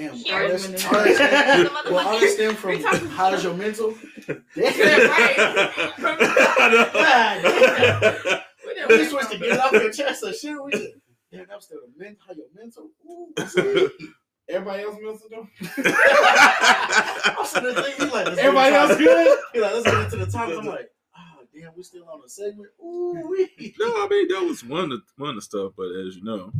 Damn. 0.00 0.14
Here. 0.14 0.42
All 0.42 0.48
this, 0.48 0.66
The 0.66 0.96
all 0.96 1.04
this, 1.04 1.18
motherfucker- 1.68 1.90
well, 1.92 2.08
all 2.08 2.18
this 2.20 2.34
stem 2.34 2.54
from 2.54 2.70
We 2.70 2.82
talking- 2.82 3.08
how's 3.08 3.44
your 3.44 3.54
mental? 3.54 3.94
right. 7.10 8.42
We 8.88 9.04
supposed 9.04 9.30
to 9.30 9.38
get 9.38 9.52
it 9.52 9.60
off 9.60 9.72
your 9.72 9.92
chest 9.92 10.24
or 10.24 10.32
shit. 10.32 10.56
We 10.64 10.70
just, 10.72 10.84
yeah, 11.30 11.44
that 11.46 11.54
was 11.54 11.64
still 11.66 11.78
a 11.78 11.98
mental. 12.02 12.16
how 12.26 12.34
your 12.34 12.46
mental. 12.54 12.90
Ooh. 13.08 13.90
Everybody 14.48 14.82
else 14.82 14.96
mental 15.00 15.28
though? 15.30 15.46
I'm 15.60 17.46
sitting 17.46 17.72
there 17.74 17.82
thinking, 17.84 18.10
like, 18.10 18.26
Everybody 18.38 18.74
else 18.74 18.90
the- 18.92 18.96
good? 19.04 19.38
He 19.52 19.60
like, 19.60 19.74
let's 19.74 19.84
get 19.84 20.04
into 20.04 20.16
the 20.16 20.26
topic. 20.32 20.58
I'm 20.58 20.64
like, 20.66 20.88
oh, 21.16 21.44
damn, 21.54 21.72
we 21.76 21.82
still 21.84 22.08
on 22.08 22.20
a 22.24 22.28
segment. 22.28 22.70
Ooh, 22.82 23.28
wee. 23.28 23.74
No, 23.78 23.86
I 24.04 24.08
mean 24.08 24.26
that 24.28 24.42
was 24.44 24.64
one 24.64 24.90
of 24.92 25.00
one 25.18 25.30
of 25.30 25.34
the 25.36 25.42
stuff, 25.42 25.72
but 25.76 25.86
as 26.06 26.16
you 26.16 26.24
know, 26.24 26.50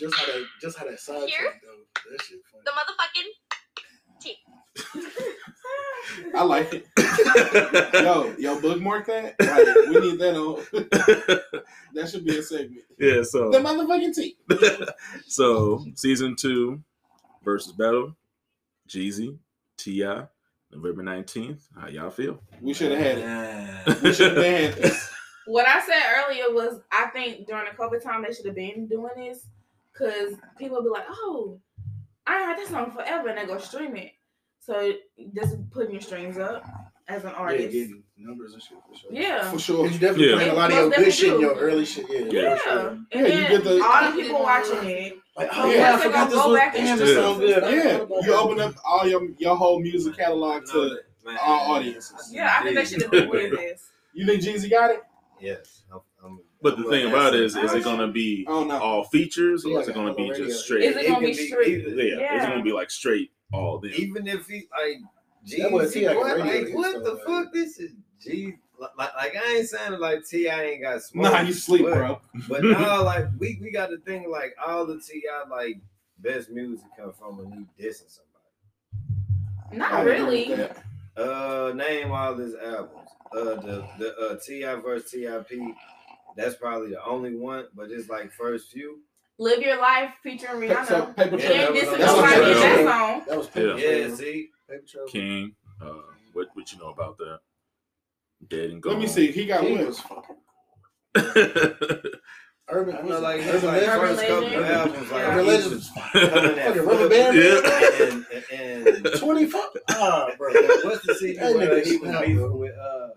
Just 0.00 0.16
how 0.16 0.26
that, 0.26 0.44
just 0.60 0.78
how 0.78 0.86
that 0.86 0.98
side 0.98 1.28
Here? 1.28 1.38
track 1.42 1.60
though. 1.62 1.91
That 2.10 2.22
shit 2.22 2.40
funny. 2.50 2.64
The 2.64 2.72
motherfucking 2.72 3.30
I 6.34 6.42
like 6.44 6.72
it. 6.72 6.86
yo, 7.94 8.34
yo, 8.38 8.60
bookmark 8.60 9.06
that. 9.06 9.34
Like, 9.40 9.88
we 9.88 10.00
need 10.10 10.18
that 10.18 10.34
on. 10.36 10.64
that 11.94 12.08
should 12.08 12.24
be 12.24 12.38
a 12.38 12.42
segment. 12.42 12.82
yeah. 12.98 13.22
So 13.22 13.50
The 13.50 13.58
motherfucking 13.58 14.14
tea. 14.14 14.36
so 15.26 15.84
season 15.94 16.36
two 16.36 16.82
Verzuz 17.44 17.76
battle, 17.76 18.16
Jeezy, 18.88 19.36
T.I., 19.76 20.26
November 20.70 21.02
nineteenth. 21.02 21.68
How 21.78 21.88
y'all 21.88 22.10
feel? 22.10 22.40
We 22.60 22.72
should 22.74 22.92
have 22.92 23.00
had 23.00 23.18
it. 23.86 24.02
We 24.02 24.12
should 24.12 24.36
have 24.36 24.44
had 24.44 24.74
this. 24.74 25.10
What 25.46 25.66
I 25.66 25.80
said 25.80 26.02
earlier 26.16 26.54
was 26.54 26.80
I 26.92 27.06
think 27.08 27.46
during 27.46 27.66
the 27.70 27.76
COVID 27.76 28.02
time 28.02 28.22
they 28.22 28.32
should 28.32 28.46
have 28.46 28.54
been 28.54 28.86
doing 28.86 29.10
this 29.16 29.46
because 29.92 30.34
people 30.58 30.76
would 30.78 30.84
be 30.84 30.90
like, 30.90 31.06
oh, 31.10 31.60
I 32.26 32.36
ain't 32.38 32.46
heard 32.46 32.58
that 32.58 32.68
song 32.68 32.90
forever, 32.92 33.28
and 33.28 33.38
they 33.38 33.46
go 33.46 33.58
stream 33.58 33.96
it. 33.96 34.12
So 34.60 34.92
just 35.34 35.56
putting 35.70 35.92
your 35.92 36.00
streams 36.00 36.38
up 36.38 36.64
as 37.08 37.24
an 37.24 37.30
artist. 37.32 37.74
Yeah, 37.74 37.82
getting 37.82 38.02
numbers 38.16 38.52
and 38.54 38.62
shit 38.62 38.78
for 38.88 38.96
sure. 38.96 39.10
Yeah. 39.12 39.50
For 39.50 39.58
sure. 39.58 39.86
You 39.86 39.98
definitely 39.98 40.28
Yeah. 40.30 40.34
playing 40.36 40.50
a 40.50 40.54
lot 40.54 40.70
of 40.70 40.76
your 40.76 40.90
good 40.90 41.12
shit 41.12 41.34
in 41.34 41.40
your 41.40 41.54
early 41.56 41.84
shit. 41.84 42.06
Yeah. 42.08 42.20
Yeah. 42.42 42.56
for 42.56 42.62
sure. 42.62 42.88
And 42.90 43.06
Yeah, 43.12 43.26
you 43.26 43.48
get 43.48 43.64
the- 43.64 43.82
all 43.84 44.10
the 44.12 44.22
people 44.22 44.40
watching 44.40 44.84
it. 44.88 45.18
Like, 45.36 45.48
Oh, 45.52 45.62
oh 45.62 45.70
yeah, 45.70 45.76
yeah, 45.76 45.88
I 45.88 45.96
so 45.96 46.02
forgot 46.04 46.30
this 46.30 46.36
was 46.38 46.56
back 46.58 46.74
and 46.76 46.84
damn, 46.86 46.96
stream 46.98 47.08
this 47.08 47.16
so 47.16 47.38
good. 47.38 47.64
I 47.64 47.74
Yeah, 47.74 48.06
oh, 48.08 48.22
you 48.24 48.34
open 48.34 48.60
up 48.60 48.74
all 48.86 49.06
your 49.08 49.28
your 49.38 49.56
whole 49.56 49.80
music 49.80 50.16
catalog 50.16 50.64
to 50.66 50.98
Man, 51.24 51.38
all 51.42 51.72
audiences. 51.72 52.30
Yeah, 52.32 52.54
I 52.58 52.62
think 52.62 52.76
they 52.76 52.84
should 52.84 53.02
have 53.02 53.10
been 53.10 53.30
doing 53.30 53.50
this. 53.52 53.90
You 54.12 54.26
think 54.26 54.42
Jeezy 54.42 54.70
got 54.70 54.90
it? 54.90 55.02
Yes. 55.40 55.82
I'm, 55.92 55.98
I'm, 55.98 56.02
But 56.62 56.76
the 56.78 56.84
thing 56.84 57.08
about 57.08 57.34
it 57.34 57.44
ask 57.44 57.56
is, 57.58 57.70
is 57.70 57.74
it 57.74 57.84
gonna 57.84 58.08
be 58.08 58.46
I 58.48 58.52
don't 58.52 58.68
know. 58.68 58.78
all 58.80 59.04
features 59.04 59.64
or 59.64 59.80
is 59.80 59.88
it 59.88 59.94
gonna 59.94 60.14
be 60.14 60.22
on 60.22 60.28
the 60.28 60.32
radio. 60.34 60.46
just 60.46 60.64
straight? 60.64 60.84
Is 60.84 60.96
it 60.96 61.06
gonna 61.08 61.26
be 61.26 61.34
straight? 61.34 61.84
yeah, 61.88 62.04
Yeah. 62.20 62.36
it's 62.36 62.46
gonna 62.46 62.62
be 62.62 62.72
like 62.72 62.90
straight 62.90 63.32
all 63.52 63.78
them. 63.78 63.90
Even 63.96 64.26
if 64.28 64.46
he 64.48 64.68
like 64.70 65.00
That 65.58 65.70
boy 65.70 65.84
Jeezy, 65.86 65.92
T.I. 65.92 66.14
boy, 66.14 66.22
can 66.36 66.46
radio 66.48 66.64
like 66.68 66.74
what 66.76 67.04
the 67.04 67.16
fuck? 67.26 67.52
This 67.52 67.78
is 67.78 67.92
G. 68.20 68.54
Like, 68.78 69.14
like 69.16 69.36
I 69.36 69.56
ain't 69.58 69.68
saying 69.68 69.98
like 70.00 70.26
T.I. 70.26 70.62
ain't 70.62 70.82
got 70.82 71.02
smoke. 71.02 71.32
Nah, 71.32 71.40
you 71.40 71.52
sleep, 71.52 71.82
but, 71.84 71.94
bro. 71.94 72.20
But 72.48 72.62
no, 72.64 73.02
like 73.04 73.26
we 73.38 73.58
we 73.60 73.70
got 73.70 73.86
to 73.88 73.98
think 73.98 74.26
like 74.28 74.54
all 74.64 74.86
the 74.86 75.00
T.I. 75.00 75.48
like 75.48 75.78
best 76.18 76.50
music 76.50 76.86
come 76.96 77.12
from 77.12 77.38
when 77.38 77.52
he 77.52 77.84
dissing 77.84 78.08
somebody. 78.08 79.78
Not 79.78 80.04
really. 80.04 80.54
Uh, 81.16 81.72
name 81.74 82.10
all 82.12 82.34
his 82.34 82.54
albums. 82.54 83.08
Uh, 83.32 83.54
the 83.60 83.86
the 83.98 84.16
uh 84.18 84.36
T.I. 84.44 84.74
versus 84.76 85.10
Tip. 85.10 85.48
That's 86.36 86.54
probably 86.56 86.90
the 86.90 87.04
only 87.04 87.34
one, 87.34 87.66
but 87.74 87.90
it's 87.90 88.08
like 88.08 88.32
first 88.32 88.70
few. 88.72 89.00
Live 89.38 89.60
Your 89.60 89.80
Life 89.80 90.10
featuring 90.22 90.68
So 90.68 90.74
Rihanna. 90.74 91.16
paper 91.16 91.36
Yeah, 91.38 91.46
trail. 91.48 91.60
ain't 91.60 91.74
that 91.74 91.82
dissing 91.84 91.90
was- 91.90 91.98
that's 91.98 92.12
nobody 92.16 92.40
what 92.40 92.48
in 92.50 92.56
I'm 92.56 92.84
that 92.84 92.98
song. 92.98 93.22
That 93.28 93.38
was 93.38 93.46
Yeah. 93.46 93.52
paper 93.52 93.78
Yeah, 93.78 93.90
trail. 94.06 94.16
see, 94.16 94.50
Paper 94.68 94.84
trail. 94.86 95.06
King, 95.06 95.54
uh, 95.80 95.92
what 96.32 96.48
what 96.54 96.72
you 96.72 96.78
know 96.78 96.90
about 96.90 97.16
that? 97.18 97.40
Dead 98.48 98.70
and 98.70 98.82
gone. 98.82 98.92
Let 98.94 99.02
me 99.02 99.06
see. 99.08 99.30
He 99.32 99.46
got 99.46 99.64
He 99.64 99.72
what? 99.76 99.86
was 99.86 100.02
I 102.68 102.74
urban. 102.74 102.94
know 103.06 103.14
was 103.14 103.20
like 103.22 103.40
his 103.40 103.62
like 103.64 103.82
Legend? 103.82 104.00
first 104.00 104.26
couple 104.26 104.42
Legend? 104.48 104.64
albums, 104.66 105.10
like 105.10 105.20
Yeah. 105.22 105.32
Urban 105.32 105.44
he 105.44 105.50
Legend. 105.50 105.72
was 105.74 105.90
coming 105.90 106.58
at 106.58 106.66
Fucking 106.66 106.84
rubber 106.86 107.08
band. 107.08 107.36
Yeah. 107.36 108.06
and, 108.06 108.26
and, 108.52 109.06
and 109.06 109.20
Twenty 109.20 109.46
fuck. 109.46 109.72
Ah, 109.90 110.30
bro. 110.38 110.52
what's 110.84 111.06
the 111.06 111.14
CD 111.14 111.38
where 111.38 111.60
he 111.84 111.96
was 111.96 112.00
snap, 112.00 112.24
beefing 112.24 112.58
with 112.58 112.74
uh 112.76 113.08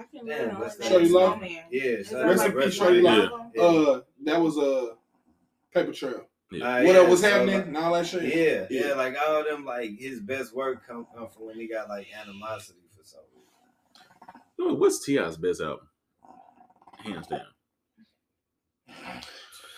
I 0.00 0.04
can't 0.04 0.26
Damn, 0.26 0.38
remember. 0.38 0.60
what's 0.62 0.76
that? 0.76 0.90
Shawty 0.92 1.10
Lo? 1.10 1.26
Snowman. 1.32 1.50
yeah, 1.70 1.82
Is 1.82 2.12
Rest 2.12 2.44
in 2.46 2.52
peace, 2.52 2.62
one 2.62 2.70
Shorty 2.70 2.96
of 2.98 3.02
the 3.04 3.10
Love. 3.10 3.30
album? 3.32 3.52
Yeah. 3.54 3.62
Uh, 3.62 4.00
that 4.24 4.40
was 4.40 4.56
a 4.56 4.60
uh, 4.60 4.86
paper 5.74 5.92
trail. 5.92 6.26
Uh, 6.52 6.58
what 6.82 6.84
yeah, 6.94 7.00
was 7.02 7.20
so, 7.20 7.30
happening 7.30 7.54
like, 7.56 7.66
and 7.66 7.76
all 7.76 7.92
that 7.92 8.06
shit. 8.06 8.22
Yeah, 8.24 8.66
Yeah. 8.70 8.88
yeah, 8.88 8.94
like 8.94 9.14
all 9.24 9.44
them, 9.44 9.64
like 9.64 9.90
his 9.98 10.20
best 10.20 10.54
work 10.54 10.84
come, 10.86 11.06
come 11.14 11.28
from 11.28 11.46
when 11.46 11.56
he 11.56 11.68
got 11.68 11.88
like 11.88 12.08
animosity 12.20 12.80
for 12.90 13.04
some 13.04 13.20
reason. 13.34 13.48
Oh, 14.60 14.74
What's 14.74 15.04
T.I.'s 15.04 15.36
best 15.36 15.60
album? 15.60 15.86
Hands 17.04 17.26
down. 17.26 17.40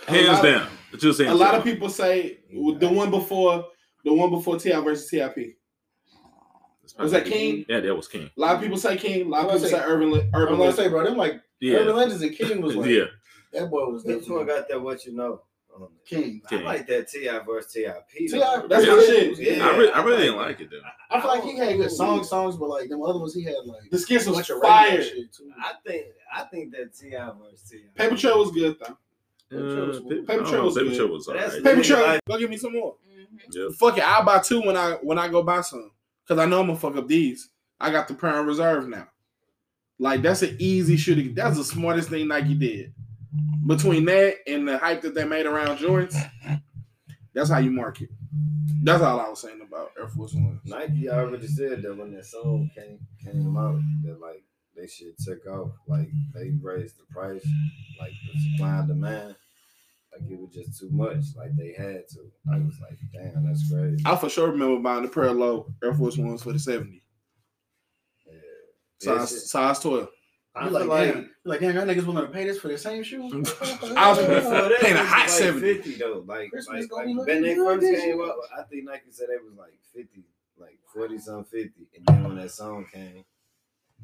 Hands 0.07 0.29
lot 0.29 0.39
of- 0.39 0.43
down. 0.45 0.69
Just 0.99 1.19
saying. 1.19 1.31
A 1.31 1.35
lot 1.35 1.55
of 1.55 1.65
people 1.65 1.89
say 1.91 2.39
the 2.51 2.89
one 2.89 3.11
before 3.11 3.67
the 4.05 4.13
one 4.13 4.31
before 4.31 4.59
T.I. 4.59 4.81
versus 4.81 5.09
Tip. 5.11 5.37
Was 6.99 7.13
that 7.13 7.25
King? 7.25 7.65
Yeah, 7.69 7.81
that 7.81 7.95
was 7.95 8.09
King. 8.09 8.31
A 8.37 8.41
lot 8.41 8.55
of 8.57 8.61
people 8.61 8.77
say 8.77 8.97
King. 8.97 9.27
A 9.27 9.29
lot 9.29 9.45
of 9.47 9.53
people 9.53 9.59
gonna 9.71 9.83
say 9.83 9.91
Urban. 9.91 10.11
Le- 10.13 10.21
I'm 10.21 10.31
Urban 10.35 10.59
gonna 10.59 10.73
say, 10.73 10.89
bro, 10.89 11.05
them 11.05 11.17
like 11.17 11.41
Yeah, 11.61 11.79
Urban 11.79 11.97
Legends 11.97 12.23
and 12.23 12.37
King 12.37 12.61
was 12.61 12.77
like 12.77 12.91
yeah. 12.91 13.05
that 13.53 13.71
boy 13.71 13.87
was 13.87 14.05
Which 14.05 14.15
one 14.29 14.45
definitely 14.45 14.45
got 14.47 14.69
that? 14.69 14.83
What 14.83 15.05
you 15.07 15.15
know? 15.15 15.43
Um, 15.75 15.89
King. 16.07 16.43
I 16.51 16.57
like 16.57 16.87
that 16.89 17.09
T.I. 17.09 17.39
versus 17.47 17.73
Tip. 17.73 17.97
T.I. 18.15 18.63
That's 18.69 18.85
Yeah. 18.87 18.95
my 18.95 19.03
shit. 19.03 19.39
Yeah. 19.39 19.67
I, 19.67 19.75
really, 19.75 19.91
I 19.93 20.03
really 20.03 20.23
didn't 20.25 20.37
like 20.37 20.61
it 20.61 20.69
though. 20.71 20.81
I 21.11 21.19
feel 21.19 21.31
like 21.31 21.45
he 21.45 21.57
had 21.57 21.79
good 21.79 21.91
songs, 21.91 22.29
songs, 22.29 22.57
but 22.59 22.69
like 22.69 22.91
them 22.91 23.03
other 23.03 23.19
ones, 23.19 23.35
he 23.35 23.43
had 23.43 23.55
like 23.65 23.91
The 23.91 23.99
skits 23.99 24.27
a 24.27 24.29
was 24.29 24.37
bunch 24.37 24.51
of 24.51 24.57
radio 24.59 24.69
fire. 24.71 25.03
shit 25.03 25.33
too. 25.33 25.51
I 25.59 25.73
think 25.87 26.07
I 26.35 26.43
think 26.45 26.73
that 26.73 26.95
T.I. 26.95 27.31
versus 27.43 27.71
Tip. 27.71 27.95
Paper 27.95 28.17
Trail 28.19 28.39
was 28.39 28.51
good 28.51 28.77
though. 28.81 28.97
Uh, 29.55 29.93
Paper 30.01 30.23
Paper 30.27 30.45
Trail 30.45 30.65
was 30.65 30.75
Paper 30.75 30.89
good. 30.91 30.97
Trail 30.97 31.09
was 31.09 31.27
But 31.27 31.33
that's- 31.37 31.53
alright. 31.55 31.65
Paper 31.65 31.81
Nigga 31.81 31.85
Trail. 31.87 32.07
like- 32.07 32.21
Go 32.29 32.39
give 32.39 32.51
me 32.51 32.57
some 32.59 32.73
more. 32.75 32.97
Mhm. 33.19 33.27
Yep. 33.55 33.73
Fuck 33.79 33.97
it, 33.99 34.07
I'll 34.07 34.25
buy 34.27 34.41
two 34.41 34.61
when 34.61 34.77
I 34.77 34.93
when 35.03 35.19
I 35.19 35.29
go 35.29 35.43
buy 35.43 35.63
some. 35.63 35.91
Cause 36.29 36.39
I 36.39 36.47
know 36.47 36.61
I'm 36.61 36.67
gonna 36.69 36.79
fuck 36.79 36.97
up 36.97 37.09
these. 37.09 37.51
I 37.81 37.91
got 37.91 38.09
the 38.09 38.15
Prime 38.15 38.47
Reserve 38.47 38.89
now. 38.89 39.09
Like 39.99 40.23
that's 40.23 40.43
an 40.43 40.57
easy 40.59 40.97
shooting. 40.97 41.35
That's 41.35 41.57
the 41.57 41.65
smartest 41.65 42.11
thing 42.11 42.29
Nike 42.29 42.55
did. 42.55 42.95
Between 43.67 44.05
that 44.07 44.37
and 44.47 44.67
the 44.69 44.79
hype 44.79 45.03
that 45.03 45.15
they 45.15 45.25
made 45.25 45.47
around 45.47 45.79
Jordans, 45.79 46.15
that's 47.35 47.51
how 47.51 47.59
you 47.59 47.71
market. 47.71 48.09
That's 48.83 49.03
all 49.03 49.21
I 49.21 49.29
was 49.29 49.41
saying 49.41 49.61
about 49.67 49.93
Air 49.99 50.09
Force 50.09 50.35
One. 50.35 50.61
Nike 50.65 51.09
I 51.09 51.19
already 51.19 51.47
said 51.47 51.83
that 51.83 51.97
when 51.97 52.13
that 52.15 52.27
song 52.27 52.71
came 52.75 52.99
came 53.23 53.57
out, 53.57 53.81
that 54.05 54.21
like 54.21 54.43
they 54.77 54.87
should 54.87 55.17
took 55.19 55.47
off. 55.47 55.71
Like 55.87 56.09
they 56.35 56.53
raised 56.61 56.99
the 56.99 57.05
price, 57.13 57.47
like 58.01 58.13
the 58.33 58.41
supply 58.51 58.79
and 58.79 58.89
demand. 58.89 59.37
Like 60.13 60.31
it 60.31 60.39
was 60.39 60.51
just 60.55 60.79
too 60.79 60.91
much. 60.91 61.25
Like 61.37 61.57
they 61.57 61.73
had 61.77 62.07
to. 62.11 62.21
I 62.53 62.59
was 62.59 62.79
like, 62.81 62.99
damn, 63.13 63.47
that's 63.47 63.71
crazy. 63.71 64.03
I 64.05 64.17
for 64.17 64.29
sure 64.29 64.51
remember 64.51 64.81
buying 64.81 65.03
the 65.03 65.09
pair 65.09 65.25
of 65.25 65.37
low 65.39 65.73
Air 65.83 65.95
Force 65.95 66.19
Ones 66.19 66.43
for 66.43 66.53
the 66.53 66.59
70. 66.59 67.03
Yeah. 68.27 68.33
Size, 68.99 69.31
That 69.33 69.39
size 69.41 69.79
12. 69.81 70.09
I 70.55 70.65
You 70.65 70.71
feel 70.71 70.81
like, 70.81 70.89
like 70.89 71.15
damn, 71.15 71.23
you 71.23 71.29
like, 71.47 71.61
damn, 71.61 71.75
y'all 71.75 71.85
niggas 71.87 72.05
willing 72.07 72.27
to 72.27 72.31
pay 72.33 72.45
this 72.45 72.59
for 72.61 72.69
the 72.69 72.77
same 72.77 73.03
shoe? 73.03 73.23
I 73.97 74.11
was 74.11 74.79
paying 74.83 74.97
a 74.97 75.05
hot 75.05 75.21
like 75.21 75.29
70. 75.31 75.75
50 75.77 75.95
though. 75.95 76.25
Like, 76.27 76.51
Christmas 76.51 76.91
like, 76.91 77.07
like 77.07 77.27
when 77.27 77.43
they 77.43 77.55
good 77.55 77.81
first 77.81 78.01
came 78.03 78.19
year. 78.19 78.23
up, 78.25 78.37
I 78.59 78.63
think 78.65 78.85
Nike 78.85 79.11
said 79.11 79.29
it 79.31 79.43
was 79.43 79.55
like 79.57 79.73
50, 79.95 80.25
like 80.59 80.79
40 80.93 81.19
some 81.19 81.45
50. 81.45 81.71
And 81.97 82.05
then 82.07 82.25
when 82.25 82.37
that 82.37 82.51
song 82.51 82.85
came, 82.93 83.25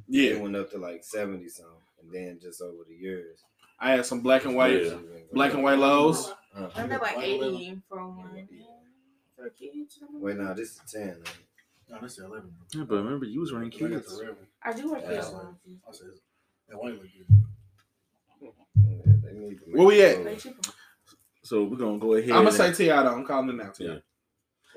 Yeah. 0.08 0.30
it 0.30 0.40
went 0.40 0.56
up 0.56 0.70
to 0.70 0.78
like 0.78 1.04
70 1.04 1.46
some. 1.50 1.66
And 2.00 2.10
then 2.10 2.38
just 2.40 2.62
over 2.62 2.84
the 2.88 2.94
years. 2.94 3.40
I 3.80 3.90
had 3.92 4.06
some 4.06 4.20
black 4.20 4.44
and 4.44 4.54
white, 4.56 4.72
Yeah. 4.72 4.78
it's 4.78 4.90
been 4.90 5.02
going 5.06 5.24
black 5.32 5.54
and 5.54 5.62
white 5.62 5.78
lows. 5.78 6.32
Uh, 6.54 6.68
I 6.74 6.82
remember 6.82 7.04
like 7.04 7.18
80 7.18 7.80
for 7.88 7.98
one. 8.08 8.48
Wait, 10.14 10.36
no, 10.36 10.54
this 10.54 10.70
is 10.70 10.80
10. 10.92 11.06
man. 11.06 11.18
No, 11.90 11.98
this 12.02 12.18
is 12.18 12.24
11. 12.24 12.50
Yeah, 12.74 12.84
but 12.84 12.96
remember 12.96 13.24
you 13.24 13.40
was 13.40 13.52
wearing 13.52 13.68
I 13.74 13.78
got 13.78 13.90
kids. 13.90 14.18
the 14.18 14.24
red 14.26 14.36
one. 14.36 14.46
I 14.62 14.72
do 14.72 14.90
wear 14.90 15.00
kids. 15.00 15.28
Yeah. 15.30 15.36
ones. 15.36 15.56
I 15.88 15.92
said, 15.92 16.06
that 16.68 16.76
white 16.82 16.92
look 16.94 17.02
good. 17.02 17.38
Yeah, 18.40 19.12
they 19.24 19.32
need 19.38 19.60
Where 19.70 19.86
we 19.86 20.02
at? 20.02 20.14
clothes. 20.16 20.26
They 20.26 20.36
cheaper. 20.50 20.70
So 21.42 21.64
we're 21.64 21.76
gonna 21.76 21.98
go 21.98 22.14
ahead. 22.14 22.30
I'm 22.32 22.44
gonna 22.44 22.52
say 22.52 22.72
T.I. 22.72 23.02
though. 23.02 23.14
I'm 23.14 23.24
calling 23.24 23.48
it 23.50 23.56
now. 23.56 23.70
Ti. 23.70 23.84
Yeah. 23.84 23.94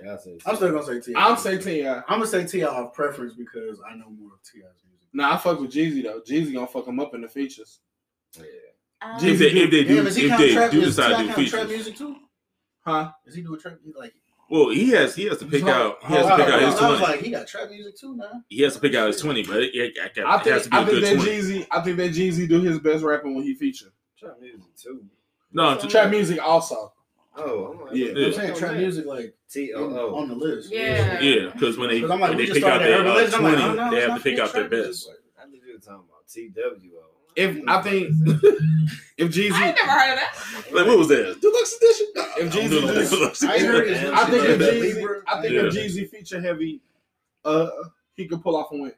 Yeah, 0.01 0.13
I 0.13 0.17
said 0.17 0.37
I'm 0.45 0.55
still 0.55 0.71
gonna 0.71 0.85
say 0.85 0.99
T. 1.01 1.13
I'm 1.17 1.37
say 1.37 1.57
Ti. 1.57 1.85
I'm 1.87 2.03
gonna 2.07 2.27
say 2.27 2.45
T 2.47 2.63
off 2.63 2.93
preference 2.93 3.33
because 3.33 3.81
I 3.87 3.95
know 3.95 4.09
more 4.09 4.33
of 4.33 4.41
T.I.'s 4.43 4.81
music. 4.89 5.07
Nah, 5.13 5.33
I 5.33 5.37
fuck 5.37 5.59
with 5.59 5.71
Jeezy 5.71 6.01
though. 6.03 6.21
Jeezy 6.21 6.53
gonna 6.53 6.65
fuck 6.67 6.87
him 6.87 6.99
up 7.01 7.13
in 7.13 7.21
the 7.21 7.27
features. 7.27 7.79
Yeah. 8.37 8.43
Um, 9.01 9.17
if 9.25 9.39
they 9.39 9.47
if 9.47 9.71
they 9.71 9.83
do 9.83 9.95
Damn, 9.95 10.07
if 10.07 10.15
they 10.15 10.53
trap? 10.53 10.71
do 10.71 10.81
decide 10.81 11.17
to 11.17 11.27
do 11.27 11.33
count 11.33 11.47
trap 11.49 11.67
music 11.67 11.95
too? 11.97 12.15
Huh? 12.85 13.11
Is 13.25 13.35
he 13.35 13.41
doing 13.41 13.59
trap? 13.59 13.77
He 13.83 13.91
like 13.97 14.13
Well, 14.49 14.69
he 14.69 14.89
has 14.91 15.15
he 15.15 15.25
has 15.25 15.37
to 15.39 15.45
pick 15.45 15.63
out 15.63 15.97
he 16.05 16.13
has 16.13 16.25
Oh, 16.25 16.29
to 16.37 16.43
pick 16.45 16.53
out 16.53 16.61
his 16.61 16.75
I 16.75 16.89
was 16.89 17.01
like, 17.01 17.19
he 17.21 17.31
got 17.31 17.47
trap 17.47 17.69
music 17.69 17.97
too 17.97 18.15
now. 18.15 18.43
He 18.49 18.61
has 18.61 18.75
to 18.75 18.79
pick 18.79 18.93
out 18.95 19.07
his 19.07 19.19
twenty, 19.21 19.43
but 19.43 19.57
it, 19.57 19.73
it, 19.73 19.97
it, 20.17 20.23
I 20.23 20.39
it 20.41 20.45
has 20.47 20.63
to 20.63 20.69
think 20.69 20.71
be 20.71 20.77
a 20.77 20.79
I 20.79 20.85
think 20.85 20.89
good 20.91 21.03
that 21.03 21.15
twenty. 21.15 21.31
Jeezy. 21.31 21.67
I 21.71 21.81
think 21.81 21.97
that 21.97 22.11
Jeezy 22.11 22.47
do 22.49 22.61
his 22.61 22.79
best 22.79 23.03
rapping 23.03 23.33
when 23.35 23.43
he 23.43 23.55
feature. 23.55 23.91
Trap 24.19 24.37
music 24.39 24.75
too. 24.75 25.03
No, 25.51 25.75
So- 25.77 25.81
to 25.85 25.87
Trap 25.91 26.09
music 26.11 26.39
also. 26.41 26.93
Oh, 27.35 27.71
I'm 27.71 27.81
like, 27.87 27.95
Yeah. 27.95 28.25
I'm 28.27 28.33
saying 28.33 28.55
trap 28.55 28.75
music 28.75 29.05
like 29.05 29.33
T 29.49 29.71
in- 29.71 29.77
O 29.77 29.83
O. 30.11 30.15
on 30.15 30.27
the 30.27 30.35
list. 30.35 30.69
Yeah. 30.71 31.19
yeah, 31.21 31.49
because 31.53 31.77
when 31.77 31.87
they 31.89 32.01
'Cause 32.01 32.11
I'm 32.11 32.19
like, 32.19 32.29
when 32.31 32.37
they 32.39 32.47
pick 32.47 32.63
out 32.63 32.79
their 32.79 32.99
Urban 32.99 33.11
uh, 33.11 33.15
Legends. 33.15 33.33
I'm 33.35 33.43
like, 33.43 33.53
twenty, 33.55 33.69
oh, 33.69 33.73
no, 33.85 33.91
they 33.95 34.01
have 34.01 34.17
to 34.17 34.23
pick 34.23 34.37
out 34.39 34.51
their 34.51 34.67
trap 34.67 34.71
music. 34.71 34.91
best. 34.91 35.09
I 35.39 35.49
think 35.49 35.63
you 35.65 35.73
were 35.73 35.79
talking 35.79 36.03
about 36.09 36.27
T 36.27 36.49
W 36.53 36.91
O. 36.97 37.05
If 37.35 37.57
I 37.67 37.81
think 37.81 38.09
if 39.17 39.31
Jeezy, 39.31 39.51
I 39.53 39.67
ain't 39.69 39.77
never 39.77 39.91
heard 39.91 40.13
of 40.13 40.19
that. 40.19 40.65
Like 40.73 40.85
what 40.87 40.97
was 40.97 41.07
that? 41.09 41.37
Deluxe 41.41 41.77
edition. 41.77 42.07
If 42.15 42.43
I'm 42.43 42.49
Jeezy 42.49 42.69
doing 42.69 42.87
does- 42.87 43.09
deluxe 43.09 43.43
I 43.43 43.59
heard 43.59 43.87
edition. 43.87 44.03
his 44.03 44.13
I 44.13 44.25
think 44.29 44.43
if 44.45 44.59
Jeezy, 44.59 45.21
I 45.27 45.41
think 45.41 45.53
if 45.53 45.73
Jeezy 45.73 46.09
feature 46.09 46.41
heavy, 46.41 46.81
uh, 47.45 47.69
he 48.13 48.27
could 48.27 48.41
pull 48.43 48.55
off 48.57 48.71
a 48.71 48.75
win. 48.77 48.93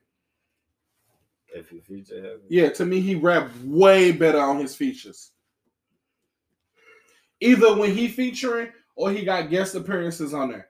If 1.55 1.71
you 1.71 1.81
feature 1.81 2.15
heavy. 2.21 2.41
Yeah, 2.49 2.69
to 2.69 2.85
me, 2.85 2.99
he 3.01 3.13
rap 3.15 3.51
way 3.63 4.11
better 4.11 4.39
on 4.39 4.59
his 4.59 4.75
features. 4.75 5.31
Either 7.39 7.75
when 7.75 7.93
he 7.93 8.07
featuring 8.07 8.69
or 8.95 9.11
he 9.11 9.23
got 9.23 9.49
guest 9.49 9.75
appearances 9.75 10.33
on 10.33 10.49
there. 10.49 10.69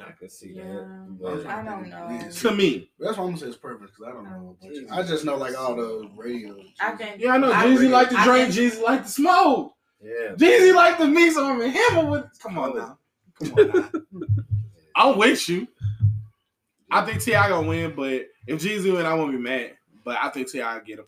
I 0.00 0.10
can 0.12 0.28
see 0.28 0.52
Yeah. 0.54 0.64
that. 0.64 1.06
But 1.20 1.46
I 1.46 1.62
don't 1.64 1.88
know. 1.88 2.30
To 2.30 2.50
me, 2.52 2.90
That's 2.98 3.16
why 3.16 3.24
I'm 3.24 3.30
gonna 3.30 3.38
say 3.40 3.46
it's 3.46 3.56
perfect 3.56 3.92
because 3.94 4.08
I 4.08 4.12
don't 4.12 4.24
know. 4.24 4.56
I 4.90 5.02
just 5.02 5.24
know 5.24 5.36
like 5.36 5.56
all 5.58 5.74
the 5.76 6.10
radio. 6.16 6.56
I 6.80 6.92
can. 6.92 7.18
yeah, 7.20 7.32
I 7.34 7.38
know 7.38 7.52
I 7.52 7.66
Jeezy 7.66 7.74
agree. 7.74 7.88
like 7.88 8.08
to 8.10 8.16
drink, 8.24 8.50
Jeezy 8.54 8.82
like 8.82 9.04
to 9.04 9.08
smoke, 9.10 9.74
yeah. 10.02 10.34
Jeezy 10.36 10.74
like 10.74 10.96
to 10.98 11.06
mix 11.06 11.36
on 11.36 11.60
and 11.62 11.72
hammer 11.72 12.10
with. 12.10 12.24
Come 12.42 12.58
on 12.58 12.76
now, 12.76 12.98
come 13.40 13.52
on 13.54 13.66
now. 13.68 13.90
I'm 14.96 15.18
with 15.18 15.48
you. 15.48 15.66
I 16.90 17.04
think 17.04 17.22
T.I. 17.22 17.48
gonna 17.48 17.66
win, 17.66 17.94
but 17.94 18.26
if 18.46 18.62
Jeezy 18.62 18.92
win, 18.92 19.06
I 19.06 19.14
won't 19.14 19.32
be 19.32 19.38
mad. 19.38 19.72
But 20.04 20.18
I 20.20 20.28
think 20.30 20.50
T.I. 20.50 20.76
I 20.76 20.80
get 20.80 20.98
him. 20.98 21.06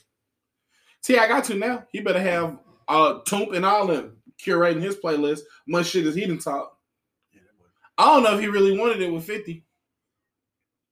T.I. 1.03 1.29
got 1.29 1.45
to 1.45 1.55
now. 1.55 1.85
He 1.91 2.01
better 2.01 2.21
have 2.21 2.59
uh 2.89 3.21
Toomp 3.27 3.55
and 3.57 3.65
all 3.67 3.87
them 3.87 4.17
curating 4.45 4.81
his 4.83 4.97
playlist. 4.97 5.41
Much 5.67 5.87
shit 5.87 6.07
as 6.07 6.15
he 6.15 6.25
done 6.27 6.39
talk. 6.39 6.76
I 7.99 8.07
don't 8.07 8.23
know 8.23 8.35
if 8.35 8.41
he 8.41 8.49
really 8.49 8.79
wanted 8.79 9.01
it 9.01 9.13
with 9.13 9.25
50. 9.25 9.65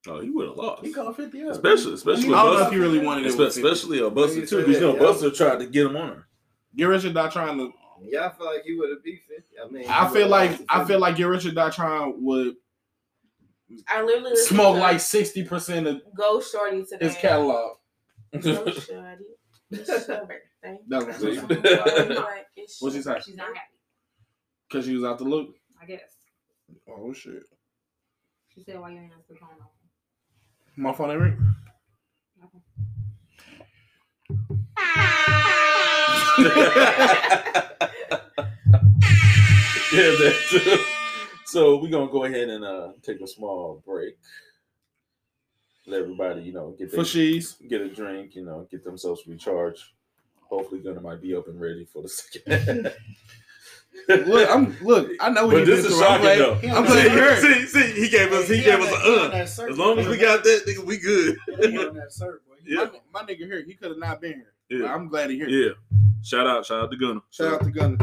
Oh, 0.07 0.19
he 0.19 0.29
would 0.29 0.49
have 0.49 0.57
lost. 0.57 0.85
He 0.85 0.93
called 0.93 1.15
50 1.15 1.43
up. 1.43 1.51
Especially, 1.51 1.93
especially, 1.93 2.33
I 2.33 2.43
don't 2.43 2.59
know 2.59 2.65
if 2.67 2.71
he 2.71 2.77
really 2.77 2.99
wanted 2.99 3.25
it 3.25 3.33
espe- 3.33 3.39
with 3.39 3.53
50. 3.55 3.61
especially 3.67 3.99
a 3.99 4.09
Buster 4.09 4.35
You 4.35 4.41
too, 4.41 4.47
said 4.47 4.65
because 4.65 4.75
you 4.75 4.87
know 4.87 4.93
yeah. 4.93 4.99
Buster 4.99 5.31
tried 5.31 5.59
to 5.59 5.65
get 5.67 5.87
him 5.87 5.95
on 5.95 6.07
her. 6.09 6.27
Get 6.75 6.85
Richard 6.85 7.13
not 7.13 7.31
trying 7.31 7.57
to. 7.57 7.71
Yeah, 8.03 8.27
I 8.27 8.29
feel 8.37 8.45
like 8.45 8.63
he 8.63 8.75
would 8.75 8.89
have 8.89 9.03
beat 9.03 9.21
50. 9.27 9.43
I 9.63 9.67
mean, 9.71 9.89
I 9.89 10.09
feel 10.09 10.27
like 10.27 10.59
I 10.69 10.83
feel 10.85 10.99
like 10.99 11.15
Get 11.15 11.23
Richard 11.23 11.55
not 11.55 11.73
trying 11.73 12.23
would 12.23 12.55
I 13.87 14.03
literally 14.03 14.35
smoke 14.35 14.77
like 14.77 14.99
sixty 14.99 15.43
percent 15.43 15.87
of 15.87 16.01
Go 16.15 16.39
Shorty 16.41 16.83
today. 16.85 17.05
his 17.05 17.15
catalog. 17.15 17.77
Go 18.39 18.71
Shorty. 18.71 19.23
It's 19.71 20.07
your 20.07 20.25
birthday. 20.25 20.77
That's 20.87 21.05
what 21.05 21.15
I'm 21.15 21.19
saying. 21.19 22.09
Like, 22.09 22.45
she 22.57 23.01
say? 23.01 23.19
She's 23.25 23.35
not 23.35 23.47
happy. 23.47 23.59
Because 24.69 24.85
she 24.85 24.95
was 24.95 25.03
out 25.03 25.17
the 25.17 25.23
loop. 25.23 25.55
I 25.81 25.85
guess. 25.85 26.14
Oh 26.89 27.13
shit. 27.13 27.43
She 28.53 28.61
said, 28.63 28.79
"Why 28.79 28.91
you 28.91 28.99
ain't 28.99 29.13
answer 29.13 29.33
the 29.33 29.39
phone?" 29.39 29.49
off?" 29.61 29.71
My 30.75 30.93
phone 30.93 31.11
ain't 31.11 31.21
ring. 31.21 31.55
yeah, 39.93 40.11
that. 40.19 40.85
So 41.47 41.77
we're 41.77 41.91
gonna 41.91 42.11
go 42.11 42.25
ahead 42.25 42.49
and 42.49 42.65
uh, 42.65 42.89
take 43.03 43.21
a 43.21 43.27
small 43.27 43.81
break. 43.85 44.17
Let 45.85 46.01
everybody, 46.01 46.41
you 46.41 46.51
know, 46.51 46.71
get 46.77 46.89
For 46.89 46.97
their, 46.97 47.05
she's. 47.05 47.53
get 47.69 47.79
a 47.81 47.87
drink, 47.87 48.35
you 48.35 48.43
know, 48.43 48.67
get 48.69 48.83
themselves 48.83 49.21
recharged. 49.27 49.83
Hopefully, 50.49 50.81
Gunner 50.81 50.99
might 51.01 51.21
be 51.21 51.33
up 51.35 51.47
and 51.47 51.61
ready 51.61 51.85
for 51.85 52.01
the 52.01 52.09
second. 52.09 52.91
Look, 54.07 54.49
I'm 54.49 54.77
look. 54.81 55.09
I 55.19 55.29
know 55.29 55.45
what 55.47 55.51
but 55.53 55.59
you 55.59 55.65
this 55.65 55.83
been 55.83 55.91
is 55.91 55.97
through. 55.97 56.05
I'm 56.05 56.21
shocking 56.21 56.21
glad- 56.21 56.39
though. 56.39 56.53
I'm 56.69 56.77
on 56.77 56.83
glad 56.85 57.05
that- 57.05 57.11
you 57.11 57.19
heard. 57.19 57.39
See, 57.41 57.65
see, 57.67 58.01
he 58.01 58.09
gave 58.09 58.31
us, 58.33 58.47
he 58.47 58.57
He 58.57 58.63
gave 58.63 58.79
us 58.79 58.89
that- 58.89 59.05
an 59.05 59.31
he 59.31 59.37
uh. 59.39 59.69
As 59.71 59.77
long 59.77 59.99
as 59.99 60.07
we 60.07 60.17
got 60.17 60.43
that, 60.43 60.63
nigga, 60.67 60.85
we 60.85 60.97
good. 60.97 61.37
He 61.59 61.77
on 61.85 61.95
that 61.95 62.09
cert, 62.09 62.39
boy. 62.47 62.55
Yeah, 62.65 62.87
My, 63.13 63.21
my 63.21 63.27
nigga 63.27 63.45
here, 63.45 63.63
he 63.65 63.73
could 63.73 63.89
have 63.89 63.97
not 63.99 64.21
been 64.21 64.33
here. 64.33 64.53
Yeah, 64.81 64.93
I'm 64.93 65.07
glad 65.07 65.29
he 65.29 65.37
here. 65.37 65.49
yeah. 65.49 65.71
Shout 66.23 66.47
out, 66.47 66.65
shout 66.65 66.81
out 66.83 66.91
to 66.91 66.97
Gunner. 66.97 67.21
Shout 67.31 67.53
out 67.53 67.63
to 67.63 67.71
Gunner. 67.71 67.97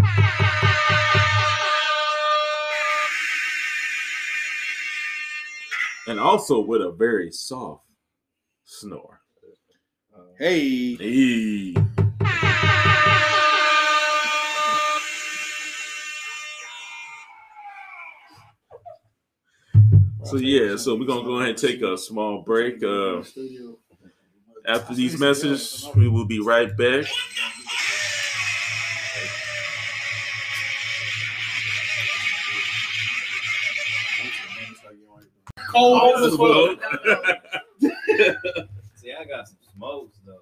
and 6.06 6.18
also 6.18 6.60
with 6.60 6.82
a 6.82 6.90
very 6.90 7.30
soft 7.30 7.84
snore. 8.64 9.20
Hey. 10.38 10.96
Hey. 10.96 11.74
So 20.32 20.38
yeah, 20.38 20.76
so 20.76 20.94
we're 20.94 21.04
gonna 21.04 21.24
go 21.24 21.36
ahead 21.36 21.50
and 21.50 21.58
take 21.58 21.82
a 21.82 21.98
small 21.98 22.40
break. 22.40 22.82
Uh, 22.82 23.22
after 24.66 24.94
these 24.94 25.20
messages, 25.20 25.86
we 25.94 26.08
will 26.08 26.24
be 26.24 26.40
right 26.40 26.74
back. 26.74 27.04
cold 35.68 36.22
as 36.24 36.36
Well, 36.36 36.76
fuck. 36.80 37.40
See, 38.96 39.12
I 39.12 39.24
got 39.24 39.48
some 39.48 39.58
smokes 39.74 40.18
though. 40.24 40.36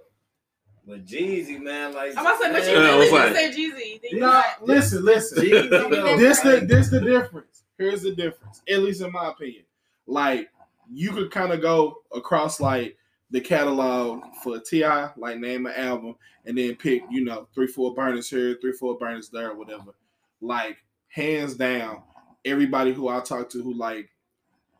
But 0.86 1.04
Jeezy, 1.06 1.60
man, 1.60 1.94
like 1.94 2.16
I'm 2.16 2.26
about 2.26 2.38
to 2.38 2.44
say, 2.44 2.52
but 2.52 2.64
you 2.66 2.72
Yeah, 2.72 2.90
I 2.90 2.96
was 2.96 3.12
really 3.12 3.20
like- 3.30 3.34
just 3.34 3.58
Jeezy. 3.58 4.00
Then 4.10 4.20
Nah, 4.20 4.42
listen, 4.62 5.04
listen. 5.04 5.38
Jeezy, 5.44 6.18
this 6.18 6.40
the 6.40 6.66
this 6.66 6.88
the 6.90 7.00
difference. 7.00 7.62
Here's 7.78 8.02
the 8.02 8.14
difference, 8.14 8.60
at 8.68 8.80
least 8.80 9.00
in 9.00 9.12
my 9.12 9.28
opinion. 9.30 9.64
Like 10.10 10.50
you 10.92 11.12
could 11.12 11.30
kind 11.30 11.52
of 11.52 11.60
go 11.62 11.98
across 12.14 12.60
like 12.60 12.96
the 13.30 13.40
catalog 13.40 14.22
for 14.42 14.58
T.I., 14.58 15.10
like 15.16 15.38
name 15.38 15.66
an 15.66 15.74
album, 15.74 16.16
and 16.46 16.58
then 16.58 16.74
pick 16.74 17.02
you 17.10 17.24
know 17.24 17.46
three 17.54 17.68
four 17.68 17.94
burners 17.94 18.28
here, 18.28 18.56
three 18.60 18.72
four 18.72 18.98
burners 18.98 19.28
there, 19.30 19.54
whatever. 19.54 19.94
Like 20.40 20.78
hands 21.08 21.54
down, 21.54 22.02
everybody 22.44 22.92
who 22.92 23.08
I 23.08 23.20
talked 23.20 23.52
to 23.52 23.62
who 23.62 23.72
like 23.74 24.10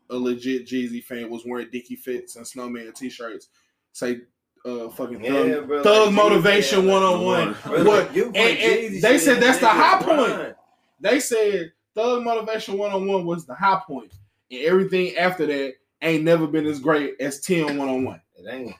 a 0.09 0.15
legit 0.15 0.67
Jeezy 0.67 1.01
fan 1.01 1.29
was 1.29 1.43
wearing 1.45 1.69
Dickie 1.71 1.95
Fits 1.95 2.35
and 2.35 2.45
Snowman 2.45 2.91
t-shirts. 2.93 3.47
Say 3.93 4.21
uh 4.65 4.89
fucking 4.89 5.23
Yeah, 5.23 5.31
thug, 5.31 5.67
bro, 5.67 5.83
thug 5.83 6.05
like, 6.07 6.15
motivation 6.15 6.87
one 6.87 7.03
on 7.03 7.23
one. 7.23 7.53
What 7.85 8.15
and- 8.15 8.35
and 8.35 9.01
they 9.01 9.17
said 9.17 9.41
that's 9.41 9.59
the 9.59 9.69
high 9.69 10.01
point. 10.01 10.55
They 10.99 11.19
said 11.19 11.71
Thug 11.95 12.23
Motivation 12.23 12.77
One 12.77 12.91
on 12.91 13.05
One 13.07 13.25
was 13.25 13.45
the 13.45 13.55
high 13.55 13.81
point, 13.85 14.13
and 14.51 14.61
everything 14.63 15.15
after 15.17 15.45
that 15.45 15.73
ain't 16.01 16.23
never 16.23 16.47
been 16.47 16.65
as 16.65 16.79
great 16.79 17.15
as 17.19 17.39
Ten 17.41 17.77
One 17.77 17.89
on 17.89 18.03
One. 18.05 18.21
It 18.35 18.45
ain't. 18.51 18.75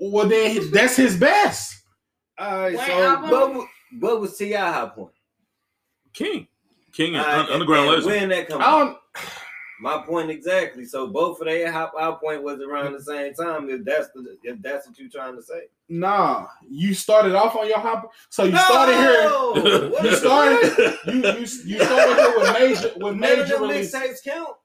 Well, 0.00 0.26
then 0.28 0.70
that's 0.72 0.96
his 0.96 1.16
best. 1.16 1.82
All 2.38 2.58
right, 2.62 2.74
What 2.74 2.86
so 2.86 2.92
album? 3.02 3.30
what, 3.30 3.54
wa- 3.54 3.66
what 4.00 4.20
was 4.20 4.36
T.I. 4.36 4.72
high 4.72 4.88
point? 4.88 5.12
King, 6.12 6.46
King, 6.92 7.14
and 7.16 7.24
All 7.24 7.26
right, 7.26 7.46
Un- 7.46 7.52
Underground 7.52 7.88
and 7.90 8.04
Legend. 8.04 8.06
When 8.06 8.28
that 8.30 8.48
come 8.48 8.60
um, 8.62 8.88
out? 8.88 9.00
My 9.80 9.98
point 9.98 10.30
exactly. 10.30 10.84
So 10.84 11.08
both 11.08 11.40
of 11.40 11.46
their 11.46 11.70
high, 11.70 11.88
high 11.94 12.12
point 12.12 12.42
was 12.42 12.60
around 12.60 12.92
the 12.92 13.02
same 13.02 13.34
time. 13.34 13.68
If 13.68 13.84
that's 13.84 14.08
the 14.14 14.36
if 14.44 14.62
that's 14.62 14.86
what 14.86 14.98
you're 14.98 15.08
trying 15.10 15.34
to 15.36 15.42
say. 15.42 15.62
Nah, 15.88 16.46
you 16.68 16.94
started 16.94 17.34
off 17.34 17.56
on 17.56 17.66
your 17.68 17.80
high. 17.80 18.02
So 18.30 18.44
you 18.44 18.56
started 18.56 18.94
here. 18.96 19.90
What 19.90 20.04
You 20.04 20.14
started. 20.16 20.98
You 21.06 21.12
you 21.14 21.38
you 21.40 21.84
started 21.84 22.16
here 22.16 22.38
with 22.38 22.52
major 22.52 22.92
with 22.96 23.16
None 23.16 23.32
of 23.32 23.38
major 23.38 23.44
them 23.46 23.62
release. 23.62 23.94
mixtapes 23.94 24.24
count. 24.24 24.56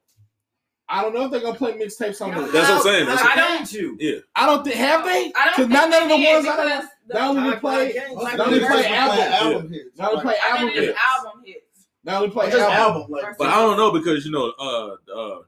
I 0.92 1.02
don't 1.04 1.14
know 1.14 1.26
if 1.26 1.32
they're 1.32 1.42
gonna 1.42 1.58
play 1.58 1.74
mixtapes 1.74 2.20
on 2.22 2.34
this. 2.34 2.52
That's 2.52 2.68
what 2.70 2.78
I'm 2.78 2.82
saying. 2.82 3.06
That's 3.06 3.22
How 3.22 3.30
I 3.32 3.36
don't- 3.36 3.58
can't 3.58 3.74
you? 3.74 4.24
I 4.36 4.46
don't 4.48 4.64
think 4.64 4.76
have 4.76 5.06
they? 5.06 5.12
I 5.12 5.22
don't 5.22 5.32
Because 5.34 5.56
think 5.58 5.70
none 5.70 5.94
of 5.94 6.10
the 6.10 6.16
ones 6.16 6.48
I 6.48 6.56
don't. 6.56 6.66
because 6.68 6.90
They 7.08 7.20
only 7.20 7.56
play. 7.58 7.94
can't 7.94 8.38
They 8.38 8.44
only 8.44 8.60
play 8.60 8.86
album. 8.88 9.20
album 9.20 9.72
hits. 9.72 9.90
They 9.98 10.04
only 10.06 10.22
play 10.22 10.36
album 10.50 10.70
hits. 10.70 11.00
album 11.00 11.42
hits. 11.46 11.86
They 12.04 12.12
only 12.14 12.30
play 12.30 12.46
album. 12.52 12.72
album, 12.72 13.12
like 13.12 13.38
But 13.38 13.48
I 13.50 13.56
don't 13.62 13.78
know 13.78 13.92
because 13.92 14.26
you 14.26 14.32
know, 14.32 14.52
uh, 14.60 14.96
uh, 15.16 15.40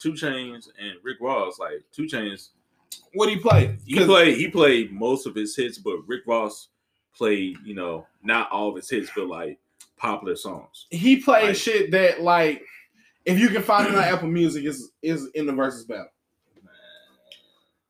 2 0.00 0.12
Chainz 0.12 0.68
and 0.78 0.94
Rick 1.02 1.18
Ross, 1.20 1.58
like 1.58 1.84
2 1.92 2.04
Chainz, 2.04 2.48
What 3.14 3.28
he 3.28 3.36
play? 3.36 3.76
he 3.86 4.04
played 4.04 4.36
he 4.38 4.48
played 4.48 4.92
most 4.92 5.26
of 5.26 5.34
his 5.34 5.54
hits, 5.54 5.78
but 5.78 5.98
Rick 6.06 6.22
Ross 6.26 6.68
played, 7.14 7.58
you 7.64 7.74
know, 7.74 8.06
not 8.22 8.50
all 8.50 8.70
of 8.70 8.76
his 8.76 8.88
hits, 8.90 9.10
but 9.14 9.26
like 9.28 9.58
popular 9.96 10.34
songs. 10.36 10.86
he 10.90 11.16
played 11.18 11.48
Like- 11.48 11.56
shit 11.56 11.90
that 11.92 12.22
like 12.22 12.64
if 13.30 13.38
you 13.38 13.48
can 13.48 13.62
find 13.62 13.88
it 13.88 13.94
on 13.94 14.02
Apple 14.02 14.28
Music 14.28 14.64
is 14.64 14.90
is 15.02 15.28
in 15.34 15.46
the 15.46 15.52
Verzuz 15.52 15.86
battle. 15.86 16.08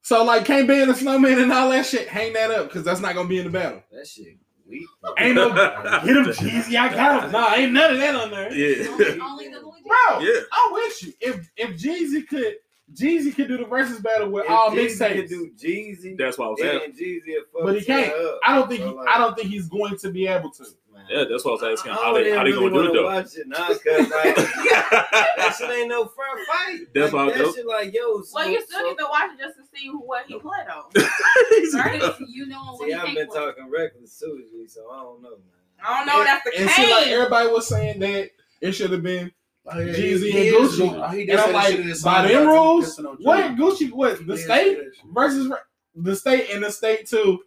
So 0.03 0.24
like 0.24 0.45
can't 0.45 0.66
be 0.66 0.80
in 0.80 0.88
the 0.88 0.95
snowman 0.95 1.38
and 1.38 1.53
all 1.53 1.70
that 1.70 1.86
shit. 1.86 2.09
Hang 2.09 2.32
that 2.32 2.51
up 2.51 2.68
because 2.68 2.84
that's 2.84 3.01
not 3.01 3.14
gonna 3.14 3.28
be 3.28 3.38
in 3.38 3.45
the 3.45 3.51
battle. 3.51 3.82
That 3.93 4.07
shit 4.07 4.38
weak. 4.70 4.86
Ain't 5.18 5.34
no 5.34 5.53
get 5.53 6.16
him 6.16 6.24
Jeezy. 6.26 6.76
I 6.76 6.95
got 6.95 7.24
him. 7.24 7.32
Nah, 7.32 7.55
ain't 7.55 7.72
none 7.72 7.93
of 7.93 7.99
that 7.99 8.14
on 8.14 8.30
there. 8.30 8.53
Yeah, 8.53 8.88
Only, 8.88 9.20
only 9.20 9.49
the 9.49 9.61
Louis 9.61 9.82
Bro, 9.86 10.20
yeah. 10.20 10.41
I 10.53 10.70
wish 10.72 11.03
you. 11.03 11.12
If 11.20 11.51
if 11.57 11.70
Jeezy 11.76 12.26
could 12.26 12.57
Jeezy 12.95 13.34
could 13.34 13.49
do 13.49 13.59
the 13.59 13.64
Verzuz 13.64 14.03
battle 14.03 14.30
with 14.30 14.45
If 14.45 14.51
all 14.51 14.70
Jeezy 14.70 15.14
could 15.14 15.28
do 15.28 15.51
Jeezy. 15.57 16.16
That's 16.16 16.38
what 16.38 16.47
I 16.47 16.51
was 16.51 16.61
saying. 16.61 16.93
Jeezy 16.93 17.34
but 17.62 17.76
he 17.76 17.84
can't. 17.84 18.12
Up. 18.12 18.41
I 18.45 18.55
don't 18.55 18.68
think 18.68 18.80
So, 18.80 18.88
he, 18.88 18.95
like, 18.95 19.09
I 19.09 19.18
don't 19.18 19.36
think 19.36 19.49
he's 19.49 19.68
going 19.68 19.97
to 19.97 20.11
be 20.11 20.26
able 20.26 20.51
to. 20.53 20.64
Man. 21.01 21.07
Yeah, 21.11 21.24
that's 21.30 21.44
what 21.44 21.62
I 21.62 21.66
was 21.68 21.78
asking. 21.78 21.92
I 21.92 21.94
How 21.96 22.14
they 22.14 22.30
how 22.30 22.44
they 22.44 22.53
really 22.53 22.70
gonna 22.70 22.70
do 22.70 22.80
it 22.80 22.88
wanna 22.88 22.92
though? 22.92 23.05
Watch 23.07 23.36
it 23.36 23.48
now, 23.48 23.66
cause 23.66 23.84
like 23.84 24.36
that 24.36 25.55
shit 25.59 25.70
ain't 25.70 25.88
no 25.88 26.05
fair 26.07 26.44
fight. 26.46 26.86
That's 26.94 27.12
like, 27.12 27.32
why 27.32 27.38
that 27.38 27.55
shit 27.55 27.66
like 27.66 27.94
yo. 27.94 28.22
So, 28.22 28.34
Well, 28.34 28.48
you 28.48 28.62
still 28.62 28.80
so, 28.80 28.88
need 28.88 28.98
to 28.98 29.07
watch 29.11 29.30
it 29.34 29.38
just 29.42 29.57
to 29.57 29.62
see 29.76 29.86
who- 29.88 30.01
what 30.01 30.26
he 30.26 30.38
played 30.38 30.68
on. 30.72 30.84
Right? 31.74 32.14
You 32.28 32.46
know 32.46 32.59
what 32.72 32.80
See, 32.80 32.86
he 32.86 32.94
I've 32.94 33.14
been 33.14 33.26
for. 33.28 33.34
talking 33.34 33.70
reckless 33.70 34.18
too, 34.18 34.44
G, 34.51 34.66
so 34.66 34.90
I 34.90 35.03
don't 35.03 35.22
know, 35.22 35.30
man. 35.30 35.38
I 35.84 35.98
don't 35.98 36.07
know 36.07 36.20
if 36.20 36.26
that's 36.26 36.44
the 36.44 36.61
And 36.61 36.68
case. 36.70 36.76
see, 36.86 36.90
like 36.92 37.07
everybody 37.09 37.48
was 37.48 37.66
saying 37.68 37.98
that 38.01 38.30
it 38.61 38.72
should 38.72 38.90
have 38.92 39.03
been 39.03 39.32
Oh, 39.66 39.78
yeah, 39.78 39.92
Jeezy 39.92 40.30
he- 40.32 40.48
and 40.48 40.57
Gucci. 40.57 40.76
doing- 40.78 40.94
oh, 40.96 41.09
he 41.09 41.26
did 41.26 41.30
And 41.30 41.40
I'm 41.40 41.53
that 41.53 41.64
shit 41.70 41.80
in 41.80 41.86
like, 41.88 42.03
by 42.03 42.22
song 42.24 42.28
them 42.28 42.46
rules, 42.48 43.01
what 43.20 43.57
Gucci? 43.57 43.92
What 43.92 44.26
the 44.26 44.36
He 44.36 44.40
did 44.42 44.46
say 44.46 44.74
state 44.74 44.78
versus 45.12 45.53
the 45.94 46.16
state 46.16 46.51
and 46.51 46.64
the 46.64 46.70
state 46.72 47.07
too? 47.07 47.40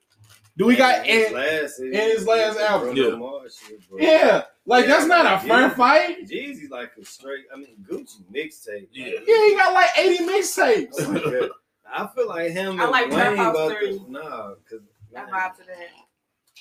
Do 0.57 0.65
we 0.67 0.75
got 0.75 1.05
his 1.05 1.31
last, 1.31 1.79
in 1.79 1.93
his 1.93 2.27
last 2.27 2.59
album. 2.59 2.95
Yeah. 2.95 3.17
Shit, 3.49 3.79
yeah, 3.97 4.43
like 4.65 4.85
that's 4.85 5.05
not 5.07 5.25
a 5.25 5.39
fair 5.47 5.61
Yeah. 5.61 5.69
fight. 5.69 6.27
Jeezy's 6.27 6.69
like 6.69 6.91
a 7.01 7.03
straight. 7.05 7.45
I 7.53 7.57
mean, 7.57 7.75
Gucci 7.89 8.21
mixtape. 8.31 8.87
Yeah. 8.91 9.07
Yeah, 9.25 9.45
he 9.47 9.55
got 9.55 9.73
like 9.73 9.89
eighty 9.97 10.23
mixtapes. 10.23 10.93
Like, 11.11 11.25
uh, 11.25 11.47
I 11.91 12.07
feel 12.15 12.27
like 12.27 12.51
him 12.51 12.79
I 12.79 12.83
and 12.83 12.91
like 12.91 13.09
Trap 13.11 13.27
Wayne 13.29 13.37
House 13.37 13.55
about 13.55 13.71
three. 13.77 13.99
to 13.99 14.11
nah, 14.11 14.53
cause 14.69 14.79
That 15.11 15.29
vibe 15.29 15.55
to 15.57 15.63
that. 15.67 15.87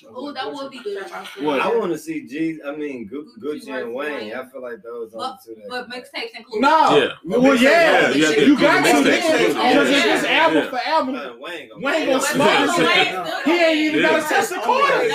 Oh, 0.09 0.31
that 0.31 0.51
would 0.51 0.71
be 0.71 0.79
good. 0.79 1.03
What? 1.39 1.59
I 1.61 1.67
want 1.75 1.91
to 1.91 1.97
see 1.97 2.25
G. 2.27 2.59
I 2.65 2.75
mean, 2.75 3.07
Gu- 3.07 3.31
Gucci 3.39 3.65
Gucci 3.67 3.81
and 3.83 3.93
Wayne. 3.93 4.13
Wayne. 4.13 4.33
I 4.33 4.45
feel 4.49 4.61
like 4.61 4.81
those 4.83 5.13
are 5.13 5.19
the 5.19 5.37
two 5.53 5.55
that. 5.61 5.69
But 5.69 5.89
mixtapes 5.89 6.35
include. 6.37 6.61
No, 6.61 6.97
Yeah. 6.97 7.37
well, 7.39 7.55
yeah, 7.55 8.09
Yeah, 8.11 8.29
you 8.29 8.45
you 8.45 8.59
got 8.59 8.83
to 8.85 8.91
mixtapes. 8.91 9.03
then 9.03 9.55
Yeah. 9.55 9.83
because 9.83 9.89
it's 9.89 10.23
Yeah. 10.23 10.29
album 10.31 10.63
Yeah. 10.63 10.69
for 10.69 10.77
album, 10.77 11.15
Man, 11.15 11.39
Wayne 11.39 11.69
gonna, 11.69 11.81
Wayne 11.85 12.05
gonna 12.07 12.21
smoke 12.21 12.47
this 12.49 12.75
shit. 12.75 13.45
he 13.45 13.51
ain't 13.63 13.77
even 13.79 14.01
Yeah. 14.01 14.09
got 14.09 14.21
to 14.23 14.33
test 14.35 14.49
the 14.49 14.55
corner. 14.57 14.99
Wayne, 14.99 15.09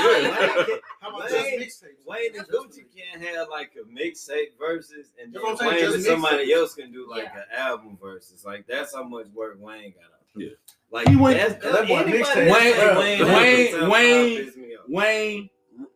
How 1.01 1.09
about 1.16 1.30
Wayne- 1.30 1.61
just 1.61 1.82
mixtapes? 1.84 2.07
Wayne 2.07 2.36
and 2.39 2.49
Gucci 2.49 2.84
can't 2.97 3.22
have 3.22 3.49
like 3.49 3.72
a 3.76 3.84
mixtape 3.89 4.59
versus, 4.59 5.12
and 5.20 5.32
then 5.32 5.43
That's 5.43 5.45
what 5.45 5.51
I'm 5.53 5.57
saying, 5.78 5.84
Wayne 5.84 5.95
and 5.95 6.05
somebody 6.05 6.53
else 6.53 6.74
can 6.74 6.93
do 6.93 7.09
like 7.09 7.24
an 7.34 7.45
album 7.57 7.99
versus. 8.01 8.45
Like 8.45 8.66
that's 8.66 8.95
how 8.95 9.05
much 9.05 9.26
work 9.34 9.57
Wayne 9.59 9.93
got. 9.93 10.05
Out. 10.05 10.12
Yeah. 10.36 10.49
Like 10.91 11.09
He 11.09 11.16
went- 11.16 11.39
that's, 11.39 11.62
that 11.64 11.86
boy 11.89 11.97
anybody 11.99 12.18
mixtape. 12.22 12.34
that 12.34 12.97
Wayne- 12.97 13.18
Wayne- 13.18 13.32
Wayne- 13.32 13.91
Wayne- 13.91 14.36
five 14.36 14.47
piss 14.47 14.57
me 14.57 14.74
off. 14.76 14.84
Wayne, 14.89 15.51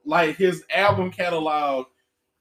like 0.05 0.36
his 0.36 0.64
album 0.74 1.11
catalog 1.11 1.86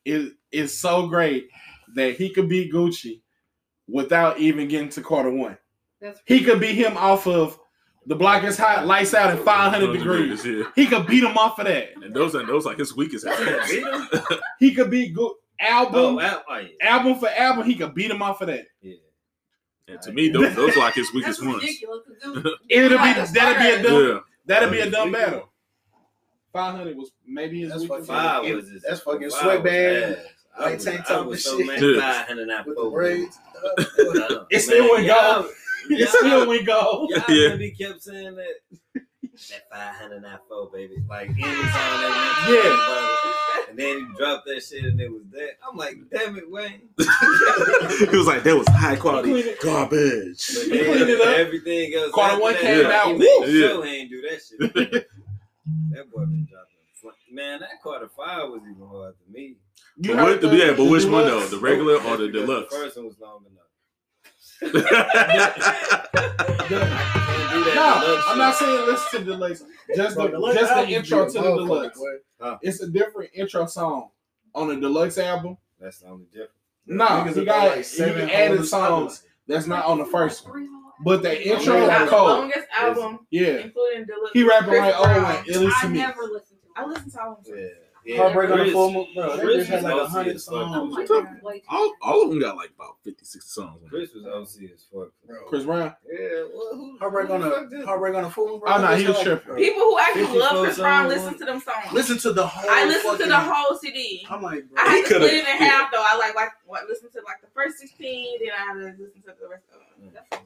is 0.05 0.31
is 0.51 0.77
so 0.77 1.07
great 1.07 1.47
that 1.95 2.15
he 2.15 2.29
could 2.29 2.49
beat 2.49 2.73
Gucci 2.73 3.21
without 3.87 4.39
even 4.39 4.67
getting 4.67 4.89
to 4.89 5.01
Carter 5.01 5.31
one. 5.31 5.57
That's 6.01 6.19
He 6.25 6.43
could 6.43 6.59
beat 6.59 6.75
him 6.75 6.97
off 6.97 7.25
of 7.27 7.57
the 8.07 8.15
block 8.15 8.43
is 8.43 8.57
hot, 8.57 8.87
lights 8.87 9.13
out, 9.13 9.29
at 9.29 9.39
500 9.45 9.93
degrees. 9.95 10.43
Yeah. 10.45 10.63
He 10.75 10.87
could 10.87 11.05
beat 11.05 11.23
him 11.23 11.37
off 11.37 11.59
of 11.59 11.65
that. 11.67 11.89
And 12.03 12.13
those 12.15 12.33
are 12.35 12.43
those 12.45 12.65
like 12.65 12.79
his 12.79 12.95
weakest 12.95 13.25
albums. 13.27 13.71
He 14.59 14.73
could 14.73 14.89
beat 14.89 15.13
Gu- 15.15 15.35
album 15.59 16.17
Oh, 16.17 16.19
al- 16.19 16.43
oh, 16.49 16.57
yeah. 16.57 16.67
album 16.89 17.19
for 17.19 17.29
album. 17.29 17.65
He 17.65 17.75
could 17.75 17.93
beat 17.93 18.09
him 18.09 18.21
off 18.23 18.41
of 18.41 18.47
that. 18.47 18.65
yeah. 18.81 18.95
And 19.87 20.01
to 20.03 20.11
me, 20.13 20.29
those 20.29 20.55
those 20.55 20.75
like 20.77 20.93
his 20.93 21.13
weakest 21.13 21.43
ones. 21.45 21.61
ridiculous. 21.61 22.01
'cause 22.23 22.33
them- 22.33 22.45
It'll 22.69 22.89
be 22.97 23.13
that'll 23.33 23.59
be 23.61 23.69
a 23.69 23.83
dumb 23.83 24.07
Yeah. 24.07 24.19
that'll 24.45 24.69
be 24.69 24.79
a 24.79 24.89
dumb 24.89 25.11
battle. 25.11 25.49
500 26.53 26.97
was 26.97 27.11
maybe 27.25 27.61
his 27.61 27.69
That's 27.71 27.81
weakest. 27.83 28.07
fucking- 28.07 28.43
Five 28.43 28.55
was 28.55 28.69
his, 28.69 28.81
that's 28.83 28.99
fucking 29.01 29.29
sweatband. 29.29 30.17
I 30.57 30.63
white 30.63 30.75
was, 30.75 30.83
tank 30.85 31.01
I 31.01 31.03
top 31.03 31.25
was 31.27 31.45
and 31.45 31.53
so 31.53 31.57
shit. 31.57 31.67
mad 31.67 31.81
Yeah. 31.81 31.99
five 32.13 32.27
hundred 32.27 32.49
and 32.49 32.65
with 32.65 32.75
the 32.75 32.81
four. 32.81 32.91
braids. 32.91 33.37
Uh, 33.61 34.45
It 34.49 34.59
still 34.59 34.83
man, 34.83 34.91
went 34.91 35.05
y'all- 35.05 35.41
gold. 35.43 35.53
It 35.89 36.09
still 36.09 36.47
went 36.47 36.65
gold. 36.65 37.09
Y'all 37.11 37.23
Yeah. 37.35 37.47
really 37.49 37.71
kept 37.71 38.01
saying 38.03 38.35
that. 38.35 38.55
That 38.93 39.69
594, 39.71 40.69
baby. 40.71 40.95
Like 41.09 41.29
anytime 41.29 41.61
that 41.63 42.47
Yeah. 42.49 43.40
Yeah. 43.77 43.85
And 43.93 43.99
then 44.01 44.07
he 44.11 44.17
dropped 44.17 44.45
that 44.47 44.61
shit 44.63 44.83
and 44.83 44.99
it 44.99 45.11
was 45.11 45.23
that. 45.31 45.49
I'm 45.67 45.77
like, 45.77 45.97
damn 46.11 46.37
it, 46.37 46.49
Wayne. 46.49 46.81
he 46.97 48.17
was 48.17 48.27
like, 48.27 48.43
that 48.43 48.55
was 48.57 48.67
high 48.69 48.95
quality 48.95 49.53
garbage. 49.61 50.47
But 50.53 50.63
He 50.63 50.69
then 50.69 50.85
cleaned 50.93 51.09
it 51.09 51.21
up. 51.21 51.27
everything 51.37 51.93
else. 51.95 52.11
Quarter 52.11 52.31
after 52.31 52.41
one 52.41 52.53
that, 52.53 52.61
came 52.61 52.77
he 52.77 52.91
out, 52.91 53.17
made 53.17 53.39
woo. 53.41 53.59
sure 53.59 53.85
he 53.85 53.95
ain't 53.97 54.09
do 54.09 54.21
that 54.21 54.41
shit. 54.41 54.59
that 55.91 56.11
boy 56.11 56.25
been 56.25 56.47
dropping. 56.49 56.67
Man, 57.31 57.61
that 57.61 57.81
Carter 57.81 58.09
five 58.15 58.49
was 58.49 58.61
even 58.69 58.85
hard 58.87 59.15
to 59.25 59.31
me. 59.33 59.55
You 59.97 60.15
But 60.15 60.41
what, 60.43 60.53
yeah, 60.53 60.73
but 60.75 60.85
which 60.85 61.05
one 61.05 61.25
though? 61.25 61.45
The 61.47 61.57
regular 61.57 61.95
or 62.03 62.17
the 62.17 62.27
deluxe? 62.27 62.69
The 62.73 62.75
first 62.75 62.97
one 62.97 63.05
was 63.05 63.15
long 63.19 63.45
enough. 63.49 63.57
The- 64.23 64.29
Can't 64.29 64.29
do 64.29 64.39
that 64.41 64.50
no, 64.61 64.71
I'm 68.27 68.37
not 68.37 68.55
saying 68.55 68.85
listen 68.87 69.19
to 69.19 69.25
the 69.25 69.31
deluxe. 69.33 69.63
Just 69.95 70.15
the 70.17 70.27
Bro, 70.29 70.53
just 70.53 70.73
the 70.73 70.87
intro 70.93 71.25
to 71.25 71.31
the 71.31 71.39
motherfucker, 71.39 71.57
deluxe. 71.93 71.99
boy. 72.39 72.57
It's 72.61 72.81
a 72.81 72.87
different 72.89 73.31
intro 73.33 73.65
song 73.65 74.09
on 74.53 74.67
the 74.69 74.75
deluxe 74.75 75.17
album. 75.17 75.57
That's 75.79 75.99
the 75.99 76.07
only 76.07 76.25
difference. 76.25 76.51
No, 76.85 77.05
Niggas 77.05 77.35
he 77.35 77.41
about 77.41 77.45
got 77.45 77.67
like 77.69 77.77
he 77.77 77.83
seven 77.83 78.29
added 78.29 78.57
hoes. 78.59 78.69
songs 78.69 79.23
that's 79.47 79.67
not 79.67 79.85
on 79.85 79.97
the 79.99 80.05
first 80.05 80.47
one. 80.47 80.67
But 81.03 81.23
the 81.23 81.47
intro 81.47 81.77
is 81.81 81.89
the 81.89 82.05
cold. 82.07 82.29
longest 82.29 82.67
album, 82.77 83.19
Yeah, 83.31 83.57
including 83.57 84.05
Deluxe. 84.05 84.31
he 84.33 84.43
rapping 84.43 84.69
Chris 84.69 84.81
like 84.81 84.93
oh, 84.97 85.03
Brown. 85.03 85.23
like, 85.23 85.49
at 85.49 85.55
least 85.55 85.81
to 85.81 85.87
I 85.87 85.89
me. 85.89 85.97
never 85.97 86.21
listened 86.23 86.59
to 86.61 86.67
I 86.79 86.83
it. 86.83 86.87
listen 86.89 87.09
to 87.11 87.21
all 87.23 87.37
of 87.39 87.43
them. 87.43 87.57
Yeah. 87.57 87.65
Yeah, 88.03 88.17
Heartbreak 88.17 88.49
on 88.49 88.57
the 88.57 88.63
Chris- 88.63 88.73
full 88.73 88.91
moon, 88.91 89.07
bro. 89.13 89.35
They 89.37 89.43
Chris 89.43 89.57
just 89.57 89.69
had 89.69 89.83
like 89.83 89.93
a 90.01 90.07
hundred 90.07 90.35
as. 90.37 90.47
Oh 90.49 90.51
songs. 90.51 90.95
my 90.95 91.01
Okay. 91.03 91.07
god. 91.21 91.39
Wait. 91.43 91.63
All, 91.69 91.93
all 92.01 92.23
of 92.23 92.29
them 92.29 92.39
got 92.39 92.55
like 92.55 92.71
about 92.75 92.97
50, 93.03 93.23
60 93.23 93.47
songs. 93.47 93.79
Chris 93.89 94.09
was 94.15 94.25
OC 94.25 94.71
as 94.73 94.85
fuck. 94.91 95.09
Bro. 95.27 95.45
Chris 95.49 95.63
Brown. 95.63 95.93
Yeah, 96.11 96.43
well, 96.53 96.69
who, 96.73 96.97
Heartbreak 96.99 97.27
who 97.27 97.33
on 97.33 97.41
the 97.41 97.49
fuck 97.51 97.85
Heartbreak 97.85 98.15
on 98.15 98.23
the 98.23 98.29
full 98.31 98.47
moon, 98.47 98.59
bro. 98.59 98.71
Oh, 98.73 98.81
no, 98.81 98.87
They 98.89 98.97
he 98.97 99.03
just 99.05 99.19
was 99.19 99.27
like, 99.27 99.43
tripping. 99.45 99.63
People 99.63 99.81
who 99.83 99.99
actually 99.99 100.39
love 100.39 100.63
Chris 100.65 100.77
Brown 100.79 101.09
songs. 101.11 101.21
listen 101.23 101.39
to 101.39 101.45
them 101.45 101.59
songs. 101.59 101.93
Listen 101.93 102.17
to 102.17 102.33
the 102.33 102.47
whole. 102.47 102.69
I 102.71 102.85
listened 102.85 103.19
to 103.19 103.25
the 103.27 103.39
whole 103.39 103.77
CD. 103.77 104.25
I'm 104.29 104.41
like, 104.41 104.67
bro. 104.69 104.83
I 104.83 104.87
had 104.89 105.03
to 105.03 105.09
coulda- 105.09 105.27
split 105.27 105.33
it 105.33 105.47
in 105.47 105.61
yeah. 105.61 105.67
half 105.67 105.91
though. 105.91 106.03
I 106.07 106.17
like 106.17 106.35
like 106.35 106.49
what 106.65 106.87
listen 106.89 107.11
to 107.11 107.21
like 107.25 107.41
the 107.41 107.47
first 107.53 107.77
sixteen, 107.77 108.39
then 108.39 108.49
I 108.51 108.61
had 108.65 108.73
to 108.73 109.03
listen 109.03 109.21
to 109.27 109.35
the 109.39 109.47
rest 109.47 109.63
of 109.73 109.79
them. 110.01 110.09
Mm. 110.09 110.13
That's 110.13 110.43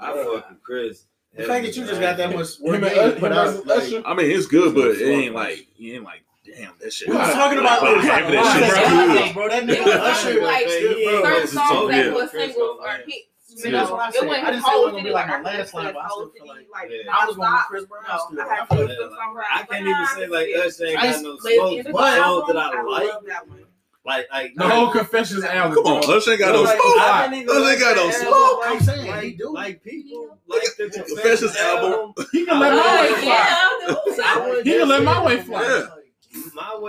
I 0.00 0.12
fuck 0.24 0.50
with 0.50 0.62
Chris. 0.64 1.04
The 1.36 1.44
fact 1.44 1.64
that 1.64 1.76
you 1.76 1.86
just 1.86 2.00
got 2.00 2.16
that 2.18 2.34
much 2.34 2.58
Him 2.58 2.66
work 2.66 2.82
and 2.92 3.20
but 3.20 3.32
him 3.32 3.38
I 3.38 3.46
and 3.46 3.66
was 3.66 3.92
like, 3.92 4.02
I 4.04 4.14
mean, 4.14 4.30
it's 4.30 4.46
good, 4.46 4.74
but 4.74 4.88
it 4.96 5.08
ain't 5.08 5.34
like 5.34 5.66
it 5.78 5.92
ain't 5.94 6.04
like 6.04 6.24
damn 6.56 6.72
that 6.80 6.92
shit. 6.92 7.08
we 7.08 7.16
was 7.16 7.32
talking 7.32 7.58
about 7.58 7.82
Like, 7.82 7.94
this. 7.96 8.04
half 8.10 8.22
of 8.26 8.32
that 8.32 8.44
Like, 8.44 8.52
shit's 8.52 8.74
That's 8.74 8.90
good. 8.90 9.08
what 9.08 9.22
I 9.22 9.32
bro. 9.32 9.48
That 9.48 9.62
It 9.62 9.66
nigga 9.68 9.84
was 9.84 9.94
Usher, 9.94 10.28
only 10.28 10.40
like 10.42 10.66
Yeah, 10.66 10.72
certain 10.72 10.98
yeah, 11.00 11.44
songs 11.46 11.90
that 11.90 12.06
yeah. 12.06 12.12
were 12.12 12.28
Chris 12.28 12.30
singles 12.32 12.58
on 12.58 12.78
or 12.78 12.86
that. 12.98 13.06
hits. 13.06 13.26
See, 13.52 13.68
You 13.68 13.72
that's 13.76 13.90
know, 13.90 13.94
what 13.96 14.02
I 14.02 14.08
it 14.08 14.14
said. 14.14 14.26
wasn't 14.28 14.44
I 14.46 14.50
didn't 14.50 14.64
say 14.64 14.70
whole 14.72 14.80
it 14.80 14.84
was 14.84 14.92
gonna 14.92 14.98
CD, 15.02 15.08
be 15.08 15.12
like 15.12 15.28
like, 15.28 15.42
my 15.42 15.50
I 15.50 15.56
last 15.58 15.70
couldn't 15.72 15.84
line, 15.84 15.92
but 15.94 16.00
I 16.00 16.06
whole 16.08 16.22
still 16.22 16.30
feel 16.32 16.54
CD, 16.54 16.66
like 16.72 16.88
Yeah. 16.88 17.12
I 17.12 17.26
was 17.26 17.36
going 17.36 17.52
with 17.52 17.52
nonstop. 17.52 17.66
Chris 17.68 17.84
Brown 17.84 18.04
No, 18.08 18.16
still. 18.16 18.40
I 18.40 18.42
I 18.42 18.54
had 18.56 18.68
feel 18.68 18.76
to 18.76 18.82
like- 18.82 18.88
listen 18.88 18.96
to 18.96 19.10
some 19.12 19.18
songs. 19.18 19.44
I 19.52 19.62
can't 19.62 19.86
even 19.92 20.06
say 20.16 20.26
like 20.32 20.48
Usher 20.56 20.84
ain't 20.86 20.98
I 20.98 21.12
got 21.12 21.22
no 21.22 21.36
But 21.36 21.52
his 21.52 21.56
smoke, 21.56 21.70
individual 21.72 21.92
but 22.00 22.16
songs 22.16 22.46
that 22.48 22.56
album, 22.56 22.56
I 22.56 22.82
like, 22.92 23.08
love 23.12 23.24
that 23.28 23.42
one. 23.48 23.64
like 24.04 24.26
like 24.32 24.50
The 24.56 24.68
whole 24.68 24.90
Confessions 24.90 25.44
album. 25.44 25.74
Come 25.76 25.84
on, 25.92 26.00
bro. 26.00 26.16
Usher 26.16 26.30
ain't 26.32 26.40
got 26.40 26.52
no 26.56 26.62
Like, 26.62 26.80
smoke. 26.80 26.96
I 26.96 27.28
didn't 27.28 27.34
even 27.42 27.50
Usher 27.52 27.60
like 27.60 27.72
ain't 27.72 27.80
got 27.80 27.96
no 27.96 28.06
that 28.08 28.14
smoke. 28.16 28.34
album. 28.34 28.64
I'm 28.72 28.80
saying, 28.80 29.06
like, 29.12 29.22
he 29.22 29.32
do. 29.32 29.52
like 29.52 29.84
people 29.84 30.38
like 30.48 30.62
the 30.78 30.84
Confessions 30.88 31.12
Confessions 31.12 31.56
album. 31.56 31.92
album. 31.92 32.26
He 32.32 32.46
can 32.46 32.58
let 32.58 32.72
my 32.72 33.00
way 33.02 33.08
fly. 33.20 33.28
yeah, 33.28 33.86
dude. 33.86 34.20
I 34.24 34.38
wouldn't 34.48 34.66
He 34.66 34.72
can 34.72 34.80
just 34.80 34.88
let 34.88 34.98
say 34.98 35.04
my 35.04 35.24
way 35.26 35.36
that. 35.36 35.44
fly. 35.46 35.88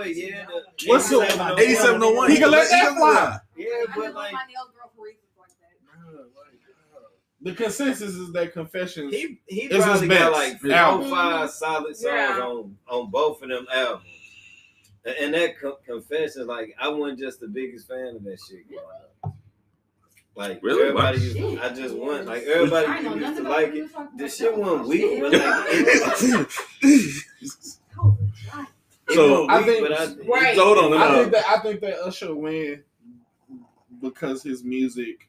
Yeah. 0.06 0.44
My 0.46 0.54
way, 0.54 0.60
yeah. 0.60 0.60
The 0.78 0.88
What's 0.88 1.08
the- 1.08 1.20
8701. 1.22 1.60
8701. 1.60 2.30
He 2.30 2.36
can 2.38 2.50
let 2.50 2.70
that 2.70 2.96
fly. 2.96 3.38
Yeah, 3.56 3.66
but 3.94 4.14
like 4.14 4.14
want 4.14 4.32
my 4.32 4.44
nails 4.48 4.70
grow 4.74 4.86
for 4.96 5.04
reasons 5.04 5.22
like 5.38 5.48
that. 5.50 6.30
The 7.42 7.54
consensus 7.54 8.14
is 8.14 8.32
that 8.32 8.52
Confessions. 8.54 9.12
he 9.14 9.38
he 9.46 9.62
It's 9.62 9.84
probably 9.84 10.08
got 10.08 10.32
best 10.32 10.62
like 10.62 10.72
album. 10.72 11.08
four 11.08 11.16
five 11.16 11.50
solid 11.50 11.96
songs 11.96 12.02
Yeah. 12.14 12.40
on 12.40 12.76
on 12.88 13.10
both 13.10 13.42
of 13.42 13.48
them 13.50 13.66
albums. 13.72 14.04
And- 15.04 15.16
And 15.16 15.34
that 15.34 15.60
co- 15.60 15.76
confession, 15.86 16.46
like 16.46 16.74
I 16.80 16.88
wasn't 16.88 17.18
just 17.18 17.40
the 17.40 17.48
biggest 17.48 17.86
fan 17.88 18.16
of 18.16 18.24
that 18.24 18.38
shit. 18.48 18.66
growing. 18.68 19.34
Like 20.36 20.58
Really? 20.62 20.82
everybody, 20.88 21.18
used, 21.20 21.58
I 21.60 21.68
just 21.74 21.94
want 21.94 22.24
like 22.26 22.42
everybody 22.44 22.86
used 23.20 23.36
to 23.36 23.42
like 23.44 23.68
it. 23.68 23.74
new 23.74 23.88
song. 23.88 24.08
The 24.16 24.28
shit 24.28 24.56
wasn't 24.56 24.88
weak, 24.88 25.20
but 25.20 25.32
like 25.32 25.40
it, 26.82 27.78
Oh, 27.96 28.18
right. 28.54 28.66
it 28.66 28.93
So, 29.10 29.46
I 29.50 29.62
think- 29.62 29.86
but 29.86 29.92
I, 30.00 30.04
Right. 30.26 30.56
Hold 30.56 30.78
on, 30.78 30.94
I 30.94 31.14
think 31.20 31.32
that 31.32 31.44
I 31.48 31.58
think 31.60 31.80
that 31.82 31.98
Usher 32.00 32.34
win 32.34 32.82
because 34.00 34.42
his 34.42 34.64
music, 34.64 35.28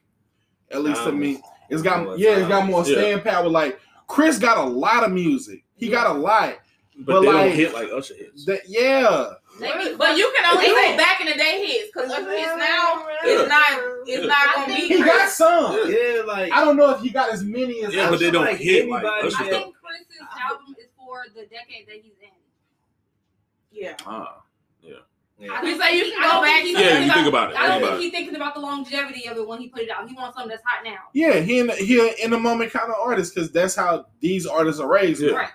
at 0.70 0.82
least 0.82 1.02
to 1.04 1.12
me, 1.12 1.40
it's 1.70 1.82
got 1.82 2.18
yeah, 2.18 2.36
it's 2.38 2.48
got 2.48 2.66
more 2.66 2.80
Yeah. 2.86 2.94
staying 2.94 3.20
power. 3.20 3.48
Like 3.48 3.78
Chris 4.06 4.38
got 4.38 4.58
a 4.58 4.62
lot 4.68 5.04
of 5.04 5.12
music. 5.12 5.64
He 5.76 5.88
got 5.88 6.14
a 6.14 6.18
lot. 6.18 6.58
but, 6.98 7.06
but 7.06 7.20
they 7.20 7.26
like- 7.26 7.36
don't 7.48 7.52
hit 7.56 7.74
like 7.74 7.88
Usher 7.92 8.14
hits. 8.14 8.44
That 8.46 8.60
yeah. 8.66 9.34
They 9.60 9.66
be- 9.90 9.96
But 9.96 10.16
you 10.18 10.32
can 10.36 10.44
only 10.54 10.66
They 10.68 10.74
say 10.74 10.96
back 10.96 11.20
in 11.20 11.26
the 11.28 11.34
day 11.34 11.66
hits 11.66 11.90
because 11.92 12.10
Usher 12.10 12.30
hits 12.30 12.56
now 12.56 13.06
Yeah. 13.24 13.30
is 13.42 13.48
not 13.48 13.80
it's 14.06 14.26
not 14.26 14.54
gonna 14.54 14.66
be 14.68 14.88
He 14.88 15.02
got 15.02 15.28
some. 15.28 15.90
yeah, 15.90 16.22
like 16.26 16.52
I 16.52 16.64
don't 16.64 16.76
know 16.76 16.90
if 16.90 17.00
he 17.02 17.10
got 17.10 17.30
as 17.32 17.42
many 17.44 17.84
as 17.84 17.94
Yeah, 17.94 18.08
but 18.08 18.20
they 18.20 18.30
don't 18.30 18.44
like 18.46 18.56
hit 18.58 18.88
like 18.88 19.02
anybody 19.04 19.26
Usher. 19.28 19.44
I 19.44 19.48
think 19.50 19.74
Chris's 19.76 20.26
album 20.42 20.74
is 20.78 20.86
for 20.96 21.24
the 21.34 21.42
decade 21.42 21.86
that 21.88 21.96
he's 22.02 22.14
in. 22.22 22.25
Yeah. 23.76 23.94
Ah, 24.06 24.42
yeah. 24.82 24.94
We 25.62 25.78
say 25.78 25.98
you 25.98 26.04
can 26.12 26.22
go 26.22 26.28
don't 26.30 26.42
back. 26.44 26.62
think 26.62 26.78
Yeah, 26.78 26.84
you 26.84 26.90
thinking 26.98 27.12
think 27.12 27.26
about 27.28 27.50
it. 27.50 27.56
I 27.58 27.66
don't 27.68 27.80
Think 27.80 27.90
think 27.90 28.02
he's 28.02 28.10
thinking 28.12 28.36
about 28.36 28.54
the 28.54 28.60
longevity 28.60 29.28
of 29.28 29.36
it 29.36 29.46
when 29.46 29.60
he 29.60 29.68
put 29.68 29.82
it 29.82 29.90
out. 29.90 30.08
He 30.08 30.14
wants 30.14 30.34
something 30.34 30.48
that's 30.48 30.62
hot 30.64 30.82
now. 30.82 30.96
Yeah, 31.12 31.40
he 31.40 31.58
in 31.58 31.68
he 31.68 32.00
a 32.00 32.14
in 32.24 32.30
the 32.30 32.38
moment 32.38 32.72
kind 32.72 32.88
of 32.90 32.96
artist 32.98 33.34
because 33.34 33.52
that's 33.52 33.74
how 33.74 34.06
these 34.20 34.46
artists 34.46 34.80
are 34.80 34.88
raised. 34.88 35.20
Yeah. 35.20 35.32
Right. 35.32 35.48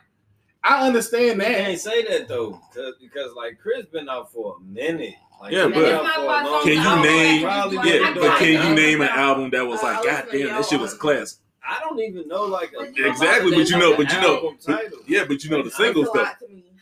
I 0.63 0.86
understand 0.86 1.41
You 1.41 1.47
that. 1.47 1.57
can't 1.65 1.80
say 1.80 2.03
that 2.05 2.28
though, 2.28 2.61
because 3.01 3.34
like 3.36 3.57
Chris 3.59 3.88
been 3.88 4.07
out 4.07 4.32
for 4.32 4.57
a 4.57 4.63
minute. 4.63 5.15
Like, 5.41 5.51
Yeah, 5.53 5.63
but- 5.63 5.74
been 5.74 5.84
It's 5.86 5.93
out 5.93 6.03
not 6.03 6.13
for 6.13 6.22
a 6.22 6.24
about 6.26 6.45
long 6.45 6.61
songs 6.61 6.63
Can 6.65 6.74
you 6.74 7.03
name- 7.11 7.41
Probably 7.41 7.78
Like, 7.78 7.86
yeah, 7.88 8.07
I 8.07 8.13
but 8.13 8.38
can 8.38 8.47
you 8.69 8.76
name 8.76 9.01
an 9.01 9.07
album 9.09 9.49
that 9.49 9.65
was 9.65 9.80
Uh, 9.82 9.88
like, 9.88 9.97
I 9.97 10.03
God 10.03 10.28
damn, 10.32 10.47
that 10.49 10.65
shit 10.65 10.80
was 10.80 10.93
a 10.93 10.97
classic. 10.97 11.39
I 11.67 11.80
don't 11.80 11.99
even 11.99 12.28
know 12.28 12.43
like 12.43 12.72
a, 12.80 12.84
Exactly, 13.07 13.55
but 13.55 13.67
you 13.67 13.78
know, 13.80 13.97
but 13.97 14.13
you 14.13 14.22
know, 14.22 14.55
but- 14.67 14.84
yeah, 15.07 15.24
but 15.28 15.43
you 15.43 15.49
know 15.49 15.57
the 15.57 15.63
That's 15.63 15.80
a 15.80 15.84
singles 15.84 16.09
though. 16.13 16.30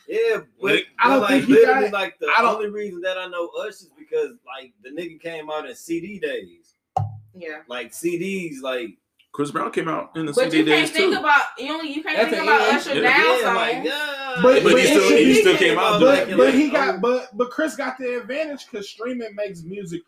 Lot 0.09 0.15
to 0.17 0.23
me. 0.23 0.29
Yeah, 0.31 0.41
but, 0.61 0.71
Like, 0.71 0.87
I 0.99 1.09
don't 1.09 1.19
but, 1.21 1.27
think 1.29 1.41
like 1.41 1.47
he 1.47 1.53
literally 1.53 1.89
got- 1.89 1.93
like 1.93 2.19
the 2.19 2.27
I 2.37 2.41
don't- 2.41 2.55
only 2.55 2.69
reason 2.69 3.01
that 3.01 3.17
I 3.17 3.27
know 3.27 3.47
Usher 3.59 3.69
is 3.71 3.91
because 3.97 4.31
like 4.45 4.73
the 4.83 4.89
nigga 4.89 5.21
came 5.21 5.49
out 5.49 5.67
in 5.69 5.75
CD 5.75 6.19
days, 6.19 6.75
Yeah. 7.35 7.61
like 7.67 7.91
CDs, 7.93 8.61
like 8.61 8.97
Chris 9.31 9.51
Brown 9.51 9.71
came 9.71 9.87
out 9.87 10.09
in 10.15 10.25
the 10.25 10.33
But 10.33 10.45
CD 10.45 10.57
you 10.59 10.65
can't 10.65 10.87
days 10.87 10.91
think 10.91 11.13
too. 11.13 11.19
about 11.19 11.41
you 11.59 11.71
only 11.71 11.93
you 11.93 12.01
can't 12.01 12.17
At 12.17 12.29
think 12.31 12.41
about 12.43 12.61
end, 12.61 12.77
Usher 12.77 12.95
yeah. 12.95 13.01
now 13.01 13.09
yeah, 13.35 13.41
songs. 13.43 13.55
like 13.55 13.83
yeah, 13.85 14.39
But- 14.41 14.63
But 14.63 14.79
he 14.79 14.85
still 14.87 15.07
should 15.09 15.19
he 15.19 15.33
still 15.41 15.57
came 15.57 15.77
out. 15.77 15.99
But- 16.01 16.27
But 16.29 16.37
but 16.37 16.53
he 16.55 16.69
Oh. 16.69 16.71
got 16.71 17.01
but 17.01 17.37
but 17.37 17.51
Chris 17.51 17.75
got 17.75 17.97
the 17.99 18.17
advantage 18.19 18.65
because 18.65 18.89
streaming 18.89 19.35
makes 19.35 19.61
music 19.63 20.01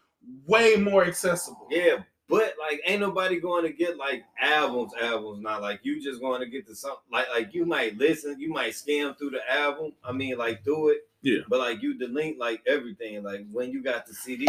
way 0.47 0.75
more 0.75 1.05
accessible. 1.05 1.67
Yeah, 1.69 1.97
but 2.31 2.55
like 2.59 2.81
ain't 2.85 3.01
nobody 3.01 3.39
going 3.39 3.63
to 3.65 3.71
get 3.73 3.97
like 3.97 4.23
albums, 4.39 4.93
albums 4.99 5.41
now. 5.41 5.59
Like 5.59 5.81
you 5.83 6.01
just 6.01 6.21
going 6.21 6.39
to 6.41 6.47
get 6.47 6.65
to 6.67 6.75
some 6.75 6.95
like 7.11 7.27
like 7.29 7.53
you 7.53 7.65
might 7.65 7.97
listen, 7.97 8.39
you 8.39 8.49
might 8.51 8.73
skim 8.73 9.13
through 9.15 9.31
the 9.31 9.51
album. 9.51 9.91
I 10.03 10.11
mean, 10.13 10.37
like 10.37 10.63
do 10.63 10.89
it. 10.89 11.07
Yeah. 11.21 11.41
But 11.49 11.59
like 11.59 11.81
you 11.83 11.93
delete 11.97 12.39
like 12.39 12.61
everything. 12.65 13.21
Like 13.23 13.45
when 13.51 13.69
you 13.71 13.83
got 13.83 14.07
the 14.07 14.13
CD, 14.13 14.47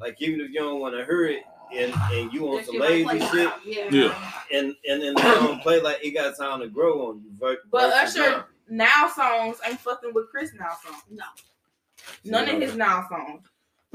like 0.00 0.16
even 0.22 0.40
if 0.40 0.48
you 0.50 0.60
don't 0.60 0.80
want 0.80 0.94
to 0.94 1.04
hear 1.04 1.26
it 1.26 1.42
and 1.74 1.92
and 2.12 2.32
you 2.32 2.44
want 2.44 2.60
That 2.60 2.66
some 2.66 2.74
shit 2.86 3.04
might 3.06 3.20
lazy 3.20 3.36
shit 3.36 3.46
out. 3.48 3.66
Yeah. 3.66 3.88
Yeah. 3.90 4.32
and 4.52 4.74
and 4.88 5.02
then 5.02 5.14
they 5.14 5.22
don't 5.22 5.60
play 5.60 5.80
like 5.80 6.04
it 6.04 6.12
got 6.12 6.36
time 6.36 6.60
to 6.60 6.68
grow 6.68 7.08
on 7.08 7.16
you. 7.22 7.30
ver- 7.38 7.58
But 7.70 7.90
versus 7.90 8.16
Usher 8.20 8.44
now 8.68 9.08
songs 9.08 9.58
ain't 9.66 9.80
fucking 9.80 10.14
with 10.14 10.30
Chris 10.30 10.52
now 10.58 10.76
songs. 10.82 11.02
No. 11.10 11.24
None 12.24 12.48
of 12.48 12.60
his 12.60 12.76
now 12.76 13.06
songs. 13.08 13.42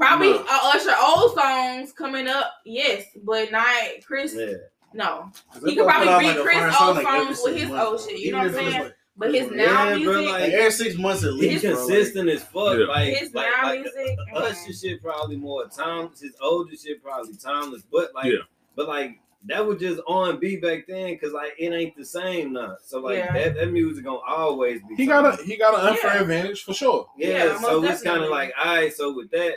Probably 0.00 0.30
No. 0.30 0.38
uh, 0.48 0.72
Usher 0.74 0.94
old 1.04 1.34
songs 1.34 1.92
coming 1.92 2.26
up, 2.26 2.50
yes, 2.64 3.04
but 3.22 3.52
not 3.52 3.66
Chris. 4.06 4.34
Yeah. 4.34 4.54
No, 4.92 5.30
They 5.62 5.70
he 5.70 5.76
could 5.76 5.86
probably 5.86 6.08
out, 6.08 6.20
beat 6.20 6.26
like, 6.28 6.38
Chris 6.38 6.56
old 6.64 6.72
song, 6.74 6.94
like, 6.96 7.06
songs 7.06 7.40
with 7.44 7.56
his 7.56 7.68
months, 7.68 7.84
old 7.84 8.00
shit. 8.00 8.18
You 8.18 8.32
know 8.32 8.38
what 8.38 8.46
I'm 8.48 8.52
saying? 8.54 8.82
like- 8.82 8.94
But 9.16 9.34
his 9.34 9.50
Yeah, 9.50 9.66
now 9.66 9.84
bro, 9.90 9.96
music, 9.98 10.14
like- 10.32 10.40
Like 10.42 10.52
every 10.52 10.70
six 10.72 10.96
months 10.96 11.24
at 11.24 11.34
He 11.34 11.40
least. 11.40 11.62
bro, 11.64 11.70
like- 11.72 11.78
consistent 11.78 12.28
as 12.30 12.42
fuck. 12.42 12.78
Yeah. 12.78 12.84
Like, 12.86 13.14
his 13.16 13.34
like, 13.34 13.46
now 13.56 13.62
like 13.68 13.80
music. 13.82 14.18
Usher 14.34 14.72
shit 14.72 15.02
probably 15.02 15.36
more 15.36 15.66
timeless. 15.68 16.20
His 16.22 16.32
older 16.40 16.74
shit 16.74 17.02
probably 17.02 17.34
timeless, 17.36 17.82
but 17.92 18.12
like, 18.14 18.24
Yeah. 18.32 18.38
but 18.74 18.88
like 18.88 19.20
that 19.46 19.64
was 19.66 19.78
just 19.80 20.00
R 20.08 20.30
and 20.30 20.40
B 20.40 20.56
back 20.56 20.86
then, 20.88 21.16
cause 21.18 21.32
like 21.32 21.52
it 21.58 21.72
ain't 21.72 21.96
the 21.96 22.04
same 22.04 22.52
now. 22.54 22.76
So 22.82 23.00
like 23.00 23.18
Yeah. 23.18 23.32
that, 23.32 23.54
that 23.56 23.70
music 23.72 24.04
gonna 24.04 24.18
always 24.26 24.80
be. 24.88 24.96
He 24.96 25.06
got 25.06 25.24
a 25.38 25.42
he 25.44 25.56
got 25.56 25.78
an 25.78 25.86
unfair 25.86 26.14
Yeah. 26.16 26.20
advantage 26.22 26.64
for 26.64 26.72
sure. 26.74 27.08
yeah. 27.16 27.44
Yeah, 27.44 27.60
so 27.60 27.80
most 27.80 27.92
it's 27.92 28.02
kind 28.02 28.24
of 28.24 28.30
like, 28.30 28.52
all 28.58 28.74
right. 28.74 28.92
So 28.92 29.14
with 29.14 29.30
that, 29.32 29.54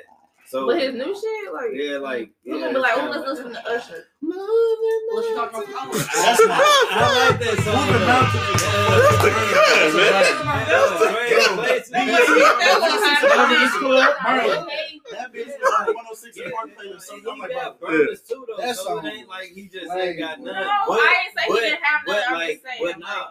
so 0.48 0.68
But 0.68 0.80
his 0.82 0.94
new 0.94 1.14
shit, 1.14 1.54
like 1.54 1.72
yeah, 1.74 1.98
like 1.98 2.32
we're 2.46 2.56
yeah, 2.58 2.62
gonna 2.68 2.74
be 2.74 2.80
like, 2.80 2.94
oh, 2.98 3.10
let's 3.10 3.28
listen 3.28 3.52
to 3.54 3.68
Usher. 3.70 4.06
What 4.22 5.26
you 5.30 5.36
talking 5.36 5.64
about? 5.70 5.94
That's 5.94 6.48
my. 6.48 6.88
I 6.92 7.30
like 7.30 7.40
that 7.40 7.58
song. 7.64 7.86
Moving 7.88 8.08
down 8.08 8.26
to 8.32 8.38
though. 8.38 9.24
the- 9.24 9.94
Yeah, 10.04 10.66
that 10.66 10.82
was 10.92 11.00
great. 11.14 11.34
Places. 11.54 11.90
That 11.92 13.60
was 13.62 13.72
Club, 13.80 14.16
hot. 14.18 14.44
bro. 14.44 15.18
That 15.18 15.34
bitch 15.34 15.48
is 15.48 15.54
like 15.62 15.88
106 15.96 16.38
Yeah, 16.38 16.44
and 16.46 16.54
Park 16.54 16.70
playlist. 16.78 17.12
He 17.12 17.30
I'm 17.30 17.38
like, 17.40 17.52
got 17.52 17.80
bro, 17.80 17.90
burners 17.90 18.22
too 18.22 18.46
though. 18.48 18.62
That 18.64 18.76
so 18.76 18.84
song 18.84 19.06
it 19.06 19.14
ain't 19.14 19.30
like 19.30 19.50
he 19.50 19.68
just 19.68 19.92
ain't 19.92 20.20
got 20.20 20.40
No. 20.40 20.52
I 20.52 20.86
But- 20.88 21.00
ain't 21.00 21.38
say 21.38 21.46
he 21.54 21.60
didn't 21.70 21.84
have 21.84 22.02
But 22.06 22.14
none. 22.14 22.34
I'm 22.42 22.48
just 22.50 22.64
saying. 22.64 22.80
but 22.82 23.00
nah, 23.00 23.28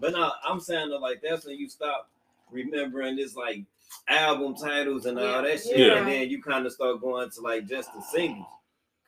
but 0.00 0.12
nah, 0.12 0.32
I'm 0.46 0.60
saying 0.60 0.90
that 0.90 0.98
like 0.98 1.20
that's 1.22 1.44
when 1.46 1.56
you 1.58 1.68
stop 1.68 2.08
remembering 2.50 3.16
this 3.16 3.36
like 3.36 3.64
album 4.08 4.54
titles 4.54 5.06
and 5.06 5.18
all 5.18 5.24
Yeah. 5.24 5.40
that 5.42 5.60
shit, 5.62 5.78
Yeah. 5.78 5.98
and 5.98 6.08
then 6.08 6.28
you 6.30 6.42
kind 6.42 6.66
of 6.66 6.72
start 6.72 7.00
going 7.00 7.30
to 7.30 7.40
like 7.40 7.66
just 7.66 7.92
the 7.94 8.00
singles. 8.02 8.46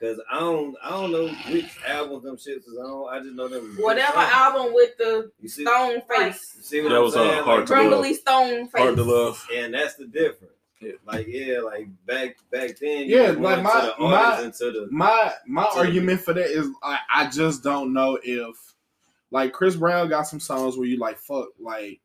Cause 0.01 0.21
I 0.31 0.39
don't, 0.39 0.77
I 0.81 0.91
don't 0.91 1.11
know 1.11 1.27
which 1.51 1.77
albums 1.85 2.23
them 2.23 2.37
shits 2.37 2.69
is 2.69 2.79
on. 2.81 3.13
I 3.13 3.19
just 3.21 3.35
know 3.35 3.49
them. 3.49 3.77
Whatever 3.81 4.13
good 4.13 4.29
album 4.29 4.73
with 4.73 4.97
the 4.97 5.33
You 5.41 5.49
see, 5.49 5.65
stone 5.65 6.03
face, 6.09 6.55
you 6.57 6.63
see 6.63 6.81
what 6.83 6.91
That 6.91 6.97
I'm 6.99 7.03
was, 7.03 7.17
uh, 7.17 7.29
saying? 7.29 7.43
Hard 7.43 7.59
Like, 7.59 7.67
to 7.67 7.75
Love. 7.75 7.89
grumbly 7.91 8.15
stone 8.15 8.69
face. 8.69 8.81
Hard 8.83 8.95
to 8.97 9.03
love. 9.03 9.47
and 9.53 9.75
that's 9.75 9.95
the 9.97 10.07
difference. 10.07 10.53
Yeah. 10.81 10.93
Like 11.05 11.27
yeah, 11.29 11.59
like 11.59 11.89
back 12.07 12.37
back 12.53 12.79
then. 12.81 13.07
Yeah, 13.09 13.31
like 13.33 13.61
my- 13.65 13.93
the 13.99 14.05
my- 14.05 14.15
artists 14.25 14.63
and 14.63 14.73
to 14.73 14.81
the 14.83 14.89
My 14.93 15.33
my 15.49 15.65
To- 15.65 15.79
argument 15.79 16.21
for 16.21 16.33
that 16.33 16.47
is 16.47 16.69
I, 16.81 17.01
I 17.13 17.29
just 17.29 17.65
don't 17.65 17.93
know 17.93 18.21
if 18.23 18.55
like 19.33 19.53
Chris 19.53 19.75
Brown 19.75 20.09
got 20.09 20.29
some 20.29 20.39
songs 20.39 20.77
where 20.77 20.87
you 20.87 20.97
like 20.99 21.19
fuck 21.19 21.49
like 21.59 21.99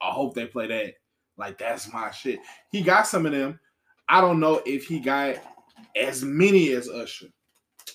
I 0.00 0.08
hope 0.12 0.32
they 0.34 0.46
play 0.46 0.66
that 0.68 0.94
like 1.36 1.58
that's 1.58 1.92
my 1.92 2.10
shit. 2.10 2.38
He 2.70 2.82
got 2.82 3.06
some 3.06 3.26
of 3.26 3.32
them. 3.32 3.58
I 4.08 4.20
don't 4.20 4.40
know 4.40 4.62
if 4.66 4.84
he 4.86 5.00
got 5.00 5.36
as 5.96 6.22
many 6.22 6.70
as 6.72 6.88
Usher. 6.88 7.26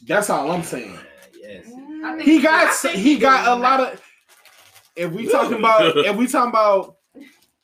That's 0.08 0.30
all 0.30 0.52
I'm 0.52 0.64
saying. 0.64 0.98
yes. 1.40 1.66
Think 1.66 2.22
He 2.22 2.42
got 2.42 2.68
I 2.68 2.70
s- 2.70 2.82
think 2.82 2.96
he 2.96 3.14
he 3.16 3.20
got 3.20 3.48
a 3.48 3.62
lot 3.62 3.80
of. 3.82 4.02
If 4.96 5.12
we 5.12 5.28
talking 5.30 5.58
about 5.60 5.98
if 5.98 6.16
we 6.16 6.28
talking 6.28 6.50
about 6.50 6.96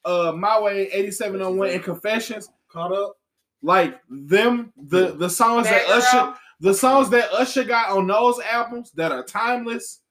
uh 0.05 0.31
my 0.35 0.59
way 0.59 0.89
eighty 0.91 1.11
seven 1.11 1.41
on 1.41 1.57
one 1.57 1.69
and 1.69 1.83
confessions, 1.83 2.49
Caught 2.69 2.91
up. 2.93 3.15
Like 3.61 3.99
them, 4.09 4.73
the 4.77 5.13
the 5.13 5.29
songs 5.29 5.65
that 5.67 5.87
Bad 5.87 5.97
Usher, 5.97 6.17
Girl. 6.17 6.37
the 6.59 6.73
songs 6.73 7.09
that 7.11 7.31
Usher 7.31 7.63
got 7.63 7.89
on 7.89 8.05
those 8.05 8.39
albums 8.41 8.91
that 8.91 9.11
are 9.11 9.23
timeless 9.23 10.01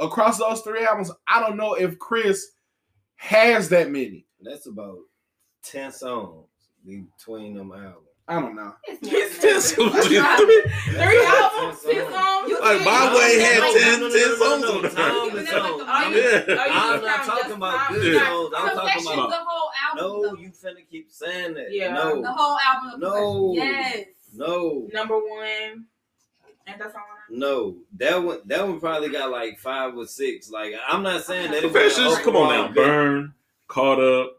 across 0.00 0.38
those 0.38 0.62
three 0.62 0.84
albums. 0.84 1.12
I 1.28 1.38
don't 1.40 1.56
know 1.56 1.74
if 1.74 1.98
Chris 1.98 2.48
has 3.16 3.68
that 3.68 3.90
many. 3.90 4.26
That's 4.40 4.66
about 4.66 4.98
ten 5.62 5.90
songs 5.92 6.46
between 6.84 7.54
them 7.54 7.72
albums. 7.72 8.04
I 8.30 8.40
don't 8.40 8.54
know. 8.56 8.74
It's 8.86 9.38
Ten 9.40 9.58
songs. 9.60 10.06
Three 10.06 10.18
albums, 10.18 11.80
Ten 11.82 11.94
ten 11.94 12.12
songs. 12.12 12.12
songs. 12.12 12.60
Like, 12.60 12.84
my 12.84 13.14
way 13.16 13.38
had 13.40 13.60
no, 13.60 13.72
10 13.72 14.00
no, 14.00 14.08
no, 14.08 14.12
10 14.12 14.20
no, 14.20 14.28
no, 14.28 14.36
songs 14.36 14.64
on 14.64 14.82
there. 14.82 14.90
Time 14.90 15.14
You 15.30 15.36
is 15.38 15.48
can 15.48 15.60
songs. 15.62 15.78
look 15.78 15.88
Are 15.88 16.02
at 16.02 16.10
you, 16.10 16.22
the- 16.22 16.60
I'm 16.60 17.02
not 17.04 17.24
talking 17.24 17.52
about 17.52 17.76
time? 17.78 17.94
good 17.94 18.22
songs. 18.22 18.54
I'm 18.56 18.76
talking 18.76 19.02
about 19.14 19.30
the 19.30 19.36
whole 19.46 19.70
album. 19.98 20.22
no. 20.22 20.34
You 20.42 20.50
finna 20.50 20.88
keep 20.90 21.10
saying 21.10 21.54
that. 21.54 21.66
Yeah. 21.72 21.94
No. 21.94 22.20
The 22.22 22.32
whole 22.32 22.58
album. 22.58 23.00
No. 23.00 23.52
Yes. 23.54 24.06
No. 24.34 24.88
Number 24.92 25.16
one. 25.18 25.86
Ain't 26.66 26.78
that 26.78 26.92
song? 26.92 27.00
on? 27.00 27.38
No, 27.38 27.76
that 27.96 28.22
one 28.22 28.40
that 28.44 28.66
one 28.68 28.78
probably 28.78 29.08
got 29.08 29.30
like 29.30 29.58
five 29.58 29.96
or 29.96 30.06
six. 30.06 30.50
Like 30.50 30.74
I'm 30.86 31.02
not 31.02 31.22
saying 31.24 31.50
that 31.50 31.58
it 31.58 31.62
Confessions. 31.62 32.08
Oh, 32.10 32.20
come 32.22 32.36
on 32.36 32.48
now. 32.48 32.54
overall 32.68 32.68
good- 32.74 32.86
Burn. 32.86 33.34
Caught 33.68 34.00
up. 34.00 34.32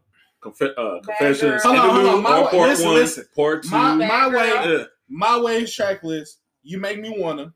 Confe- 0.44 0.74
uh, 0.78 1.02
confessions. 1.02 1.64
Hold 1.64 1.76
on, 1.78 1.90
hold 1.90 2.06
on. 2.16 2.24
My- 2.24 2.30
on 2.44 2.48
part 2.50 2.70
listen, 2.70 2.86
one. 2.88 2.96
listen. 2.96 3.26
Part 3.36 3.64
two. 3.64 3.70
My 3.72 3.96
my 3.96 4.28
way, 4.30 4.50
Girl. 4.52 4.78
yeah. 4.80 4.84
my 5.10 5.38
way 5.40 5.66
track 5.66 6.02
list. 6.04 6.40
You 6.64 6.78
make 6.80 7.00
me 7.00 7.14
wanna, 7.18 7.54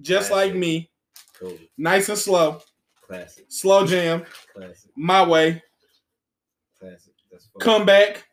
just 0.00 0.28
Classic. 0.30 0.52
like 0.52 0.54
me, 0.54 0.90
Cool. 1.38 1.56
nice 1.76 2.08
and 2.08 2.18
slow, 2.18 2.60
Classic. 3.06 3.44
slow 3.48 3.84
jam. 3.86 4.24
Classic. 4.54 4.90
My 4.96 5.26
way, 5.26 5.60
Classic. 6.78 7.12
Come 7.60 7.84
back, 7.84 8.24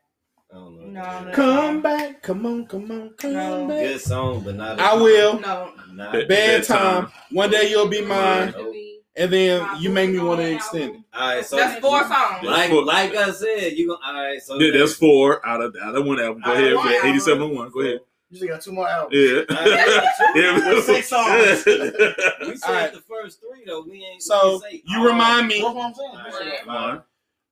I 0.52 0.56
don't 0.58 0.94
know. 0.94 1.02
No, 1.02 1.24
no. 1.26 1.32
come 1.34 1.82
back, 1.82 2.22
come 2.22 2.46
on, 2.46 2.68
come 2.68 2.92
on, 2.92 3.14
come 3.18 3.34
No. 3.34 3.68
back. 3.68 3.80
Good 3.84 4.02
song, 4.02 4.42
but 4.44 4.56
not. 4.56 4.80
I 4.80 4.94
will. 4.94 5.40
No. 5.40 5.74
Not. 5.92 6.14
Bad- 6.14 6.28
Bad 6.28 6.28
Bedtime. 6.28 7.06
time. 7.08 7.12
One 7.32 7.50
day 7.50 7.70
you'll 7.70 7.88
be 7.88 8.02
mine, 8.04 8.54
Nope. 8.56 8.76
And 9.16 9.32
then 9.32 9.68
you 9.82 9.90
make 9.90 10.10
me 10.10 10.20
want 10.20 10.40
to 10.40 10.52
extend 10.56 10.96
it. 10.96 11.02
All 11.14 11.36
right, 11.36 11.46
so 11.46 11.58
That's 11.58 11.80
four 11.80 12.00
songs. 12.02 12.44
Like 12.44 12.72
like 12.72 13.16
I 13.16 13.32
said, 13.32 13.74
you 13.74 13.88
gonna 13.88 14.00
all 14.06 14.14
right. 14.14 14.42
So 14.42 14.60
Yeah, 14.60 14.78
that's 14.78 14.94
four 14.94 15.46
out 15.46 15.62
of 15.62 15.76
out 15.82 15.96
of 15.96 16.06
one 16.06 16.20
album. 16.20 16.42
Go 16.46 16.54
ahead. 16.54 16.76
one 16.76 16.86
We 16.88 16.92
had 16.94 16.98
album. 17.00 17.10
87 17.12 17.42
and 17.44 17.56
one. 17.56 17.70
Go 17.72 17.82
ahead. 17.82 18.00
You 18.30 18.38
still 18.38 18.50
got 18.50 18.62
two 18.62 18.72
more 18.72 18.88
albums. 18.88 19.14
Yeah. 19.14 19.42
yeah. 20.36 20.74
With 20.74 20.86
six 20.86 21.10
songs. 21.10 21.66
We 21.66 22.56
said 22.58 22.70
All 22.70 22.74
right. 22.74 22.94
the 22.94 23.02
first 23.08 23.42
three 23.42 23.66
though. 23.66 23.82
We 23.82 24.06
ain't. 24.06 24.22
So 24.22 24.48
we 24.48 24.54
ain't 24.54 24.64
say 24.64 24.82
you 24.86 25.06
remind 25.06 25.48
me. 25.48 25.62
That's 25.62 25.76
what 25.76 25.86
I'm 25.86 25.94
saying. 25.94 26.54
Right. 26.68 27.02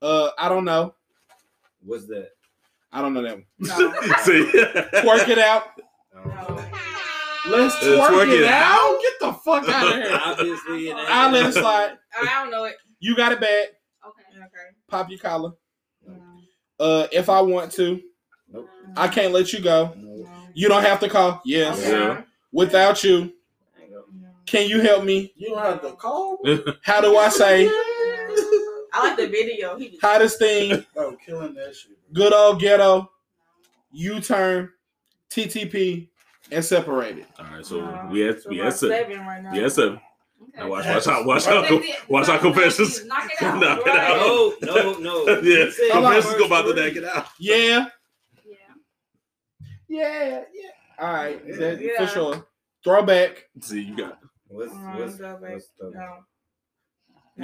Uh, 0.02 0.30
I 0.38 0.48
don't 0.48 0.64
know. 0.66 0.94
What's 1.86 2.06
that? 2.08 2.30
I 2.92 3.02
don't 3.02 3.14
know 3.14 3.22
that 3.22 3.34
one. 3.34 3.46
No. 3.60 3.68
See? 4.24 4.44
Twerk 4.54 5.28
it 5.28 5.38
out. 5.40 5.64
I 6.16 6.24
don't 6.24 6.50
know. 6.50 6.56
No. 6.56 6.69
Let's 7.50 7.76
Let's 7.76 7.86
twerk, 7.86 8.08
twerk 8.10 8.34
it 8.34 8.42
it 8.42 8.46
out. 8.46 9.00
Get 9.02 9.14
the 9.20 9.34
fuck 9.34 9.70
out 9.70 9.88
of 9.88 9.94
here. 10.04 10.20
Obviously, 10.24 10.88
it 10.90 10.98
ain't. 10.98 11.10
I'll 11.10 11.32
let 11.32 11.46
it 11.48 11.54
slide. 11.54 11.98
I 12.22 12.26
don't 12.26 12.52
know 12.52 12.66
it. 12.66 12.76
You 13.00 13.16
got 13.16 13.32
it 13.32 13.40
bad. 13.40 13.68
Okay. 14.06 14.24
Okay. 14.38 14.48
Pop 14.88 15.10
your 15.10 15.20
collar. 15.20 15.52
No. 16.08 16.16
Uh, 16.80 17.08
if 17.12 17.30
I 17.30 17.42
want 17.42 17.72
to, 17.74 18.02
Nope. 18.52 18.68
I 18.98 19.08
can't 19.08 19.34
let 19.34 19.54
you 19.54 19.60
go. 19.62 19.94
No. 19.96 20.16
No. 20.24 20.30
You 20.54 20.68
don't 20.68 20.84
have 20.84 21.00
to 21.02 21.10
call. 21.10 21.42
Yes. 21.46 21.80
Okay. 21.80 21.92
Yeah. 21.92 22.22
Without 22.52 23.04
you, 23.04 23.32
Ain't 23.80 23.92
go. 23.92 24.04
No. 24.20 24.28
can 24.46 24.68
you 24.68 24.82
help 24.82 25.04
me? 25.04 25.32
You 25.36 25.50
don't 25.50 25.60
have 25.64 25.82
to 25.82 25.92
call. 25.94 26.40
How 26.84 27.00
do 27.02 27.16
I 27.18 27.30
say 27.30 27.68
I 28.92 29.02
like 29.04 29.18
the 29.18 29.28
video. 29.28 29.78
He 29.78 29.90
was 29.90 30.00
hottest 30.02 30.40
thing? 30.40 30.84
Oh, 30.98 31.16
killing 31.24 31.54
that 31.54 31.76
shit. 31.76 31.92
Good 32.14 32.34
old 32.34 32.60
ghetto. 32.60 33.10
U 33.92 34.20
turn, 34.20 34.70
TTP, 35.30 36.10
and 36.52 36.64
separated. 36.66 37.26
All 37.38 37.46
right, 37.46 37.66
so 37.66 37.80
No. 37.82 38.10
we 38.12 38.20
had 38.22 38.42
So 38.42 38.50
we 38.50 38.58
we're 38.58 38.64
had 38.66 38.74
seven. 38.74 38.98
seven 38.98 39.20
right 39.28 39.44
now. 39.44 39.52
We 39.52 39.60
had 39.60 39.72
seven. 39.72 39.94
Okay. 40.42 40.52
Now 40.58 40.70
watch, 40.70 40.86
watch 40.86 41.08
out, 41.08 41.26
watch 41.26 41.46
That's 41.46 41.72
out, 41.72 41.72
it. 41.72 42.10
watch 42.10 42.30
out, 42.30 42.40
confessions. 42.42 43.06
Knock 43.08 43.30
it 43.32 43.42
out. 43.44 43.60
Knock 43.60 43.80
it 43.86 43.88
out. 43.88 44.18
No, 44.18 44.54
no, 44.62 45.26
no. 45.26 45.26
Yeah, 45.42 45.66
You 45.66 45.72
said 45.72 45.92
Hold 45.92 46.06
on. 46.06 46.14
confessions 46.14 46.40
go 46.40 46.46
about 46.46 46.62
to 46.64 46.74
first 46.74 46.96
knock 46.96 46.96
it 46.96 47.04
out. 47.06 47.28
Yeah. 47.40 47.86
Yeah. 48.46 48.56
Yeah. 49.88 50.44
Yeah. 50.54 50.70
All 51.00 51.14
right. 51.14 51.42
Yeah. 51.46 51.56
that- 51.58 51.82
Yeah. 51.82 52.06
For 52.06 52.08
sure. 52.14 52.48
Throwback. 52.84 53.46
See, 53.62 53.82
you 53.82 53.98
got 53.98 54.20
What's 54.48 54.72
what's, 54.74 55.16
go 55.18 55.38
back. 55.38 55.52
what's 55.54 55.70
the 55.80 55.92
No. 55.92 56.18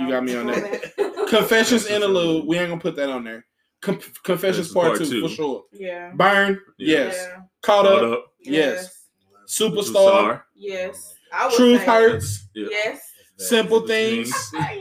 You 0.03 0.09
got 0.09 0.23
me 0.23 0.35
on 0.35 0.47
that. 0.47 1.27
Confessions 1.29 1.85
interlude. 1.87 2.45
We 2.45 2.57
ain't 2.57 2.69
gonna 2.69 2.81
put 2.81 2.95
that 2.97 3.09
on 3.09 3.23
there. 3.23 3.45
Com- 3.81 3.95
Confessions 3.95 4.19
Confessions 4.23 4.71
part, 4.73 4.87
part 4.87 4.99
two, 4.99 5.05
two. 5.09 5.21
for 5.21 5.29
sure. 5.29 5.63
Yeah. 5.71 6.11
Burn. 6.15 6.59
Yeah. 6.77 6.97
Yes. 6.97 7.15
Yeah. 7.29 7.35
Caught 7.61 7.85
caught 7.85 8.03
up. 8.03 8.13
up. 8.13 8.25
Yes. 8.39 9.05
Superstar. 9.47 9.93
Superstar. 9.93 10.41
Yes. 10.55 11.15
I 11.33 11.45
would 11.47 11.55
Truth 11.55 11.79
say- 11.81 11.85
hurts. 11.85 12.47
Yeah. 12.55 12.67
Yes. 12.71 13.11
Simple 13.37 13.85
things. 13.85 14.31
yeah. 14.53 14.71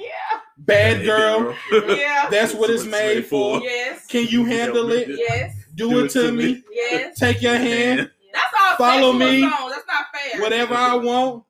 Bad 0.58 1.04
girl. 1.04 1.54
Yeah. 1.96 2.28
That's 2.30 2.54
what 2.54 2.70
it's 2.70 2.84
That's 2.84 2.92
made 2.92 3.26
for. 3.26 3.60
Yes. 3.60 4.06
Can 4.06 4.26
you 4.28 4.44
handle 4.44 4.90
it? 4.92 5.08
Yes. 5.08 5.54
Do 5.74 6.04
it 6.04 6.10
to 6.12 6.30
me. 6.32 6.62
Yes. 6.70 7.18
Take 7.18 7.42
your 7.42 7.56
hand. 7.56 8.10
That's 8.32 8.54
all. 8.60 8.76
Follow 8.76 9.12
me. 9.12 9.42
Songs. 9.42 9.72
That's 9.74 9.86
not 9.86 10.04
fair. 10.14 10.40
Whatever 10.42 10.74
I 10.74 10.94
want. 10.94 11.44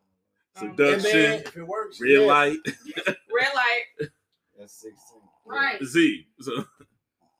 Seduction. 0.56 1.02
Then- 1.12 1.40
If 1.44 1.56
it 1.56 1.62
works, 1.66 2.00
Red 2.00 2.10
Yeah. 2.10 2.18
light. 2.20 2.56
Red 3.06 3.48
light. 3.54 4.08
That's 4.58 4.72
sixteen. 4.72 5.20
Right. 5.46 5.82
Z. 5.84 6.26
So 6.40 6.64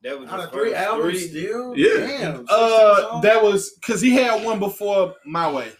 That 0.05 0.21
was 0.21 0.29
out 0.31 0.41
of 0.41 0.53
three 0.53 0.71
first 0.71 0.77
albums, 0.83 1.13
three. 1.13 1.29
still. 1.29 1.77
Yeah. 1.77 2.07
Damn. 2.07 2.47
Uh, 2.49 3.21
that 3.23 3.43
was 3.43 3.71
because 3.81 4.01
he 4.01 4.11
had 4.15 4.45
one 4.45 4.59
before 4.61 5.15
my 5.27 5.51
way. 5.51 5.73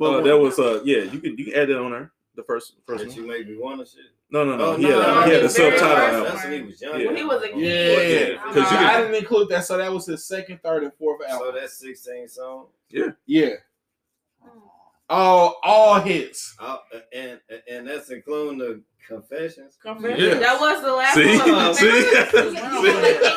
uh, 0.00 0.20
that 0.22 0.38
was 0.38 0.58
uh 0.58 0.80
yeah, 0.84 1.02
you 1.02 1.18
can 1.20 1.36
you 1.36 1.44
can 1.46 1.54
add 1.54 1.68
that 1.68 1.78
on 1.78 1.90
there. 1.90 2.12
The 2.36 2.44
first 2.44 2.74
first 2.86 3.02
That 3.04 3.10
one. 3.10 3.16
you 3.18 3.26
made 3.26 3.48
me 3.48 3.56
wanna 3.58 3.84
shit. 3.86 4.04
No, 4.30 4.44
no, 4.44 4.56
no. 4.56 4.64
Oh, 4.72 4.76
he 4.76 4.84
had, 4.84 4.92
no, 4.98 5.22
he 5.22 5.30
had 5.32 5.38
the 5.40 5.42
the 5.42 5.48
subtitle 5.50 5.78
first 5.78 6.14
out. 6.14 6.24
That's 6.24 6.44
when 6.44 6.52
he 6.52 6.62
was 6.66 6.80
young. 6.82 7.00
Yeah. 7.00 7.06
When 7.06 7.16
he 7.16 7.24
was 7.24 7.42
a 7.42 7.46
Yeah, 7.48 7.54
kid. 7.54 8.32
yeah. 8.32 8.48
Because 8.48 8.70
you 8.72 8.78
I 8.78 8.80
can- 8.92 9.00
didn't 9.02 9.14
include 9.16 9.48
that, 9.50 9.64
so 9.64 9.76
that 9.78 9.92
was 9.92 10.06
his 10.06 10.26
second, 10.26 10.60
third, 10.62 10.82
and 10.84 10.92
fourth 10.94 11.22
album. 11.22 11.38
So 11.38 11.44
album. 11.46 11.60
that's 11.60 11.78
sixteen 11.78 12.26
songs. 12.28 12.68
Yeah, 12.90 13.10
yeah, 13.26 13.50
all 15.08 15.60
all 15.62 16.00
hits. 16.00 16.56
Uh, 16.58 16.78
and 17.12 17.40
and 17.70 17.86
that's 17.86 18.10
including 18.10 18.58
the 18.58 18.82
confessions. 19.06 19.76
Confession. 19.80 20.24
Yeah. 20.24 20.34
That 20.38 20.60
was 20.60 20.82
the 20.82 20.92
last 20.92 21.14
See? 21.14 21.38
one. 21.38 21.74
See? 21.74 21.86
Yeah. 21.86 23.34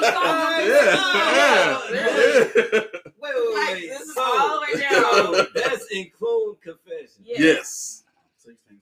Yeah. 0.65 1.81
Yeah. 1.91 2.81
Wait, 3.19 3.33
wait, 3.35 3.55
Like, 3.55 3.73
wait. 3.73 3.89
this 3.89 4.01
is 4.01 4.13
So, 4.15 4.21
all 4.23 4.59
the 4.59 4.61
way 4.61 4.81
down. 4.81 5.01
so 5.03 5.45
that's 5.55 5.85
include 5.91 6.61
confessions. 6.61 7.19
Yes. 7.23 7.39
Yes. 7.39 8.03
16. 8.37 8.77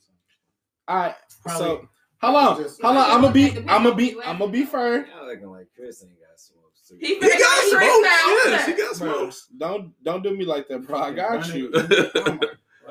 All 0.88 0.96
right, 0.98 1.16
Probably- 1.44 1.66
so 1.66 1.90
hold 2.22 2.36
on, 2.36 2.58
Just- 2.62 2.82
hold 2.82 2.98
on. 2.98 3.10
I'm 3.12 3.22
gonna 3.22 3.34
be, 3.34 3.58
I'm 3.68 3.84
gonna 3.84 3.96
be, 3.96 4.16
I'm 4.24 4.38
gonna 4.38 4.52
be 4.52 4.64
fair. 4.66 5.08
Y'all 5.08 5.32
acting 5.32 5.50
like 5.50 5.66
Chris 5.76 6.04
ain't 6.04 6.20
got 6.20 6.40
smokes 6.40 6.88
too. 6.88 6.98
He 7.02 7.08
He 7.08 7.20
finna 7.20 7.40
got 7.40 7.64
go 7.64 7.70
smokes. 7.70 8.04
Now. 8.04 8.52
Yes, 8.52 8.66
he 8.68 8.74
got 8.74 8.98
Bro, 9.00 9.18
smokes. 9.18 9.48
don't 9.58 10.04
don't 10.04 10.22
do 10.22 10.38
me 10.38 10.46
like 10.46 10.68
that, 10.68 10.86
bro. 10.86 11.00
I 11.00 11.12
got 11.12 11.48
you. 11.56 11.72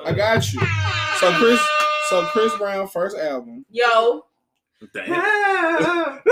I 0.05 0.11
got 0.11 0.53
you. 0.53 0.59
So 1.19 1.31
Chris, 1.39 1.61
so 2.09 2.25
Chris 2.27 2.55
Brown 2.57 2.87
first 2.87 3.17
album. 3.17 3.65
Yo. 3.69 4.25
Damn. 4.93 6.19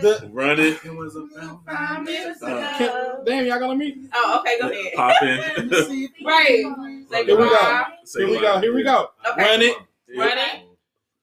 The 0.00 0.28
Run 0.32 0.60
it. 0.60 0.78
It 0.84 0.94
was 0.94 1.16
about 1.16 1.64
Five 1.66 2.04
minutes 2.04 2.40
Uh, 2.42 2.74
can, 2.78 3.24
damn, 3.24 3.46
y'all 3.46 3.58
gonna 3.58 3.74
meet. 3.74 3.98
Oh, 4.14 4.40
okay, 4.40 4.58
go 4.60 4.68
ahead. 4.70 4.92
Pop 4.94 5.22
in. 5.22 6.08
Right. 6.24 6.64
Say 7.10 7.24
Here 7.24 7.36
we 7.36 7.48
go. 7.48 7.84
Say 8.04 8.20
Here 8.20 8.28
we 8.30 8.40
go. 8.40 8.60
Here 8.60 8.74
we 8.74 8.82
go. 8.84 9.08
Okay. 9.32 9.42
Run 9.44 9.62
it, 9.62 9.76
Run 10.16 10.38
it. 10.38 10.62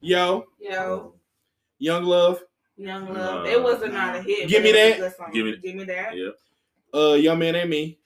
yo, 0.02 0.46
Yo. 0.60 1.14
Young 1.80 2.04
Love, 2.04 2.44
Young 2.78 3.14
Love. 3.14 3.46
It 3.48 3.62
wasn't 3.62 3.94
not 3.94 4.16
a 4.18 4.22
hit. 4.22 4.50
Give 4.50 4.62
me 4.64 4.72
that. 4.74 4.98
a 4.98 5.00
good 5.00 5.16
song. 5.16 5.32
Give 5.34 5.46
me- 5.46 5.58
Give 5.58 5.76
me 5.76 5.84
that. 5.86 6.16
Yeah. 6.18 6.30
uh, 7.00 7.14
Young 7.14 7.40
Man 7.40 7.56
and 7.56 7.70
Me, 7.70 7.98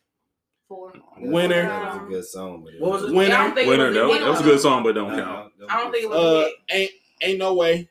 Four. 0.70 0.94
Winner. 1.18 1.64
That 1.64 1.94
was 1.96 2.04
a 2.04 2.06
good 2.10 2.26
song. 2.26 2.64
But 2.64 2.74
What 2.80 2.92
was 3.02 3.12
it? 3.12 3.16
Winner, 3.16 3.36
don't 3.36 3.54
think 3.56 3.68
it 3.68 3.72
Winner. 3.72 3.86
was 3.88 3.96
That, 3.96 4.06
was- 4.08 4.20
that 4.20 4.30
was 4.30 4.40
a 4.40 4.44
good 4.44 4.60
song, 4.62 4.84
but 4.84 4.94
don't 4.96 5.14
count. 5.16 5.52
I 5.68 5.78
don't 5.82 5.92
think 5.92 6.04
it 6.06 6.10
was 6.10 6.20
uh, 6.20 6.48
a 6.72 6.76
ain't 6.78 6.92
ain't 7.22 7.40
no 7.40 7.54
way. 7.56 7.90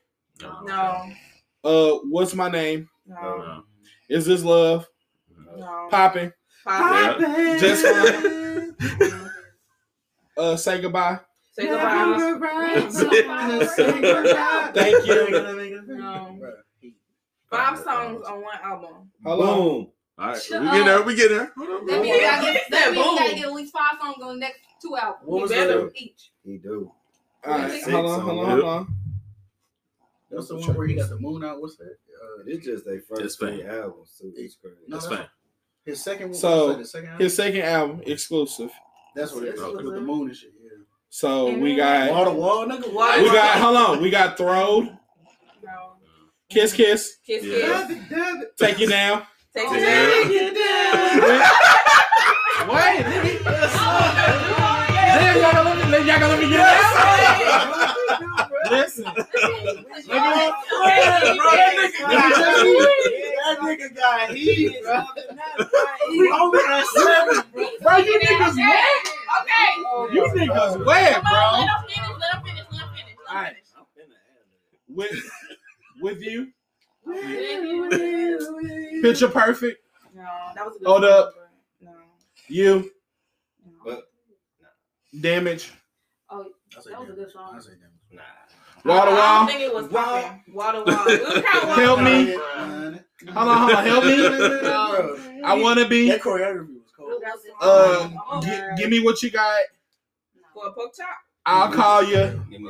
No. 0.65 1.11
Uh, 1.65 1.99
what's 2.05 2.35
my 2.35 2.49
name? 2.49 2.89
No. 3.07 3.17
No. 3.17 3.65
Is 4.09 4.25
this 4.27 4.45
love? 4.45 4.87
No. 5.57 5.89
Popping. 5.91 6.33
Pop. 6.65 7.19
Yeah. 7.21 7.59
Just 7.59 7.85
fine. 7.85 8.77
Uh, 10.39 10.55
say 10.57 10.81
goodbye. 10.81 11.19
Say 11.53 11.67
goodbye. 11.67 12.39
Thank 14.73 15.05
you. 15.05 15.83
No. 15.89 16.39
Five 17.51 17.79
songs 17.81 18.23
on 18.25 18.41
one 18.43 18.59
album. 18.63 19.11
Hold 19.25 19.41
on. 19.43 19.57
Boom. 19.59 19.89
All 20.19 20.27
right, 20.29 20.43
Shut 20.43 20.61
we 20.63 20.67
get 20.71 20.85
there. 20.85 21.03
We 21.03 21.15
get 21.15 21.29
there. 21.29 21.53
Hold 21.57 21.71
on. 21.71 21.87
That 21.87 22.03
means 22.03 22.17
you 22.17 22.21
gotta 22.23 22.53
get, 22.53 22.63
that 22.71 22.93
means 22.93 23.19
gotta 23.19 23.35
get 23.35 23.45
at 23.47 23.53
least 23.53 23.73
five 23.73 24.01
songs 24.01 24.17
on 24.23 24.29
the 24.35 24.41
next 24.41 24.59
two 24.83 24.97
albums. 24.97 25.23
What 25.27 25.43
was 25.43 25.51
You 25.53 25.93
Each. 25.95 26.31
He 26.45 26.57
do. 26.59 26.91
All 27.47 27.59
right, 27.59 27.71
Six 27.71 27.89
hold 27.89 28.07
on, 28.07 28.13
on 28.13 28.21
hold 28.27 28.39
on, 28.39 28.45
it. 28.59 28.63
hold 28.63 28.65
on. 28.65 28.95
What's 30.31 30.49
the 30.49 30.57
one 30.57 30.75
where 30.75 30.87
he 30.89 30.95
got 30.97 31.09
the 31.09 31.19
moon 31.21 31.45
out? 31.45 31.61
What's 31.61 31.77
that? 31.77 31.85
Uh, 31.87 32.43
It's 32.47 32.67
just 32.67 32.85
their 32.85 33.01
first 33.01 33.39
three 33.39 33.59
fame. 33.63 33.71
albums 33.71 34.17
too. 34.21 34.33
It's 34.37 34.57
crazy. 34.57 34.77
No, 34.89 34.97
That's 34.97 35.09
that's- 35.09 35.27
fine. 35.27 35.31
his 35.85 36.03
second 36.03 36.29
one. 36.31 36.35
So, 36.35 36.67
what's 36.67 36.73
that, 36.75 36.79
his 36.81 36.91
second 36.91 37.09
album? 37.09 37.21
His 37.25 37.37
second 37.37 37.63
album 37.63 38.03
exclusive. 38.07 38.71
That's 39.15 39.33
what 39.33 39.45
it 39.45 39.55
is. 39.55 39.61
Okay. 39.61 39.85
With 39.85 39.95
the 39.95 40.01
moon 40.01 40.29
and 40.29 40.37
shit. 40.37 40.53
Yeah. 40.61 40.71
So 41.11 41.57
we 41.57 41.77
got 41.77 42.11
Wall 42.11 42.25
to 42.27 42.31
wall, 42.33 42.67
nigga. 42.67 42.93
Wall 42.93 43.23
we 43.23 43.27
got 43.31 43.59
hold 43.61 43.77
on. 43.77 44.03
We 44.03 44.11
got 44.11 44.37
throwed. 44.37 44.85
No. 45.65 45.93
Kiss 46.51 46.73
kiss. 46.75 47.17
Kiss, 47.27 47.45
Yeah. 47.45 47.87
kiss. 47.87 48.45
Take 48.59 48.79
you 48.81 48.89
down. 48.89 49.23
Take 49.59 49.71
Yeah. 49.73 50.31
it 50.31 50.55
down. 50.55 51.43
Wait, 52.69 53.07
nigga. 53.07 53.33
Damn, 55.15 55.37
y'all 55.41 55.53
gonna 55.53 55.71
let 55.71 55.79
me, 55.79 55.85
uh, 55.97 55.99
y'all 56.01 56.21
gonna 56.21 56.29
let 56.29 56.41
me 56.41 56.49
get 56.51 56.61
it 56.61 56.65
Listen. 58.71 59.05
That 63.45 63.57
nigga 63.63 63.89
got 63.97 64.31
heat, 64.31 64.83
bro. 64.83 64.99
We 66.11 66.33
only 66.41 66.61
at 66.69 66.87
seven, 66.87 67.43
bro. 67.55 67.65
Bro, 67.83 67.97
you 67.99 68.21
niggas 68.21 68.57
wet. 68.57 69.05
Okay. 69.41 69.71
You 70.15 70.23
niggas 70.37 70.75
wet, 70.87 71.13
Come 71.15 71.25
bro. 71.25 71.41
on, 71.41 71.61
let 71.61 71.69
him 71.69 71.85
finish. 71.89 72.19
Let 72.21 72.35
him 72.35 72.43
finish. 72.45 72.67
Let 72.71 72.83
him 72.83 72.89
finish. 72.95 73.17
Let 73.19 73.19
him 73.19 73.31
Alright. 73.31 73.55
finish. 73.55 73.69
With 74.89 75.17
with 76.01 76.21
you. 76.23 76.53
Picture 79.03 79.29
perfect. 79.29 79.81
No, 80.15 80.23
that 80.55 80.65
was 80.67 80.77
a 80.77 80.79
good 80.79 80.89
Hold 80.89 81.03
song, 81.03 81.13
up. 81.13 81.35
No. 81.81 81.91
You. 82.49 82.91
But 83.85 84.05
Damage. 85.21 85.73
Oh, 86.31 86.47
that 86.75 87.01
was 87.01 87.09
a 87.09 87.13
good 87.13 87.31
song. 87.31 87.55
I 87.57 87.61
say 87.61 87.71
damn. 88.11 88.19
nah. 88.19 88.23
Wall 88.85 89.05
to 89.07 89.11
I 89.11 89.15
don't 89.15 89.19
wall. 89.19 89.47
think 89.47 89.61
it 89.61 89.75
was 89.75 89.89
popping. 89.89 90.43
Wall 90.55 90.73
to 90.73 90.79
wall. 90.79 91.09
It 91.09 91.23
was 91.23 91.43
kind 91.45 91.71
of 91.71 91.77
Help 91.77 92.01
me. 92.03 92.33
Hold 93.33 93.49
on, 93.49 93.57
hold 93.59 93.71
on. 93.73 93.85
Help 93.85 94.05
me. 94.05 95.43
I 95.45 95.55
wanna 95.61 95.89
be. 95.89 96.09
That 96.11 96.21
choreography 96.21 96.75
was 96.75 96.93
cold. 96.97 97.23
Uh, 97.61 98.11
Oh, 98.31 98.41
gi- 98.43 98.49
man. 98.49 98.77
give 98.77 98.91
me 98.91 99.01
what 99.01 99.23
you 99.23 99.31
got. 99.31 99.61
For 100.55 100.67
a 100.69 100.73
pork 100.73 100.95
chop. 100.97 101.09
I'll 101.47 101.73
call 101.73 102.03
you 102.05 102.45
Give 102.51 102.61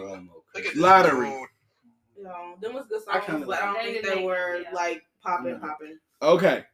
me 2.18 2.24
one 2.24 2.32
No, 2.32 2.56
them 2.60 2.74
was 2.74 2.86
good 2.88 3.02
I 3.08 3.14
songs, 3.14 3.24
kinda 3.26 3.46
but 3.46 3.62
I 3.62 3.66
don't 3.66 3.82
think 3.84 3.96
it. 3.96 4.14
they 4.14 4.22
were 4.24 4.60
Yeah. 4.62 4.70
like 4.74 5.02
popping, 5.22 5.52
No. 5.52 5.58
popping. 5.58 5.98
Okay. 6.22 6.64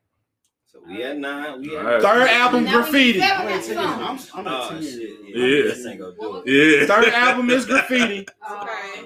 So 0.66 0.80
we 0.86 1.00
had 1.00 1.18
nine. 1.18 1.60
We 1.62 1.68
had 1.74 1.84
Alright. 1.86 2.02
Third 2.02 2.28
album, 2.30 2.64
graffiti. 2.66 3.22
I'm 3.22 3.30
at 3.30 3.44
next 3.46 3.66
10. 3.68 3.78
I'm, 3.78 4.18
I'm 4.34 4.46
at 4.46 4.52
Oh 4.52 4.68
10. 4.70 4.82
shit. 4.82 5.00
Yeah. 5.24 5.36
Yeah. 5.46 5.62
This 5.62 5.86
ain't 5.86 6.00
gonna 6.00 6.14
do 6.20 6.42
it. 6.44 6.80
Yeah. 6.80 6.86
Third 7.02 7.12
album 7.14 7.50
is 7.50 7.66
graffiti. 7.66 8.26
Okay. 8.50 9.04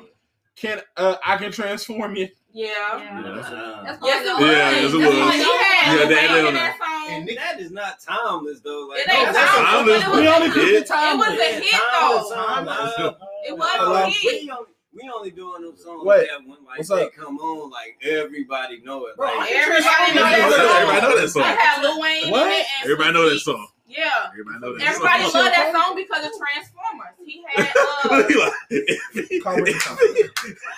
Can 0.57 0.81
uh 0.97 1.17
I 1.25 1.37
can 1.37 1.53
transform 1.53 2.17
you? 2.17 2.29
Yeah. 2.53 2.67
Yeah. 2.99 3.21
Nah. 3.21 3.83
That's 3.85 3.99
Yes, 4.05 4.27
it 4.27 4.33
was. 4.33 4.41
Yeah, 4.41 4.71
yes, 4.71 4.93
it 4.93 4.97
was. 4.97 5.07
why 5.07 5.37
He 5.37 5.43
had 5.45 5.87
Yeah, 5.87 5.93
Lil 5.95 6.09
that 6.09 6.09
Wayne 6.09 6.25
in 6.25 6.33
little- 6.35 6.53
that 6.53 6.79
song. 6.79 7.15
And 7.15 7.25
Nick, 7.27 7.37
That 7.37 7.61
is 7.61 7.71
not 7.71 8.01
timeless 8.01 8.61
though. 8.61 8.89
Like 8.91 8.99
It 9.07 9.13
ain't 9.15 9.33
that's 9.35 9.57
timeless, 9.57 10.03
a- 10.03 10.07
but 10.07 10.09
it 10.09 10.11
was 10.11 10.19
We 10.21 10.27
a- 10.27 10.35
only 10.35 10.47
Yeah. 10.49 10.55
keep 10.55 10.63
it 10.65 10.75
It 10.75 10.81
was 10.81 10.89
timeless. 10.89 11.29
a 11.29 11.61
hit 11.61 11.71
Timeless 11.93 12.29
though. 12.31 13.05
song. 13.05 13.15
It 13.47 13.57
was 13.57 13.69
Hello? 13.71 13.95
a 13.95 14.07
hit. 14.07 14.51
Only, 15.03 15.05
we 15.05 15.11
only 15.11 15.31
doing 15.31 15.63
them 15.63 15.77
songs 15.77 16.05
What? 16.05 16.27
that 16.27 16.41
when 16.47 16.59
like 16.65 16.79
What's 16.79 16.89
they 16.89 17.05
up? 17.05 17.13
come 17.15 17.39
on, 17.39 17.71
like 17.71 17.97
everybody 18.03 18.81
know 18.85 19.07
it. 19.07 19.17
Bro, 19.17 19.27
Like, 19.37 19.51
Everybody 19.53 20.15
know 20.15 20.23
that 20.23 20.39
Everybody 20.41 21.01
song. 21.01 21.11
know 21.11 21.21
that 21.21 21.29
song. 21.31 21.43
It 21.43 21.59
had 21.59 21.83
Lil 21.83 22.01
Wayne 22.01 22.31
What? 22.31 22.47
in 22.47 22.53
it. 22.53 22.67
and 22.81 22.85
Everybody 22.85 23.13
know 23.13 23.29
that 23.31 23.39
song. 23.41 23.67
Yeah. 23.87 24.11
Everybody 24.33 24.59
know 24.61 24.77
that 24.79 24.87
Everybody 24.89 25.23
song. 25.25 25.33
loved 25.43 25.55
that 25.55 25.73
song 25.75 25.97
because 25.97 26.27
of 26.27 26.33
Transformers. 26.37 27.15
He 27.25 27.45
had 27.49 27.73
uh 28.11 28.29
He 28.29 28.35
like, 29.31 29.43
Call 29.43 29.57
me 29.59 29.73
something. 29.73 30.29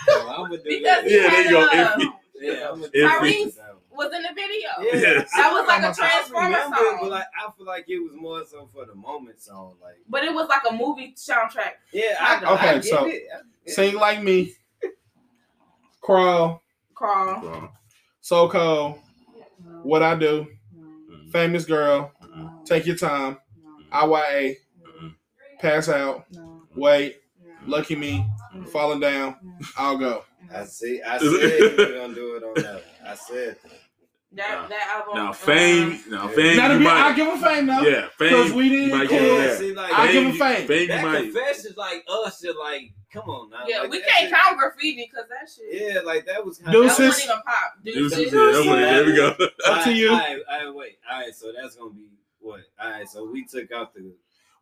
so 0.08 0.28
I'm 0.28 0.42
gonna 0.50 0.56
do 0.58 0.62
because 0.64 1.04
he 1.04 1.16
Yeah, 1.16 1.30
there 1.30 1.44
you 1.44 1.50
go. 1.50 1.60
uh, 1.66 1.98
Yeah, 2.40 2.70
Every- 2.70 3.32
Tyrese 3.34 3.54
was 3.90 4.12
in 4.14 4.22
the 4.22 4.28
video. 4.34 4.68
Yeah, 5.00 5.24
That 5.36 5.52
was 5.52 5.66
like 5.68 5.82
a 5.82 5.94
Transformer 5.94 6.46
remember 6.48 6.76
it, 6.78 6.98
but 7.00 7.10
like 7.10 7.26
I 7.36 7.50
feel 7.56 7.66
like 7.66 7.84
it 7.88 7.98
was 7.98 8.12
more 8.14 8.44
so 8.44 8.68
for 8.72 8.86
the 8.86 8.94
moment 8.94 9.40
song. 9.40 9.76
Like, 9.82 9.96
But 10.08 10.24
it 10.24 10.32
was 10.32 10.48
like 10.48 10.62
a 10.70 10.74
movie 10.74 11.14
soundtrack. 11.16 11.72
yeah, 11.92 12.14
I, 12.20 12.36
Okay, 12.54 12.68
I 12.68 12.80
so- 12.80 13.06
it. 13.06 13.22
Sing 13.66 13.94
like 13.96 14.22
me. 14.22 14.54
Crawl. 16.00 16.62
Crawl. 16.94 17.70
So 18.20 18.48
cold. 18.48 18.98
What 19.82 20.02
I 20.02 20.14
do. 20.14 20.46
Mm-hmm. 20.76 21.30
Famous 21.30 21.64
girl. 21.64 22.12
Mm-hmm. 22.22 22.64
Take 22.64 22.86
your 22.86 22.96
time. 22.96 23.38
IYA. 23.92 24.56
Mm-hmm. 24.82 25.08
Pass 25.58 25.88
out. 25.88 26.24
Wait. 26.74 27.16
Lucky 27.66 27.96
me. 27.96 28.26
Falling 28.72 29.00
down. 29.00 29.36
I'll 29.76 29.98
go. 29.98 30.24
I 30.52 30.64
see. 30.64 31.00
I 31.02 31.18
see. 31.20 31.24
you 31.26 31.74
were 31.76 31.86
gonna 32.00 32.14
do 32.14 32.36
it 32.36 32.42
on 32.42 32.54
that. 32.62 32.82
One. 33.10 33.38
I 33.38 33.44
said. 33.54 33.56
That 34.32 34.68
that 34.68 35.02
album. 35.08 35.24
now 35.24 35.32
fame, 35.32 35.98
now 36.08 36.28
fame, 36.28 36.56
Now 36.56 36.68
to 36.68 36.78
you 36.80 36.88
I 36.88 37.12
give 37.14 37.26
him 37.26 37.38
fame 37.42 37.66
now. 37.66 37.80
yeah, 37.82 38.06
Because 38.16 38.52
we 38.52 38.68
didn't 38.68 38.90
might 38.96 39.08
cool. 39.08 39.18
Yeah, 39.18 39.46
that. 39.48 39.58
see, 39.58 39.74
like 39.74 39.92
I 39.92 40.12
give 40.12 40.24
him 40.24 40.32
fame. 40.34 40.68
Fame, 40.68 40.80
you 40.82 40.86
that 40.86 41.02
might. 41.02 41.22
confessions 41.32 41.76
like 41.76 42.04
us, 42.08 42.40
shit. 42.40 42.54
Like, 42.56 42.92
come 43.12 43.28
on 43.28 43.50
now. 43.50 43.64
Yeah, 43.66 43.80
like, 43.80 43.90
we 43.90 43.98
can't 44.00 44.12
shit- 44.20 44.30
count 44.30 44.56
graffiti 44.56 45.08
because 45.12 45.28
that 45.28 45.50
shit. 45.50 45.94
Yeah, 45.94 46.00
like 46.02 46.26
that 46.26 46.46
was 46.46 46.58
kind 46.58 46.68
That 46.72 46.78
Deuces. 46.80 46.98
wasn't 47.08 47.24
even 47.24 47.42
pop. 47.42 47.72
Deuces, 47.84 48.18
Deuces. 48.18 48.32
yeah, 48.32 48.52
that's 48.52 48.66
what 48.68 48.76
there 48.76 49.04
we 49.06 49.16
go. 49.16 49.36
Up 49.66 49.84
to 49.84 49.92
you. 49.92 50.10
All 50.10 50.16
right, 50.18 50.38
all 50.48 50.64
right, 50.66 50.74
wait. 50.76 50.98
All 51.10 51.20
right, 51.20 51.34
so 51.34 51.52
that's 51.60 51.74
gonna 51.74 51.90
be 51.90 52.10
what? 52.38 52.60
All 52.80 52.88
right, 52.88 53.08
so 53.08 53.24
we 53.28 53.44
took 53.46 53.72
out 53.72 53.92
the 53.94 54.12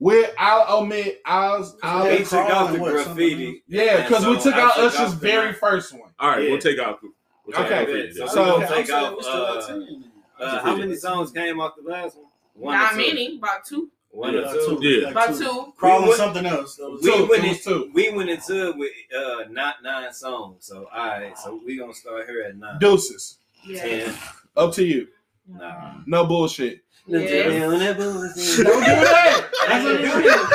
With 0.01 0.33
I'll 0.39 0.79
omit 0.79 1.21
I'll 1.27 1.77
I'll 1.83 2.09
we 2.09 2.19
took 2.25 2.33
out 2.49 2.73
the 2.73 2.79
graffiti. 2.79 3.65
Yeah, 3.69 3.83
and 3.99 4.09
because 4.09 4.25
we 4.27 4.41
took 4.41 4.55
I 4.55 4.63
out 4.63 4.77
took 4.77 4.95
Usher's 4.99 5.11
the 5.13 5.19
very 5.27 5.53
first 5.53 5.93
one. 5.93 6.11
All 6.19 6.31
right, 6.31 6.45
Yeah. 6.45 6.51
we'll 6.53 6.59
take 6.59 6.79
out. 6.79 7.01
We'll 7.49 7.65
Okay, 7.65 7.75
out 7.81 7.87
bet. 7.87 7.95
Fade. 8.13 8.15
So, 8.15 8.27
So- 8.27 8.59
we 8.61 8.67
take 8.67 8.87
saying 8.87 9.05
out. 9.07 9.19
we 9.19 9.25
Uh, 9.27 10.45
uh, 10.45 10.63
how 10.63 10.77
many 10.77 10.95
songs 10.95 11.33
came 11.33 11.59
off 11.61 11.73
the 11.83 11.89
last 11.91 12.17
one? 12.17 12.27
One 12.55 12.75
Not 12.77 12.97
many, 12.97 13.39
about 13.39 13.65
two. 13.65 13.91
One 14.11 14.35
Yeah. 14.35 14.41
or 14.41 14.53
two. 14.53 14.79
Yeah. 14.83 15.09
About 15.11 15.37
two. 15.37 15.73
Crawling 15.77 16.09
We 16.11 16.15
something 16.15 16.47
else. 16.47 16.79
We 16.79 17.11
Two, 17.11 17.27
went 17.29 17.45
it 17.45 17.51
in, 17.51 17.59
two. 17.63 17.91
we 17.95 18.11
went 18.11 18.31
into 18.31 18.69
it 18.69 18.77
with 18.77 18.91
uh 19.17 19.45
not 19.51 19.83
nine 19.83 20.13
songs. 20.13 20.67
So 20.67 20.89
all 20.95 21.07
right, 21.09 21.37
so 21.39 21.61
we 21.65 21.77
gonna 21.79 21.93
start 21.95 22.27
here 22.29 22.43
at 22.49 22.57
nine. 22.57 22.79
Deuces. 22.79 23.39
Yeah. 23.67 23.81
Ten. 23.83 24.15
Up 24.57 24.73
to 24.75 24.85
you. 24.85 25.09
Nah. 25.47 25.95
No 26.07 26.25
bullshit. 26.27 26.81
Yeah. 27.07 27.19
Don't 27.19 27.29
do 27.29 27.79
that. 27.79 29.49
That's 29.69 29.85
what 29.85 29.95
it 29.95 30.27
is. 30.27 30.49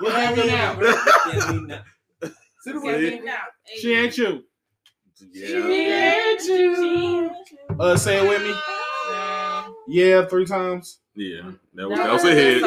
What 0.00 0.12
happened 0.12 0.48
now? 0.48 1.82
See 2.62 2.72
the 2.72 2.74
Yeah, 2.74 2.80
way- 2.80 3.04
it 3.18 3.26
out. 3.28 3.38
She 3.80 3.94
ain't 3.94 4.16
you. 4.18 4.44
Yeah. 5.32 5.68
Yeah. 5.68 7.28
Uh, 7.78 7.96
say 7.96 8.18
it 8.24 8.28
with 8.28 8.42
me. 8.42 8.54
Yeah, 9.88 10.26
three 10.26 10.44
times. 10.46 10.98
Yeah, 11.14 11.52
that 11.74 11.88
was 11.88 11.98
That 11.98 12.04
that 12.06 12.12
was 12.12 12.22
was 12.24 12.32
a 12.32 12.32
a 12.32 12.34
hit. 12.34 12.62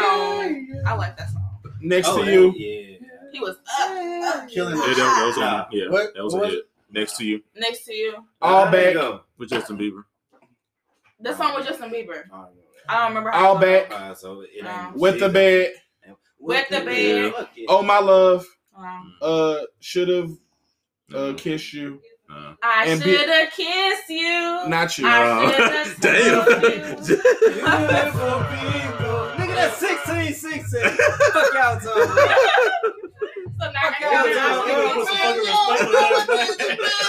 I 0.86 0.94
like 0.96 1.18
that 1.18 1.30
song. 1.30 1.44
Next 1.82 2.08
Oh, 2.10 2.24
to 2.24 2.32
you. 2.32 2.54
Yeah. 2.56 2.98
He 3.32 3.40
was 3.40 3.58
up, 3.80 4.36
up. 4.44 4.50
Killing 4.50 4.76
Yeah, 4.78 4.84
it. 4.84 4.88
that, 4.88 4.96
that 4.98 5.26
was 5.28 5.38
Nah. 5.38 5.60
a, 5.62 5.68
yeah, 5.72 5.90
What- 5.90 6.14
that 6.16 6.24
was 6.24 6.34
what 6.34 6.46
a 6.46 6.48
hit. 6.50 6.70
Next 6.92 7.18
to 7.18 7.24
you 7.26 7.44
next 7.56 7.86
to 7.86 7.94
you. 7.94 8.26
All 8.42 8.72
back. 8.72 8.96
up 8.96 9.28
with 9.38 9.50
Justin 9.52 9.78
Bieber. 9.78 10.04
The 11.20 11.36
song 11.36 11.54
with 11.56 11.68
Justin 11.68 11.92
Bieber. 11.92 12.24
All 12.34 12.52
I 12.88 12.98
don't 13.02 13.10
remember 13.10 13.30
how 13.30 13.50
All 13.50 13.58
it 13.58 13.62
back. 13.90 13.92
right, 13.92 14.18
so 14.18 14.42
it 14.42 14.66
Um, 14.66 14.94
With 14.98 15.20
the 15.20 15.30
bed. 15.30 15.74
With 16.40 16.68
the 16.70 16.80
bed. 16.80 17.34
Fuck 17.36 17.50
it. 17.56 17.66
Oh 17.70 17.84
my 17.84 18.00
love. 18.00 18.44
Um, 18.76 19.14
Uh, 19.22 19.58
should 19.80 20.08
have 20.10 20.32
uh 21.14 21.18
Uh, 21.18 21.34
kissed 21.36 21.74
you. 21.74 22.02
Uh, 22.32 22.54
I 22.62 22.98
should 23.00 23.30
have 23.30 23.52
kissed 23.52 24.10
you. 24.10 24.68
Not 24.68 24.98
you. 24.98 25.08
I 25.08 25.10
uh, 25.24 25.52
should've 25.52 26.00
damn. 26.02 26.46
told 26.46 26.64
you. 27.10 27.16
Beautiful 27.54 28.38
people. 28.54 29.20
Nigga, 29.38 29.56
that's 29.56 29.78
16, 29.78 30.34
16. 30.34 30.82
Fuck 31.34 31.54
y'all 31.54 31.80
talking 31.80 32.04
about. 32.04 32.38
So 33.60 33.66
now 33.66 33.82
Fuck 33.82 33.96
I 34.00 34.02
y'all 34.02 34.34
got 34.34 34.66
talking 34.66 36.10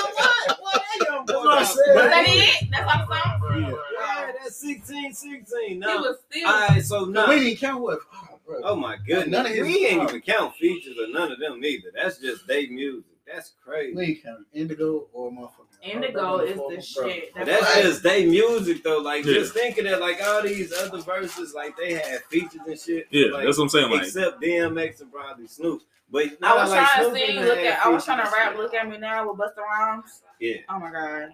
That's 0.06 1.32
what 1.32 1.48
I 1.48 1.60
Was 1.60 1.68
said. 1.74 1.96
that 1.96 2.24
it? 2.28 2.70
That's 2.70 2.92
all 2.92 3.06
the 3.06 3.14
song? 3.14 3.78
Yeah, 4.00 4.32
that's 4.42 4.56
16, 4.56 5.12
16. 5.12 5.68
He 5.68 5.74
No. 5.76 5.96
was 5.98 6.16
still. 6.28 6.48
All 6.48 6.68
right, 6.68 6.82
so 6.84 7.04
No, 7.04 7.26
now. 7.26 7.28
we 7.28 7.40
didn't 7.40 7.58
count 7.58 7.82
what. 7.82 7.98
Oh, 8.14 8.38
bro. 8.46 8.60
Oh 8.64 8.76
my 8.76 8.96
goodness. 9.06 9.28
None 9.28 9.46
of 9.46 9.52
his- 9.52 9.62
we 9.66 9.86
ain't 9.86 10.08
even 10.08 10.20
count 10.22 10.54
features 10.56 10.96
or 10.98 11.08
none 11.12 11.30
of 11.32 11.38
them 11.38 11.62
either. 11.64 11.88
That's 11.94 12.18
just 12.18 12.46
they 12.46 12.66
music. 12.68 13.04
That's 13.32 13.52
crazy. 13.64 13.94
We 13.96 14.04
ain't 14.04 14.22
count 14.22 14.46
Indigo 14.52 15.06
or 15.12 15.30
motherfucking. 15.30 15.86
Uh, 15.86 15.90
Indigo 15.90 16.38
is 16.38 16.56
the 16.56 17.00
Bro. 17.00 17.08
shit. 17.08 17.34
That's, 17.34 17.48
that's 17.48 17.62
right. 17.76 17.82
just 17.84 18.02
they 18.02 18.26
music 18.26 18.82
though. 18.82 18.98
Like 18.98 19.24
Yeah. 19.24 19.34
just 19.34 19.54
thinking 19.54 19.84
that 19.84 20.00
like 20.00 20.20
all 20.22 20.42
these 20.42 20.72
other 20.72 21.00
verses, 21.00 21.54
like 21.54 21.76
they 21.76 21.94
had 21.94 22.22
features 22.24 22.60
and 22.66 22.78
shit. 22.78 23.06
yeah, 23.10 23.32
like, 23.32 23.44
that's 23.44 23.58
what 23.58 23.64
I'm 23.64 23.68
saying. 23.70 23.90
Like, 23.90 24.02
except 24.02 24.40
DMX 24.42 25.00
and 25.00 25.12
probably 25.12 25.46
Snoop. 25.46 25.82
But 26.12 26.26
I 26.42 26.54
was 26.56 26.70
like 26.70 26.86
trying 26.88 27.04
Snoop 27.04 27.14
to 27.18 27.26
sing. 27.26 27.36
Look 27.44 27.58
at. 27.58 27.86
I 27.86 27.88
was 27.88 28.04
trying 28.04 28.24
to 28.24 28.30
rap. 28.32 28.50
shit. 28.52 28.58
Look 28.60 28.74
at 28.74 28.88
me 28.88 28.98
now 28.98 29.30
with 29.30 29.38
Busta 29.38 29.58
Rhymes. 29.58 30.22
Yeah. 30.40 30.56
Oh 30.68 30.78
my 30.80 30.90
god. 30.90 31.28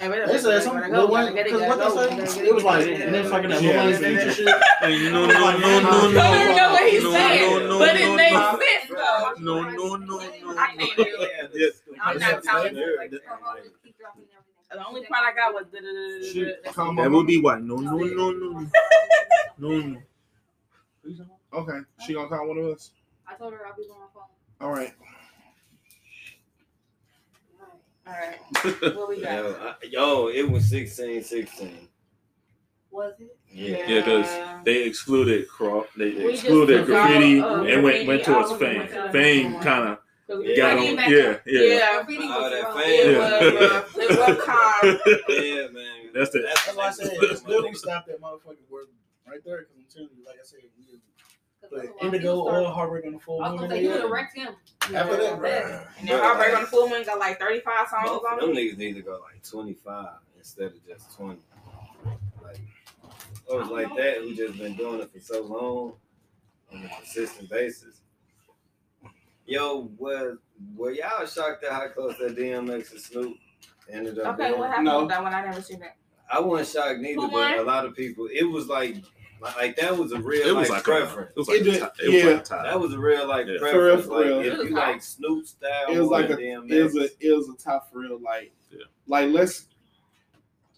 Hey, 0.00 0.08
wait 0.08 0.22
a 0.22 0.26
They 0.26 0.38
said 0.38 0.42
gotta 0.44 0.60
something. 0.62 0.90
go, 0.90 0.98
Lil 0.98 1.08
gotta 1.08 1.26
Wayne, 1.26 1.34
get 1.34 1.46
it, 1.46 1.52
because 1.52 1.60
gotta 1.60 1.78
what 1.78 1.78
go, 1.78 2.00
they 2.02 2.16
gotta 2.16 2.26
say, 2.26 2.38
get 2.40 2.48
it 2.48 2.54
was 2.54 2.62
it, 2.62 2.66
like, 2.66 2.80
gotta 2.84 3.04
and 3.04 3.14
then 3.14 3.22
get 3.22 3.30
fucking 3.30 3.50
that 3.50 3.62
it. 3.62 3.66
Lil 3.66 3.84
Wayne's 3.86 4.00
Yeah. 4.00 4.08
feature 4.08 4.32
shit. 4.34 4.62
hey, 4.80 5.10
no, 5.10 5.26
no, 5.26 5.28
no, 5.28 5.30
no, 5.30 5.30
no. 5.30 5.38
I 5.38 5.80
no, 5.80 6.10
don't 6.14 6.40
even 6.42 6.56
know 6.56 6.70
what 6.72 6.88
he's 6.90 7.02
no, 7.04 7.10
saying, 7.12 7.50
no, 7.50 7.66
no, 7.68 7.78
but 7.78 7.94
no, 7.94 8.00
it 8.00 8.16
makes 8.16 8.32
no. 8.34 8.60
sense 8.60 8.86
though. 8.90 9.32
no, 9.38 9.62
no, 9.62 9.96
no, 9.96 10.18
no, 10.18 10.58
I 10.58 10.74
can't 10.76 10.96
do 10.96 11.04
it. 11.06 11.50
Yeah. 11.54 11.68
I'm 12.02 12.18
not 12.18 12.42
telling 12.42 12.76
you. 12.76 12.96
Like, 12.98 13.10
The 13.10 14.86
only 14.86 15.04
part 15.06 15.22
I 15.24 15.32
got 15.34 15.54
was 15.54 15.66
That 15.72 16.76
on. 16.78 17.12
would 17.12 17.26
be 17.28 17.40
what? 17.40 17.62
No, 17.62 17.76
no, 17.76 17.96
no, 17.96 18.30
no, 18.32 18.66
no, 19.58 19.68
no. 19.78 19.98
Okay, 21.52 21.78
she 22.04 22.14
gonna 22.14 22.28
call 22.28 22.48
one 22.48 22.58
of 22.58 22.64
us. 22.66 22.90
I 23.28 23.34
told 23.36 23.52
her 23.52 23.64
I'll 23.64 23.74
be 23.76 23.82
on 23.84 24.00
my 24.00 24.06
phone. 24.12 24.24
All 24.60 24.70
right. 24.74 24.92
All 28.06 28.12
right. 28.12 28.38
What 28.96 29.08
we 29.08 29.20
got? 29.22 29.32
Yo, 29.32 29.56
I, 29.60 29.74
yo, 29.88 30.26
it 30.28 30.48
was 30.50 30.68
16 30.68 31.22
16. 31.22 31.88
Was 32.90 33.14
it? 33.18 33.36
Yeah. 33.50 33.78
Yeah, 33.88 34.00
because 34.00 34.64
they 34.64 34.82
excluded 34.84 35.48
cro- 35.48 35.86
they 35.96 36.10
We 36.10 36.32
just 36.32 36.44
excluded 36.44 36.86
took 36.86 36.96
out, 36.96 37.08
graffiti 37.08 37.40
uh, 37.40 37.62
and 37.64 37.82
went 37.82 38.06
went 38.06 38.24
graffiti 38.24 38.24
towards 38.24 38.50
out 38.52 38.58
fame. 38.58 38.80
and 38.82 38.90
went 38.94 39.06
to- 39.06 39.12
Fame 39.12 39.60
kind 39.60 39.88
of 39.90 39.98
So 40.26 40.42
got 40.56 40.78
on. 40.78 40.96
back 40.96 41.08
Yeah, 41.08 41.36
yeah. 41.46 41.60
Yeah. 41.62 41.92
Graffiti 42.04 42.24
Oh, 42.24 42.42
was 42.42 42.52
that 42.52 42.64
wrong. 42.64 42.78
fan. 42.78 42.90
It 42.90 43.12
Yeah. 43.12 43.18
was 43.18 43.70
rough. 43.72 43.96
It 43.98 44.10
was 44.18 44.44
calm. 44.44 44.98
Yeah, 45.28 45.68
man. 45.72 46.10
That's 46.14 46.30
the- 46.30 46.42
That's 46.42 46.76
why 46.76 46.86
I 46.86 46.90
said 46.90 47.10
it's 47.12 47.42
good 47.42 47.64
we 47.64 47.74
stopped 47.74 48.06
that 48.08 48.20
motherfucking 48.20 48.68
word 48.70 48.86
right 49.26 49.40
there 49.44 49.58
because 49.58 49.76
I'm 49.76 49.86
telling 49.92 50.10
you, 50.16 50.24
like 50.24 50.36
I 50.40 50.44
said, 50.44 50.60
we 50.78 50.84
just 51.70 51.92
put 51.92 52.02
indigo 52.02 52.40
or 52.40 52.62
heartbreak 52.70 53.06
on 53.06 53.12
the 53.14 53.18
full 53.18 53.42
I 53.42 53.50
was 53.50 53.60
gonna 53.60 53.74
say 53.74 53.82
you 53.82 53.90
would 53.90 54.00
have 54.02 54.10
wrecked 54.10 54.36
him. 54.36 54.54
After 54.94 55.16
that, 55.16 55.22
Yeah. 55.22 55.36
bro. 55.36 55.80
And 55.98 56.08
then 56.08 56.18
Heartbreak 56.22 56.54
on 56.54 56.60
the 56.62 56.66
Full 56.68 56.88
Moon 56.88 57.04
got 57.04 57.18
like 57.18 57.38
35 57.38 57.88
songs 57.88 58.08
Both 58.10 58.22
of 58.24 58.32
on 58.32 58.38
them 58.40 58.50
it. 58.50 58.56
niggas 58.56 58.78
need 58.78 58.94
to 58.94 59.02
go 59.02 59.20
like 59.22 59.42
25 59.42 60.08
instead 60.36 60.66
of 60.72 60.86
just 60.86 61.16
20. 61.16 61.40
Like, 62.42 62.58
I 63.50 63.54
was 63.54 63.68
like 63.68 63.94
that 63.96 64.18
who 64.18 64.34
just 64.34 64.58
been 64.58 64.74
doing 64.76 65.00
it 65.00 65.10
for 65.12 65.20
so 65.20 65.42
long 65.42 65.94
on 66.72 66.84
a 66.84 66.88
consistent 66.96 67.48
basis. 67.50 68.00
Yo, 69.46 69.90
was 69.98 70.38
were 70.76 70.92
y'all 70.92 71.26
shocked 71.26 71.64
at 71.64 71.72
how 71.72 71.88
close 71.88 72.16
that 72.18 72.36
DMX 72.36 72.92
and 72.92 73.00
Snoop 73.00 73.36
ended 73.90 74.18
up 74.18 74.34
Okay, 74.34 74.48
being? 74.48 74.58
what 74.58 74.70
happened 74.70 74.86
No. 74.86 75.00
with 75.00 75.08
that 75.10 75.22
one? 75.22 75.34
I 75.34 75.44
never 75.44 75.60
seen 75.60 75.80
that. 75.80 75.96
I 76.30 76.40
wasn't 76.40 76.68
shocked 76.68 77.00
neither, 77.00 77.28
but 77.28 77.58
a 77.58 77.62
lot 77.62 77.84
of 77.84 77.94
people. 77.94 78.28
It 78.32 78.44
was 78.44 78.66
like, 78.68 78.96
like, 79.40 79.56
like 79.56 79.76
that 79.76 79.96
was 79.96 80.12
a 80.12 80.18
real 80.20 80.46
It 80.46 80.54
was 80.56 80.70
like, 80.70 80.86
like 80.88 80.98
a, 81.02 81.06
preference. 81.06 81.30
it 81.30 81.38
was 81.38 81.48
like 81.48 81.60
It 81.60 81.66
a 81.66 81.78
tie- 81.80 81.90
it 82.02 82.06
was 82.06 82.14
yeah. 82.22 82.24
like 82.30 82.40
a 82.40 82.44
tie. 82.44 82.62
That 82.62 82.80
was 82.80 82.92
a 82.94 82.98
real 82.98 83.26
like 83.28 83.46
Yeah. 83.46 83.58
For 83.58 83.64
real, 83.64 83.72
preference. 83.72 84.06
for 84.06 84.16
like 84.16 84.24
real. 84.26 84.40
if 84.40 84.68
you 84.70 84.76
hot. 84.76 84.88
like 84.88 85.02
Snoop 85.02 85.46
style, 85.46 85.86
It 85.92 85.98
was 85.98 86.08
like 86.08 86.30
a 86.30 86.36
DMX, 86.36 86.70
it 86.72 86.82
was 86.84 86.96
a 86.96 87.04
it 87.20 87.36
was 87.36 87.48
a 87.48 87.56
top 87.62 87.90
for 87.92 88.00
real. 88.00 88.20
Like 88.20 88.52
Yeah. 88.70 88.84
like 89.06 89.30
let's 89.30 89.66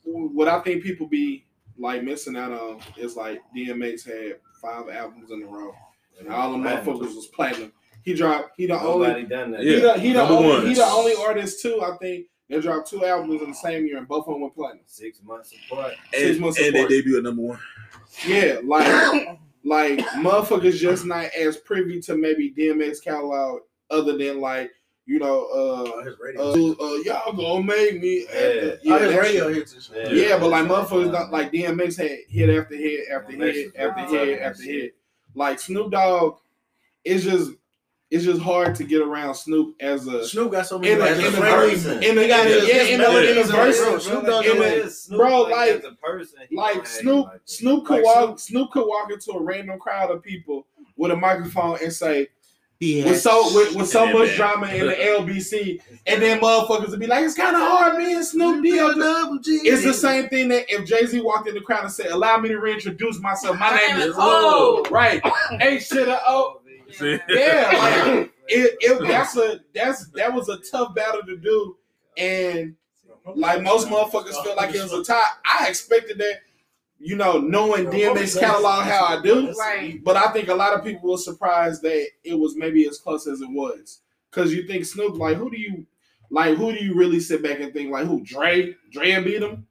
what 0.05 0.49
I 0.49 0.61
think 0.61 0.83
people 0.83 1.07
be 1.07 1.45
like 1.79 2.03
missing 2.03 2.37
out 2.37 2.53
on 2.53 2.81
is 2.97 3.17
like 3.17 3.41
DMX 3.57 4.05
had 4.07 4.37
five 4.63 4.89
albums 4.89 5.31
in 5.31 5.43
a 5.43 5.47
row 5.47 5.75
and 6.19 6.29
all 6.29 6.53
the 6.53 6.59
motherfuckers 6.59 7.15
was 7.15 7.27
platinum. 7.35 7.73
He 8.05 8.15
dropped 8.15 8.53
he 8.57 8.67
the 8.67 8.81
only 8.81 9.25
done 9.25 9.51
that. 9.51 9.61
he 9.63 9.75
Yeah. 9.75 9.81
the, 9.95 9.99
he 10.01 10.09
the 10.13 10.19
number 10.19 10.35
only 10.35 10.49
ones. 10.49 10.69
he 10.69 10.75
the 10.75 10.85
only 10.85 11.15
artist 11.27 11.61
too. 11.61 11.83
I 11.83 11.97
think 11.99 12.27
that 12.49 12.63
dropped 12.63 12.89
two 12.89 13.05
albums 13.05 13.43
in 13.43 13.49
the 13.49 13.55
same 13.55 13.85
year 13.87 13.99
and 13.99 14.07
both 14.07 14.27
of 14.29 14.35
them 14.35 14.43
went 14.43 14.55
platinum. 14.55 14.85
Six 14.87 15.21
months 15.25 15.53
apart. 15.71 15.95
Six 16.15 16.31
and, 16.37 16.41
months 16.41 16.61
and 16.61 16.73
they 16.75 16.79
apart. 16.79 16.91
debut 16.91 17.17
at 17.19 17.25
number 17.25 17.43
one. 17.43 17.59
Yeah, 18.27 18.59
like 18.65 19.39
like 19.65 19.99
motherfuckers 20.17 20.77
just 20.77 21.05
not 21.05 21.27
as 21.39 21.57
privy 21.57 22.01
to 22.03 22.17
maybe 22.17 22.55
DMX 22.57 23.03
catalog 23.03 23.61
other 23.91 24.17
than 24.17 24.41
like 24.41 24.71
you 25.07 25.19
know 25.19 25.45
uh 25.47 26.05
his 26.05 26.15
uh, 26.15 26.17
radio. 26.21 26.51
uh 26.53 26.95
y'all 27.05 27.33
gonna 27.33 27.65
make 27.65 28.01
me 28.01 28.27
Yeah. 28.33 28.75
yeah, 28.83 28.95
oh, 28.95 28.99
his 28.99 29.15
radio 29.17 29.49
hits. 29.53 29.91
Yeah. 29.95 30.09
yeah, 30.11 30.39
but 30.39 30.49
like 30.49 30.67
motherfuckers 30.67 31.13
don't 31.13 31.31
like 31.33 31.53
DMX 31.53 31.97
had 31.99 32.19
hit 32.29 32.51
after 32.51 32.77
hit 32.77 33.09
after 33.11 33.33
DMX 33.33 33.53
hit 33.53 33.77
after 33.77 34.17
hit 34.17 34.41
after 34.41 34.63
hit. 34.63 34.95
Like 35.35 35.61
Snoop 35.61 35.91
Dogg, 35.93 36.39
it's 37.05 37.25
just 37.25 37.53
it's 38.17 38.25
just 38.25 38.41
hard 38.41 38.75
to 38.77 38.85
get 38.85 39.01
around 39.03 39.35
Snoop 39.35 39.77
as 39.81 40.07
a 40.09 40.27
Snoop 40.27 40.53
got 40.53 40.67
so 40.67 40.79
many 40.79 40.93
in 40.93 40.99
a, 40.99 41.05
like, 41.05 41.17
in 41.19 41.27
a, 41.27 41.31
friendly- 41.33 41.71
person. 41.75 42.03
in 42.03 42.19
a, 42.19 42.23
He 42.23 42.29
got 42.29 42.47
his- 42.47 42.69
yeah, 42.69 42.75
his 42.75 42.89
in 42.89 43.01
a, 43.01 43.05
in 43.05 43.11
a 43.11 43.13
melodies 43.13 43.37
and 43.37 43.49
verse, 43.51 43.79
bro, 43.81 43.99
Snoop 43.99 44.27
Dogg 44.27 44.45
in 44.47 44.57
got 44.57 44.65
a- 44.67 44.71
his- 44.71 45.01
Snoop, 45.03 45.19
bro, 45.21 45.43
like, 45.43 45.51
like- 45.53 45.71
as 45.71 45.85
a 45.85 45.93
person, 45.93 46.39
he 46.49 46.57
like 46.57 46.75
gonna 46.75 46.87
Snoop, 46.87 47.15
hang 47.15 47.25
like 47.25 47.33
that. 47.33 47.51
Snoop 47.51 47.85
could 47.85 47.95
Like 47.95 48.05
walk, 48.05 48.39
Snoop 48.39 48.71
could 48.73 48.87
walk 48.87 49.13
into 49.13 49.31
a 49.33 49.43
random 49.43 49.79
crowd 49.79 50.11
of 50.11 50.23
people 50.23 50.67
with 50.97 51.11
a 51.13 51.17
microphone 51.17 51.79
and 51.83 51.93
say, 51.93 52.29
He 52.79 52.99
with 52.99 53.07
had 53.13 53.17
so 53.19 53.55
with, 53.55 53.75
with 53.75 53.89
so 53.89 54.05
Yeah, 54.05 54.13
much 54.13 54.29
man. 54.29 54.37
drama 54.37 54.67
in 54.69 54.87
the 54.87 54.93
LBC, 54.95 55.81
and 56.07 56.21
then 56.23 56.41
motherfuckers 56.41 56.91
would 56.91 57.01
be 57.01 57.07
like, 57.07 57.25
"It's 57.25 57.35
kind 57.35 57.57
of 57.57 57.63
hard, 57.63 57.97
man." 57.97 58.23
Snoop 58.23 58.63
deal. 58.63 58.93
It's 58.95 59.83
the 59.83 59.95
same 59.95 60.29
thing 60.29 60.49
that 60.49 60.67
if 60.71 60.85
Jay 60.87 61.07
Z 61.07 61.19
walked 61.23 61.49
in 61.49 61.55
the 61.55 61.61
crowd 61.63 61.85
and 61.85 61.93
said, 61.93 62.07
"Allow 62.09 62.37
me 62.39 62.51
to 62.51 62.59
reintroduce 62.59 63.19
myself. 63.19 63.59
My 63.59 63.75
name 63.77 63.97
is 64.09 64.15
O." 64.19 64.85
Right, 64.91 65.23
H 65.61 65.89
to 65.91 66.05
the 66.05 66.21
O. 66.27 66.61
See? 66.93 67.19
Yeah, 67.29 67.71
like 68.17 68.33
it, 68.49 68.77
it. 68.81 69.09
That's 69.09 69.37
a 69.37 69.61
that's 69.75 70.09
that 70.11 70.33
was 70.33 70.49
a 70.49 70.59
tough 70.59 70.95
battle 70.95 71.23
to 71.23 71.37
do, 71.37 71.77
and 72.17 72.77
like 73.35 73.63
most 73.63 73.89
motherfuckers 73.89 74.43
feel 74.43 74.57
like 74.57 74.75
it 74.75 74.83
was 74.83 74.93
a 74.93 75.05
tie. 75.05 75.25
I 75.45 75.69
expected 75.69 76.19
that, 76.19 76.41
you 76.99 77.17
know, 77.17 77.39
knowing 77.39 77.87
DMX 77.87 78.39
catalog 78.39 78.85
how 78.85 79.05
I 79.05 79.23
do. 79.23 79.53
Right. 79.53 80.03
But 80.03 80.17
I 80.17 80.33
think 80.33 80.49
a 80.49 80.55
lot 80.55 80.75
of 80.75 80.85
people 80.85 81.11
were 81.11 81.19
surprised 81.19 81.83
that 81.83 82.07
it 82.25 82.35
was 82.35 82.57
maybe 82.57 82.87
as 82.89 82.99
close 82.99 83.27
as 83.27 83.41
it 83.41 83.51
was. 83.51 84.01
Cause 84.31 84.53
you 84.53 84.67
think 84.67 84.85
Snoop, 84.85 85.17
like 85.17 85.39
who 85.39 85.51
do 85.51 85.59
you 85.59 85.87
like 86.31 86.59
who 86.59 86.73
do 86.73 86.85
you 86.85 86.95
really 86.95 87.21
sit 87.21 87.43
back 87.43 87.61
and 87.61 87.73
think 87.73 87.91
like 87.91 88.07
who? 88.07 88.23
Dre? 88.23 88.75
Dre 88.93 89.23
beat 89.23 89.43
him? 89.43 89.67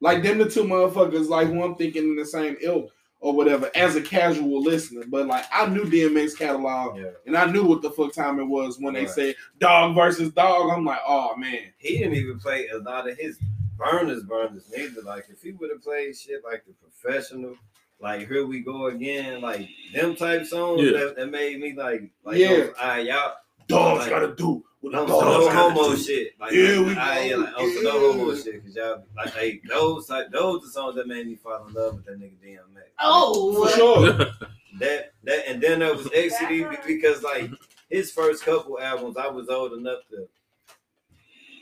Like 0.00 0.22
them 0.22 0.38
the 0.38 0.48
two 0.48 0.64
motherfuckers 0.64 1.28
like 1.28 1.48
who 1.48 1.62
I'm 1.62 1.74
thinking 1.74 2.04
in 2.04 2.16
the 2.16 2.26
same 2.26 2.56
ilk 2.60 2.92
or 3.24 3.32
whatever 3.32 3.70
as 3.74 3.96
a 3.96 4.02
casual 4.02 4.60
listener. 4.62 5.02
But 5.08 5.26
like 5.26 5.46
I 5.50 5.66
knew 5.66 5.84
DMX 5.84 6.36
catalog 6.36 6.98
Yeah. 6.98 7.12
and 7.26 7.34
I 7.36 7.50
knew 7.50 7.64
what 7.64 7.80
the 7.80 7.90
fuck 7.90 8.12
time 8.12 8.38
it 8.38 8.44
was 8.44 8.78
when 8.78 8.92
they 8.92 9.06
Right. 9.06 9.10
said 9.10 9.34
dog 9.58 9.94
versus 9.94 10.30
dog. 10.32 10.70
I'm 10.70 10.84
like, 10.84 11.00
oh 11.06 11.34
man. 11.36 11.72
He 11.78 11.96
didn't 11.98 12.16
even 12.16 12.38
play 12.38 12.68
a 12.68 12.78
lot 12.78 13.08
of 13.08 13.16
his 13.16 13.38
burners, 13.78 14.24
burners 14.24 14.70
neither. 14.76 15.00
Like 15.00 15.24
if 15.30 15.40
he 15.40 15.52
would 15.52 15.70
have 15.70 15.82
played 15.82 16.14
shit 16.14 16.42
like 16.44 16.64
the 16.66 16.74
professional, 16.74 17.56
like 17.98 18.28
here 18.28 18.44
we 18.46 18.60
go 18.60 18.88
again, 18.88 19.40
like 19.40 19.70
them 19.94 20.14
type 20.16 20.44
songs 20.44 20.82
Yeah. 20.82 20.90
that, 20.98 21.16
that 21.16 21.30
made 21.30 21.58
me 21.60 21.72
like, 21.74 22.02
like 22.24 22.36
Yeah. 22.36 22.48
those, 22.78 23.06
y'all 23.06 23.32
Dogs 23.68 24.00
Like- 24.00 24.10
gotta 24.10 24.34
do 24.34 24.62
no, 24.90 25.06
the 25.06 25.12
no 25.12 25.20
dogs 25.40 25.54
homo 25.54 25.90
do. 25.90 25.96
shit. 25.96 26.38
Like, 26.40 26.52
Yeah, 26.52 26.80
we 26.80 26.94
ah, 26.96 27.18
yeah, 27.18 27.28
go. 27.30 27.36
like, 27.42 27.54
oh, 27.56 27.74
so 27.74 27.80
no 27.82 28.12
homo 28.12 28.34
shit, 28.36 28.64
cause 28.64 28.74
y'all 28.76 29.04
like, 29.16 29.36
like 29.36 29.62
those 29.68 30.06
type, 30.06 30.26
those 30.32 30.62
the 30.62 30.68
songs 30.70 30.96
that 30.96 31.06
made 31.08 31.26
me 31.26 31.36
fall 31.36 31.66
in 31.66 31.74
love 31.74 31.94
with 31.96 32.04
that 32.06 32.18
nigga 32.20 32.36
DMX. 32.44 32.82
Oh, 33.00 33.64
For 33.64 33.70
sure. 33.70 34.12
that 34.80 35.12
that 35.24 35.48
and 35.48 35.62
then 35.62 35.78
there 35.80 35.94
was 35.94 36.06
XCD 36.08 36.86
because 36.86 37.22
like 37.22 37.50
his 37.90 38.10
first 38.10 38.44
couple 38.44 38.80
albums, 38.80 39.16
I 39.16 39.28
was 39.28 39.48
old 39.48 39.72
enough 39.74 40.00
to 40.10 40.26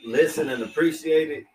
listen 0.05 0.49
and 0.49 0.63
appreciate 0.63 1.31
it, 1.31 1.45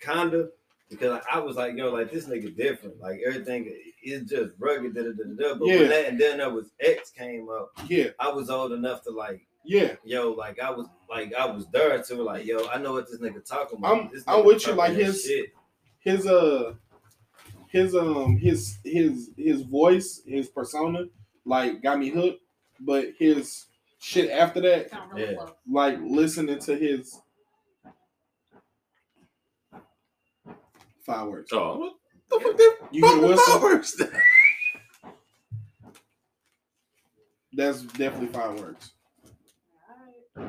kinda. 0.00 0.48
Because 0.88 1.20
I 1.32 1.40
was 1.40 1.56
like, 1.56 1.76
yo, 1.76 1.90
like 1.92 2.12
this 2.12 2.26
nigga 2.26 2.56
different. 2.56 3.00
Like 3.00 3.18
everything 3.26 3.74
is 4.04 4.22
just 4.30 4.52
rugged, 4.58 4.94
da 4.94 5.02
da 5.02 5.08
da 5.08 5.24
da. 5.24 5.48
da. 5.54 5.58
But 5.58 5.66
Yeah. 5.66 5.78
when 5.80 5.88
that 5.88 6.06
and 6.06 6.20
then 6.20 6.38
there 6.38 6.50
was 6.50 6.70
X 6.78 7.10
came 7.10 7.48
up, 7.50 7.70
Yeah, 7.88 8.10
I 8.20 8.28
was 8.28 8.50
old 8.50 8.70
enough 8.72 9.02
to 9.04 9.10
like, 9.10 9.44
yeah. 9.66 9.96
yo, 10.04 10.30
like 10.30 10.58
I 10.60 10.70
was 10.70 10.86
like 11.10 11.34
I 11.34 11.46
was 11.46 11.66
there 11.68 12.02
to 12.02 12.22
like, 12.22 12.46
yo, 12.46 12.66
I 12.68 12.78
know 12.78 12.92
what 12.94 13.06
this 13.08 13.20
nigga 13.20 13.44
talking 13.44 13.78
about. 13.78 13.94
I'm- 13.96 14.10
This 14.12 14.24
I'm 14.26 14.44
with 14.44 14.66
you, 14.66 14.72
like 14.74 14.92
his- 14.92 15.22
shit. 15.24 15.52
his 16.00 16.26
uh 16.26 16.74
his 17.68 17.94
um 17.94 18.36
his 18.36 18.78
his 18.84 19.30
his 19.36 19.62
voice, 19.62 20.22
his 20.26 20.48
persona, 20.48 21.04
like 21.44 21.82
got 21.82 21.98
me 21.98 22.10
hooked. 22.10 22.40
But 22.80 23.08
his 23.18 23.66
shit 23.98 24.30
after 24.30 24.60
that, 24.62 24.88
Yeah. 25.16 25.46
like 25.70 25.98
listening 26.00 26.58
to 26.60 26.76
his 26.76 27.20
fireworks. 31.04 31.52
Oh, 31.52 31.78
what 31.78 31.92
the 32.30 32.40
fuck? 32.40 32.56
That 32.56 32.76
You 32.92 33.06
hear 33.06 33.28
whistle? 33.28 33.58
fireworks? 33.60 34.00
That's 37.52 37.82
definitely 37.82 38.28
fireworks. 38.28 38.92
So 40.36 40.42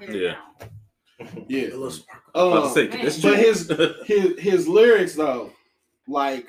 I 0.00 0.10
Yeah. 0.10 0.36
now. 1.20 1.36
Yeah. 1.48 1.62
A 1.68 1.70
little 1.76 1.90
sparkle. 1.90 2.30
I 2.34 2.44
was 2.44 2.52
about 2.52 2.64
Um, 2.66 2.72
say, 3.10 3.20
but 3.22 3.38
his 3.38 3.72
his 4.06 4.38
his 4.38 4.68
lyrics 4.68 5.14
though, 5.14 5.52
like 6.08 6.48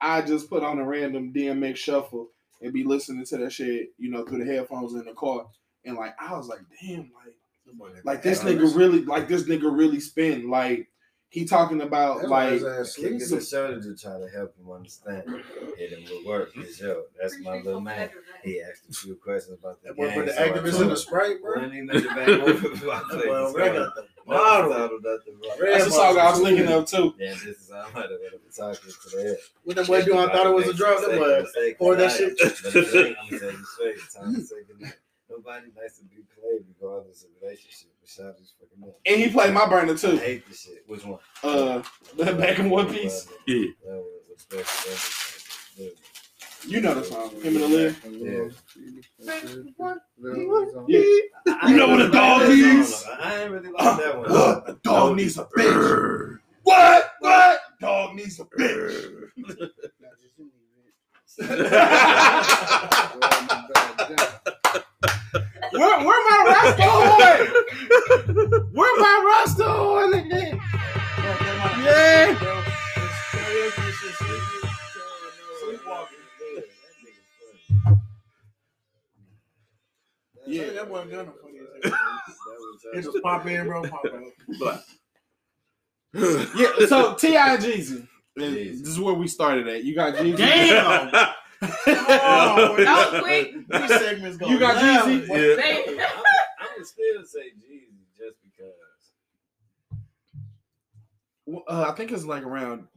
I 0.00 0.22
just 0.22 0.48
put 0.48 0.62
on 0.62 0.78
a 0.78 0.84
random 0.84 1.32
DMX 1.32 1.76
shuffle 1.76 2.30
and 2.62 2.72
be 2.72 2.84
listening 2.84 3.24
to 3.26 3.36
that 3.38 3.52
shit, 3.52 3.90
you 3.98 4.10
know, 4.10 4.24
through 4.24 4.44
the 4.44 4.50
headphones 4.52 4.94
in 4.94 5.04
the 5.04 5.12
car, 5.12 5.46
and 5.84 5.96
like 5.96 6.14
I 6.20 6.34
was 6.36 6.48
like, 6.48 6.60
damn, 6.80 7.10
like 7.14 7.34
like 8.04 8.22
this 8.22 8.42
nigga 8.42 8.74
really 8.76 9.02
like 9.04 9.28
this 9.28 9.42
nigga 9.44 9.76
really 9.76 10.00
spin 10.00 10.48
like 10.48 10.88
he 11.36 11.44
talking 11.44 11.82
about 11.82 12.18
That's 12.20 12.30
like 12.30 12.50
his 12.52 12.64
ass 12.64 12.94
Kick 12.96 13.20
sleep. 13.20 13.40
a 13.40 13.44
shoulder 13.44 13.82
to 13.82 13.94
try 13.94 14.18
to 14.18 14.26
help 14.34 14.56
him 14.58 14.70
understand. 14.72 15.22
Hit 15.76 15.90
him 15.92 16.04
with 16.04 16.24
work. 16.24 16.54
Cause 16.54 16.80
yo, 16.80 17.02
that's 17.20 17.38
my 17.40 17.58
little 17.60 17.82
man. 17.82 18.08
He 18.42 18.62
asked 18.62 18.84
a 18.88 18.92
few 18.94 19.16
questions 19.16 19.58
about 19.58 19.82
the 19.82 19.88
That 19.88 19.96
boy 19.96 20.06
game. 20.06 20.14
put 20.14 20.26
the 20.26 20.32
so 20.32 20.42
I 20.42 20.48
Actavis 20.48 20.70
told 20.70 20.82
in 20.84 20.88
the 20.88 20.96
Sprite, 20.96 21.42
bro. 21.42 21.60
When 21.60 21.72
he 21.72 21.82
made 21.82 21.96
it 21.96 22.08
back 22.08 22.28
over, 22.28 22.90
I 22.90 23.02
played 23.10 23.28
Well, 23.28 23.52
the 23.52 23.58
Red 23.58 23.74
song. 23.74 23.84
got 23.84 23.94
the 23.96 24.02
Never 24.28 24.38
bottle. 24.40 24.72
thought 24.72 24.92
of 24.94 25.02
nothing, 25.04 25.34
bro. 25.40 25.50
Red 25.60 25.74
that's 25.74 25.84
the 25.84 25.90
song 25.90 26.00
I 26.04 26.08
was 26.08 26.16
bottle. 26.16 26.44
thinking 26.46 26.68
of 26.72 26.86
too. 26.86 27.14
Yeah, 27.18 27.30
this 27.32 27.44
is 27.44 27.70
I 27.70 27.82
might 27.92 28.02
have 28.10 28.10
been 28.10 28.40
talking 28.56 28.90
to 28.90 29.16
the 29.16 29.22
head. 29.22 29.36
What 29.64 29.76
that 29.76 29.86
boy 29.86 30.02
doing? 30.04 30.18
I 30.18 30.32
thought 30.32 30.46
it 30.46 30.54
was 30.54 30.68
a 30.68 30.74
drug. 30.74 31.00
That 31.02 31.18
boy 31.54 31.74
pour 31.78 31.96
that 31.96 32.12
shit. 32.12 32.38
But 32.38 32.74
it's 32.76 32.94
ain't. 32.94 33.16
I'm 33.20 33.28
gonna 33.28 33.38
tell 33.40 33.50
you 33.52 33.64
straight. 33.66 33.96
Time 34.14 34.34
to 34.34 34.40
say 34.40 34.56
goodnight. 34.66 34.94
Nobody 35.28 35.66
likes 35.76 35.98
to 35.98 36.04
be 36.04 36.22
played 36.34 36.64
regardless 36.80 37.24
of 37.24 37.30
relationship. 37.42 37.88
But 38.00 38.08
shout 38.08 38.38
this 38.38 38.54
fucking 38.60 38.88
up. 38.88 38.96
And 39.06 39.20
he 39.20 39.28
played 39.30 39.52
my 39.52 39.66
burner 39.68 39.94
I 39.94 39.96
too. 39.96 40.16
hate 40.16 40.46
this 40.48 40.60
shit. 40.62 40.84
Which 40.86 41.04
one? 41.04 41.18
Uh, 41.42 41.82
back 42.16 42.58
in 42.58 42.70
One 42.70 42.88
Piece. 42.92 43.26
Yeah. 43.46 43.66
That 43.84 43.96
was 43.96 44.22
what's 44.28 44.44
best. 44.46 44.86
You 46.66 46.80
know 46.80 46.94
the 46.94 47.04
song. 47.04 47.30
Him 47.42 47.54
and 47.54 47.56
the 47.56 47.68
lid. 47.68 47.96
Yeah. 48.04 48.48
You 51.68 51.76
know 51.76 51.88
what 51.88 52.00
a 52.02 52.08
dog 52.10 52.42
is? 52.48 53.04
I 53.20 53.42
ain't 53.42 53.50
really 53.50 53.70
like 53.70 53.98
that 53.98 54.16
one. 54.18 54.30
What? 54.36 54.68
A 54.68 54.72
dog 54.82 55.16
needs 55.16 55.38
a 55.38 55.44
bitch. 55.44 56.38
What? 56.62 57.12
What? 57.20 57.60
Dog 57.80 58.14
needs 58.14 58.40
a 58.40 58.44
bitch. 58.44 59.22
Where, 65.72 65.98
where 66.04 66.30
my 66.30 66.40
Rasta 66.46 66.84
on? 66.84 68.68
Where 68.72 69.00
my 69.00 69.16
Rasta 69.26 69.64
on? 69.66 70.12
nigga? 70.12 70.60
Yeah. 71.84 72.62
Yeah, 80.46 80.70
that 80.74 80.88
wasn't 80.88 81.10
gonna 81.10 81.32
funny. 81.42 81.58
It 82.94 83.02
just 83.02 83.18
pop 83.22 83.44
in, 83.46 83.66
bro. 83.66 83.82
Pop 83.82 84.04
out. 84.06 84.22
But 84.60 84.84
Yeah, 86.14 86.86
so 86.86 87.14
T.I. 87.14 87.54
and 87.54 87.62
Jeezy. 87.64 88.06
Jeezy. 88.38 88.78
This 88.78 88.88
is 88.88 89.00
where 89.00 89.14
we 89.14 89.26
started 89.26 89.66
at. 89.66 89.82
You 89.84 89.94
got 89.94 90.14
Jeezy. 90.14 90.36
Damn. 90.36 91.10
That 91.86 93.08
was 93.12 93.22
quick. 93.22 93.54
These 93.68 93.88
segments 94.00 94.36
go 94.36 94.46
You 94.48 94.58
got 94.58 94.76
left. 94.76 95.06
Jeezy? 95.06 95.28
yeah. 95.28 95.36
They- 95.36 95.98
I 96.58 96.68
would 96.76 96.86
still 96.86 97.24
say 97.24 97.50
Jeezy 97.58 97.88
just 98.16 98.36
because. 98.42 98.72
Uh, 101.68 101.86
I 101.88 101.92
think 101.94 102.12
it's 102.12 102.24
like 102.24 102.42
around 102.42 102.88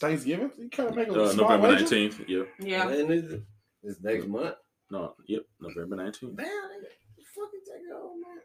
Thanksgiving. 0.00 0.50
You 0.58 0.68
kind 0.70 0.88
of 0.90 0.96
make 0.96 1.08
a 1.08 1.22
Uh, 1.22 1.28
small 1.30 1.48
November 1.50 1.76
nineteenth. 1.76 2.20
Yep. 2.28 2.48
yeah. 2.60 2.86
When 2.86 3.10
is 3.10 3.32
it? 3.32 3.42
It's 3.82 4.00
next 4.02 4.26
month. 4.26 4.56
No. 4.90 5.14
Yep. 5.26 5.42
November 5.60 5.96
nineteenth. 5.96 6.36
Man, 6.36 6.46
fucking 7.34 7.60
take 7.66 7.82
it 7.82 7.92
home, 7.92 8.20
man. 8.22 8.40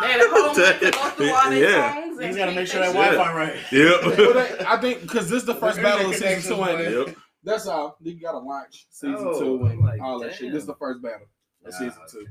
They 0.00 0.06
had 0.12 0.20
a 0.20 0.30
whole 0.30 0.54
to 0.54 0.90
go 0.90 1.08
through 1.10 1.32
all 1.34 1.50
their 1.50 1.70
Yeah. 1.70 1.94
songs. 1.94 2.20
You 2.20 2.36
gotta 2.36 2.52
make 2.52 2.66
sure 2.66 2.80
that 2.80 2.86
shit. 2.86 2.94
Wi-Fi 2.94 3.34
right. 3.36 3.56
Yep. 3.72 4.18
Well, 4.18 4.34
they- 4.34 4.64
I 4.66 4.76
think 4.80 5.02
because 5.02 5.28
this 5.28 5.40
is 5.42 5.46
the 5.46 5.54
first 5.54 5.80
battle 5.82 6.06
of 6.06 6.12
internet 6.14 6.38
season 6.42 6.56
two. 6.56 6.64
ain't 6.64 6.80
it? 6.80 7.06
Yep. 7.08 7.16
That's 7.44 7.66
all. 7.66 7.96
You 8.00 8.20
gotta 8.20 8.38
watch 8.38 8.86
season 8.90 9.16
Oh, 9.18 9.38
two 9.40 9.64
and 9.66 9.80
like, 9.80 10.00
all 10.00 10.18
that 10.20 10.34
shit. 10.34 10.52
This 10.52 10.60
is 10.62 10.66
the 10.66 10.74
first 10.76 11.02
battle 11.02 11.26
of 11.66 11.72
Ah, 11.74 11.78
season 11.78 12.00
two. 12.10 12.26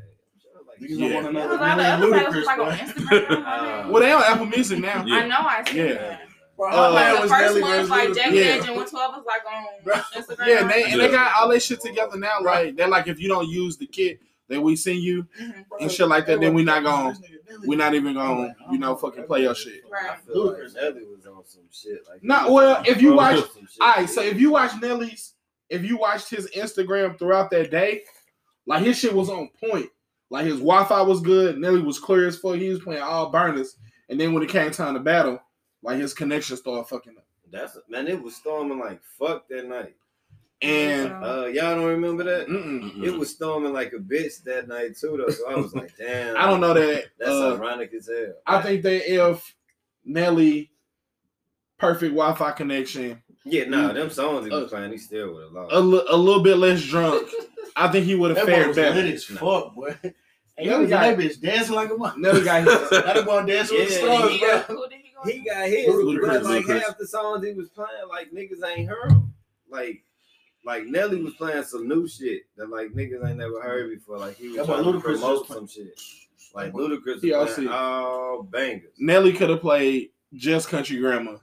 I'm 0.59 0.67
like, 0.67 0.79
Niggas 0.79 0.97
Yeah. 0.99 1.09
don't 1.09 1.13
want 1.15 1.25
to 1.27 1.33
know 1.33 1.41
Because 1.49 1.59
the 1.59 1.65
all 1.69 1.77
the 1.77 1.83
name 1.83 1.91
other 1.91 2.11
battles 2.11 2.35
Ludacris, 2.35 2.37
was 2.37 2.45
like 2.45 2.59
on. 2.59 2.77
Instagram. 2.77 3.45
Uh, 3.85 3.89
Well, 3.91 4.01
they 4.01 4.11
on 4.11 4.23
Apple 4.23 4.45
Music 4.45 4.79
now. 4.79 5.05
Yeah. 5.05 5.15
I 5.15 5.27
know 5.27 5.35
I 5.39 5.63
see 5.69 5.77
Yeah. 5.77 5.93
that. 5.93 6.21
Bro, 6.57 6.69
Uh, 6.69 6.91
Like 6.93 7.21
the 7.23 7.27
first 7.27 7.41
Nelly 7.41 7.61
one 7.61 7.71
versus 7.71 7.89
like 7.89 8.13
Jack 8.13 8.25
Ludacris. 8.27 8.33
Yeah. 8.35 8.41
Edge 8.41 8.67
and 8.67 8.75
112 8.75 9.15
was 9.15 9.25
like 9.25 9.41
on 9.51 10.21
Instagram. 10.21 10.47
Yeah, 10.47 10.61
and 10.61 10.69
they 10.69 10.83
and 10.91 11.01
they 11.01 11.11
got 11.11 11.33
all 11.35 11.49
that 11.49 11.61
shit 11.61 11.81
together 11.81 12.17
now. 12.17 12.41
Like 12.41 12.75
they're 12.75 12.87
like, 12.87 13.07
if 13.07 13.19
you 13.19 13.27
don't 13.27 13.47
use 13.49 13.77
the 13.77 13.87
kit 13.87 14.19
that 14.51 14.61
we 14.61 14.75
send 14.75 14.99
you 14.99 15.25
Mhm. 15.39 15.65
And 15.79 15.91
shit 15.91 16.07
like 16.07 16.27
that, 16.27 16.39
then 16.39 16.53
we 16.53 16.63
not 16.63 16.83
gonna 16.83 17.09
This 17.13 17.19
nigga 17.21 17.49
Nelly- 17.49 17.67
we 17.67 17.75
not 17.75 17.93
even 17.95 18.13
gonna 18.13 18.55
you 18.71 18.77
know 18.77 18.95
fucking 18.95 19.25
play 19.25 19.41
your 19.41 19.55
shit. 19.55 19.81
I 19.87 19.89
Right. 19.89 20.19
feel 20.25 20.45
like 20.53 20.73
Nelly 20.73 21.05
was 21.05 21.25
on 21.25 21.43
some 21.45 21.63
shit. 21.71 22.01
Like, 22.07 22.23
Nah, 22.23 22.39
he 22.39 22.43
was 22.45 22.53
well, 22.53 22.83
if 22.85 23.01
you 23.01 23.13
watch- 23.13 23.37
shit. 23.37 23.47
All 23.81 23.93
right, 23.95 24.09
so 24.09 24.21
if 24.21 24.39
you 24.39 24.51
watch 24.51 24.71
Nelly's, 24.81 25.33
if 25.69 25.83
you 25.83 25.97
watched 25.97 26.29
his 26.29 26.47
Instagram 26.51 27.17
throughout 27.17 27.49
that 27.51 27.71
day, 27.71 28.03
like 28.67 28.83
his 28.83 28.97
shit 28.97 29.13
was 29.13 29.29
on 29.29 29.49
point. 29.63 29.89
Like 30.29 30.45
his 30.45 30.59
Wi-Fi 30.59 31.01
was 31.01 31.19
good. 31.19 31.57
Nelly 31.57 31.81
was 31.81 31.99
clear 31.99 32.27
as 32.27 32.37
fuck. 32.37 32.55
He 32.55 32.69
was 32.69 32.79
playing 32.79 33.01
all 33.01 33.29
burners, 33.31 33.75
and 34.07 34.19
then 34.19 34.33
when 34.33 34.43
it 34.43 34.49
came 34.49 34.71
time 34.71 34.93
to 34.93 34.99
battle, 35.01 35.41
like 35.83 35.97
his 35.99 36.13
connection 36.13 36.55
started 36.57 36.87
fucking 36.87 37.17
up. 37.17 37.25
That's 37.51 37.77
man, 37.89 38.07
it 38.07 38.21
was 38.21 38.35
storming 38.37 38.79
like 38.79 39.01
fuck 39.19 39.49
that 39.49 39.67
night. 39.67 39.95
And 40.61 41.11
Uh, 41.23 41.45
y'all 41.47 41.75
don't 41.75 41.85
remember 41.85 42.23
that? 42.23 42.47
mm-mm, 42.47 43.03
It 43.03 43.17
was 43.17 43.31
storming 43.31 43.73
like 43.73 43.93
a 43.93 43.97
bitch 43.97 44.43
that 44.43 44.67
night 44.67 44.95
too, 44.95 45.17
though. 45.17 45.31
So 45.33 45.49
I 45.49 45.55
was 45.55 45.73
like, 45.73 45.91
damn. 45.97 46.37
I 46.37 46.45
don't 46.45 46.61
know 46.61 46.73
that. 46.73 47.05
That's 47.17 47.31
uh, 47.31 47.55
ironic 47.55 47.93
as 47.93 48.07
hell. 48.07 48.33
I 48.45 48.61
think 48.61 48.83
that 48.83 49.11
if 49.11 49.55
Nelly 50.05 50.71
perfect 51.79 52.13
Wi-Fi 52.13 52.51
connection, 52.51 53.21
Yeah, 53.43 53.63
nah, 53.65 53.91
them 53.93 54.09
songs 54.11 54.45
he 54.45 54.51
was 54.51 54.65
Uh, 54.65 54.67
playing, 54.67 54.91
he 54.91 54.97
still 54.99 55.33
would 55.33 55.43
have 55.45 55.51
lost. 55.53 55.73
a, 55.73 55.79
li- 55.79 56.05
a 56.09 56.15
little 56.17 56.43
bit 56.43 56.57
less 56.57 56.83
drunk, 56.83 57.27
I 57.75 57.87
think 57.87 58.05
he 58.05 58.13
would 58.15 58.35
have 58.37 58.45
fared 58.45 58.67
was 58.67 58.77
lit 58.77 58.93
better. 58.93 59.07
as 59.07 59.23
fuck, 59.23 59.73
boy. 59.73 59.95
Hey, 60.57 60.65
Nelly 60.67 60.75
you 60.75 60.81
was 60.81 60.89
got- 60.91 61.01
that 61.01 61.17
bitch 61.17 61.41
dancing 61.41 61.73
like 61.75 61.89
a 61.89 61.95
mother. 61.95 62.19
Nelly 62.19 62.43
got 62.43 62.63
his, 62.63 62.89
That 62.91 63.25
boy 63.25 63.45
dancing 63.45 63.77
with 63.79 63.87
the 63.87 63.93
Yeah, 63.93 64.15
stars, 64.17 64.31
he 64.31 64.39
bro. 64.39 64.47
got- 64.49 64.65
Who 64.65 64.89
did 64.89 64.99
he 65.23 65.31
he 65.33 65.39
got 65.45 65.67
his, 65.67 65.85
but 66.21 66.43
like 66.43 66.65
half 66.67 66.97
the 66.97 67.05
songs 67.07 67.45
he 67.45 67.53
was 67.53 67.69
playing, 67.69 67.89
like 68.09 68.31
niggas 68.31 68.63
ain't 68.67 68.89
heard 68.89 69.11
'em. 69.11 69.33
Like, 69.69 70.03
like 70.65 70.85
Nelly 70.85 71.21
was 71.23 71.33
playing 71.35 71.63
some 71.63 71.87
new 71.87 72.07
shit 72.07 72.43
that 72.57 72.69
like 72.69 72.89
niggas 72.89 73.27
ain't 73.27 73.37
never 73.37 73.61
heard 73.61 73.89
before. 73.89 74.17
Like 74.17 74.35
he 74.37 74.49
was 74.49 74.57
That's 74.57 74.69
why 74.69 74.81
trying 74.81 74.91
to 74.93 74.99
Ludacris 74.99 75.19
promote 75.19 75.47
just 75.47 75.53
some 75.57 75.67
shit. 75.67 75.99
Like 76.53 76.73
Ludacris 76.73 77.21
He 77.21 77.31
was 77.31 77.37
also- 77.49 77.55
playing 77.55 77.69
all 77.69 78.43
bangers. 78.43 78.93
Nelly 78.99 79.33
could 79.33 79.49
have 79.49 79.61
played 79.61 80.09
just 80.33 80.69
country 80.69 80.97
grammar 80.99 81.39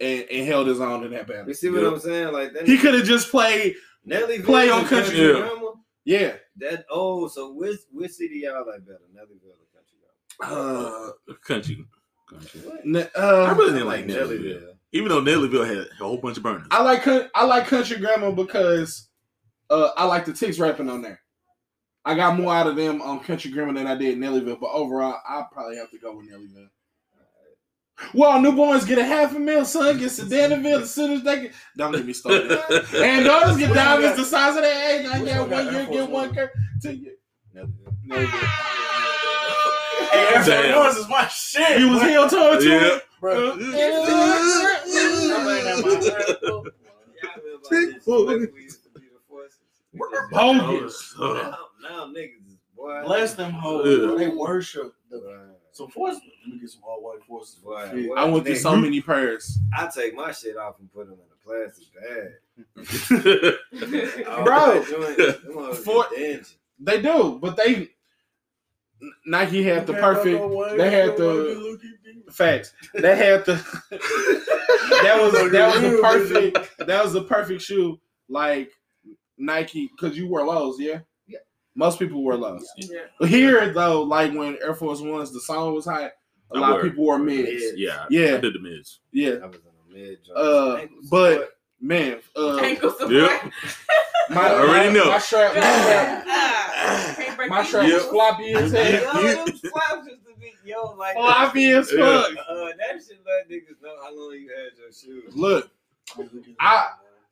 and, 0.00 0.24
and 0.30 0.46
held 0.46 0.66
his 0.66 0.80
own 0.80 1.04
in 1.04 1.10
that 1.12 1.26
battle. 1.26 1.48
You 1.48 1.54
see 1.54 1.70
what 1.70 1.82
Yep. 1.82 1.92
I'm 1.92 2.00
saying? 2.00 2.32
Like 2.32 2.52
that. 2.54 2.66
He 2.66 2.78
could 2.78 2.94
have 2.94 3.04
just 3.04 3.30
played, 3.30 3.74
Nelly 4.04 4.40
play 4.40 4.68
on 4.70 4.80
and 4.80 4.88
country. 4.88 5.16
Yeah. 5.18 5.32
Grammar. 5.32 5.68
yeah. 6.04 6.32
That 6.58 6.84
oh, 6.90 7.28
so 7.28 7.52
which 7.52 7.80
which 7.90 8.12
city 8.12 8.40
y'all 8.44 8.66
like 8.66 8.84
better, 8.84 9.00
Nellyville 9.14 9.54
or 9.56 9.66
Country 9.74 9.96
Grammar? 10.38 11.10
Uh, 11.28 11.34
Country. 11.44 11.86
Country. 12.28 12.60
Ne- 12.84 13.08
I 13.16 13.20
uh, 13.20 13.54
really 13.54 13.72
didn't 13.72 13.86
like 13.88 14.06
Nellyville. 14.06 14.38
Nellyville. 14.40 14.74
Even 14.92 15.08
though 15.08 15.22
Nellyville 15.22 15.66
had 15.66 15.78
a 15.78 16.04
whole 16.04 16.18
bunch 16.18 16.36
of 16.36 16.42
burners. 16.42 16.66
I 16.70 16.82
like 16.82 17.06
I 17.34 17.44
like 17.44 17.66
country 17.66 17.98
grammar 17.98 18.32
because 18.32 19.08
uh, 19.70 19.90
I 19.96 20.04
like 20.04 20.26
the 20.26 20.32
ticks 20.32 20.58
rapping 20.58 20.90
on 20.90 21.00
there. 21.02 21.20
I 22.04 22.14
got 22.14 22.36
more 22.38 22.52
out 22.54 22.66
of 22.66 22.76
them 22.76 23.00
on 23.00 23.20
country 23.20 23.50
grammar 23.50 23.72
than 23.72 23.86
I 23.86 23.94
did 23.96 24.14
in 24.14 24.20
Nellyville, 24.20 24.60
but 24.60 24.70
overall, 24.72 25.20
I'll 25.26 25.48
probably 25.52 25.76
have 25.76 25.90
to 25.92 25.98
go 25.98 26.16
with 26.16 26.30
Nellyville. 26.30 26.68
Well, 28.14 28.32
newborns 28.40 28.86
get 28.86 28.98
a 28.98 29.04
half 29.04 29.34
a 29.36 29.38
mil, 29.38 29.64
son 29.64 29.96
gets 29.98 30.18
a 30.18 30.28
Danville 30.28 30.80
as 30.80 30.92
soon 30.92 31.12
as 31.12 31.22
they 31.22 31.42
get. 31.42 31.52
Don't 31.76 31.92
get 31.92 32.04
me 32.04 32.12
started. 32.12 32.50
and 32.96 33.24
daughters 33.24 33.56
get 33.56 33.72
diamonds 33.72 34.16
the 34.16 34.24
size 34.24 34.56
of 34.56 34.62
their 34.62 35.00
age. 35.00 35.06
I 35.06 35.24
get 35.24 35.40
one 35.40 35.50
got 35.50 35.64
one 35.64 35.74
year, 35.74 35.86
get 35.86 36.10
one 36.10 36.10
One? 36.10 36.34
cur- 36.34 36.52
two 36.82 36.92
years. 36.94 37.18
Nellyville. 37.54 37.96
Nellyville. 38.08 38.48
Hey, 40.10 40.34
Air 40.34 40.74
Force 40.74 40.96
is 40.96 41.08
my 41.08 41.26
shit. 41.28 41.78
He 41.78 41.84
was 41.84 42.00
boy. 42.00 42.08
heel 42.08 42.28
toe 42.28 42.58
to 42.58 42.68
Yeah. 42.68 42.96
it. 42.96 43.02
bro. 43.20 43.56
Y'all 45.58 45.82
remember 45.82 46.06
about 46.06 47.70
this? 47.70 48.06
Like, 48.06 48.52
we 48.54 48.62
used 48.62 48.82
to 48.84 48.90
be 49.00 49.06
the 49.06 49.20
forces. 49.28 49.58
We 49.92 50.00
just- 50.10 50.30
bogus. 50.30 51.14
Now, 51.18 51.58
now 51.82 52.06
niggas 52.06 52.46
is 52.48 52.56
boy. 52.76 53.02
Bless 53.04 53.34
them 53.34 53.52
hoes. 53.52 53.86
Yeah. 53.86 54.16
They 54.18 54.28
worship 54.34 54.94
the 55.10 55.18
Boy, 55.18 55.38
some 55.72 55.88
forces. 55.88 56.22
Let 56.44 56.54
me 56.54 56.60
get 56.60 56.70
some 56.70 56.82
all 56.84 57.02
white 57.02 57.22
forces. 57.24 57.56
boy, 57.56 57.76
I 58.16 58.24
went 58.24 58.44
through 58.46 58.56
so 58.56 58.76
many 58.76 59.00
prayers. 59.00 59.58
I 59.76 59.86
take 59.94 60.14
my 60.14 60.32
shit 60.32 60.56
off 60.56 60.78
and 60.80 60.92
put 60.92 61.06
them 61.08 61.18
in 61.18 61.26
a 61.30 61.36
plastic 61.44 61.88
bag. 61.94 62.38
Bro. 64.44 64.82
that 64.82 65.40
joint, 65.44 65.76
For- 65.78 66.06
They 66.80 67.00
do, 67.02 67.38
but 67.40 67.56
they 67.56 67.90
Nike 69.26 69.62
had 69.62 69.86
the 69.86 69.94
perfect. 69.94 70.40
They 70.76 70.90
had 70.90 71.16
the 71.16 71.78
facts. 72.32 72.72
That 72.94 73.16
had 73.18 73.44
the. 73.44 73.54
that 75.02 75.18
was 75.20 75.32
that 75.52 75.74
was 75.74 75.80
the 75.82 75.98
perfect. 76.02 76.86
That 76.86 77.04
was 77.04 77.12
the 77.12 77.24
perfect 77.24 77.62
shoe. 77.62 77.98
Like 78.28 78.70
Nike, 79.38 79.90
because 79.96 80.16
you 80.16 80.28
wear 80.28 80.44
lows, 80.44 80.78
yeah. 80.80 81.00
Yeah. 81.26 81.38
Most 81.74 81.98
people 81.98 82.22
wear 82.24 82.36
lows. 82.36 82.66
Yeah. 82.76 83.00
But 83.20 83.28
here 83.28 83.72
though, 83.72 84.02
like 84.02 84.32
when 84.32 84.56
Air 84.62 84.74
Force 84.74 85.00
Ones, 85.00 85.32
the 85.32 85.40
song 85.40 85.74
was 85.74 85.84
high. 85.84 86.10
A 86.52 86.56
I 86.56 86.58
lot 86.60 86.70
wear- 86.72 86.80
of 86.80 86.84
people 86.90 87.04
wore 87.04 87.18
mids. 87.18 87.48
Mids. 87.48 87.72
yeah. 87.76 88.06
Yeah. 88.10 88.34
I 88.36 88.40
did 88.40 88.54
the 88.54 88.60
mids. 88.60 89.00
Yeah, 89.12 89.36
I 89.42 89.46
was 89.46 89.56
in 89.56 89.62
a 89.62 89.98
mid. 89.98 90.18
Uh, 90.34 90.76
Ankle 90.76 90.96
but- 91.10 91.32
support. 91.32 91.48
man. 91.80 92.20
Uh, 92.36 92.56
Ankle. 92.58 92.94
Yep. 93.10 93.52
my, 94.30 94.40
I 94.46 94.54
already 94.60 94.88
my, 94.90 94.94
know. 94.94 95.06
My 95.10 95.18
strap, 95.18 95.54
my 95.54 95.60
strap, 95.60 96.24
Ah, 96.84 97.14
my 97.48 97.58
these 97.60 97.68
strap 97.68 97.86
Yep. 97.88 97.94
was 97.96 98.04
floppy 98.06 98.52
as 98.52 98.72
hell. 98.72 99.46
Them 100.42 100.52
slaps 100.52 100.54
used 100.54 100.60
to 100.60 100.66
be 100.66 100.70
yo 100.70 100.94
like 100.98 101.14
Floppy 101.16 101.70
as 101.70 101.90
fuck. 101.90 102.36
Uh, 102.48 102.64
that 102.78 103.02
shit 103.06 103.18
let 103.26 103.48
niggas 103.50 103.82
know 103.82 103.94
how 104.02 104.14
long 104.14 104.32
you 104.32 104.48
had 104.48 104.76
your 104.78 104.92
shoes. 104.92 105.34
Look, 105.36 105.70
I 106.60 106.88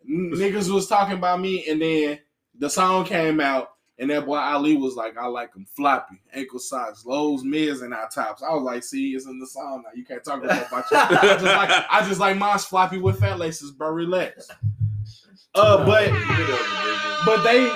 niggas 0.09 0.71
was 0.73 0.87
talking 0.87 1.17
about 1.17 1.41
me, 1.41 1.67
and 1.69 1.81
then 1.83 2.19
the 2.59 2.71
song 2.71 3.05
came 3.05 3.41
out, 3.41 3.73
and 3.99 4.11
that 4.11 4.25
boy 4.27 4.37
Ali 4.37 4.77
was 4.77 4.95
like, 4.97 5.17
"I 5.19 5.27
like 5.27 5.53
them 5.53 5.67
floppy, 5.67 6.21
ankle 6.33 6.59
socks, 6.59 7.05
lows, 7.05 7.43
mids, 7.45 7.83
and 7.83 7.93
our 7.95 8.09
tops." 8.09 8.43
I 8.43 8.53
was 8.55 8.63
like, 8.63 8.83
"See, 8.83 9.11
it's 9.15 9.27
in 9.27 9.39
the 9.39 9.47
song 9.47 9.83
now. 9.85 9.91
You 9.95 10.05
can't 10.05 10.25
talk 10.25 10.43
about 10.43 10.67
about 10.69 10.91
you." 10.91 10.97
I 10.97 11.35
just 11.35 11.45
like, 11.45 11.87
I 11.91 12.09
just 12.09 12.21
like 12.21 12.37
mine's 12.39 12.65
floppy 12.65 12.99
with 12.99 13.21
fat 13.21 13.39
laces, 13.39 13.71
bro. 13.73 13.91
Relax. 13.91 14.49
Uh, 15.55 15.85
but 15.85 16.11
but 17.25 17.43
they 17.43 17.71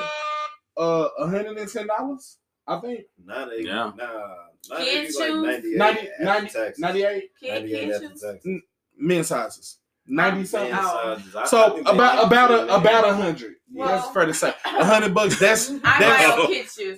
uh, 0.76 1.08
hundred 1.18 1.56
and 1.58 1.70
ten 1.70 1.86
dollars. 1.88 2.38
I 2.66 2.78
think 2.80 3.04
Now 3.24 3.46
they, 3.46 3.60
Yeah. 3.62 3.92
nah, 3.94 4.34
now 4.70 4.76
Kids 4.78 5.16
they 5.16 5.30
like 5.30 5.62
98 5.64 5.78
90, 5.78 6.08
90, 6.20 6.24
ninety-eight. 6.24 6.52
taxes. 6.52 6.78
98 6.78 7.30
Kid, 7.40 7.48
98 7.48 7.80
kid 7.80 8.00
shoes. 8.10 8.20
taxes. 8.22 8.60
men's 8.98 9.26
sizes. 9.28 9.78
90 10.06 10.36
Man 10.36 10.46
something. 10.46 10.74
Sizes. 10.74 11.34
I- 11.36 11.42
I 11.42 11.46
So 11.46 11.76
about 11.80 12.26
about 12.26 12.50
a 12.50 12.74
about 12.74 13.08
a 13.08 13.14
hundred. 13.14 13.54
Well- 13.72 13.88
that's 13.88 14.10
fair 14.12 14.26
to 14.26 14.34
say. 14.34 14.52
A 14.66 14.84
hundred 14.84 15.14
bucks. 15.14 15.38
That's 15.40 15.70
I 15.84 15.98
That's- 15.98 16.36
buy 16.40 16.46
kid 16.46 16.66
shoes. 16.70 16.92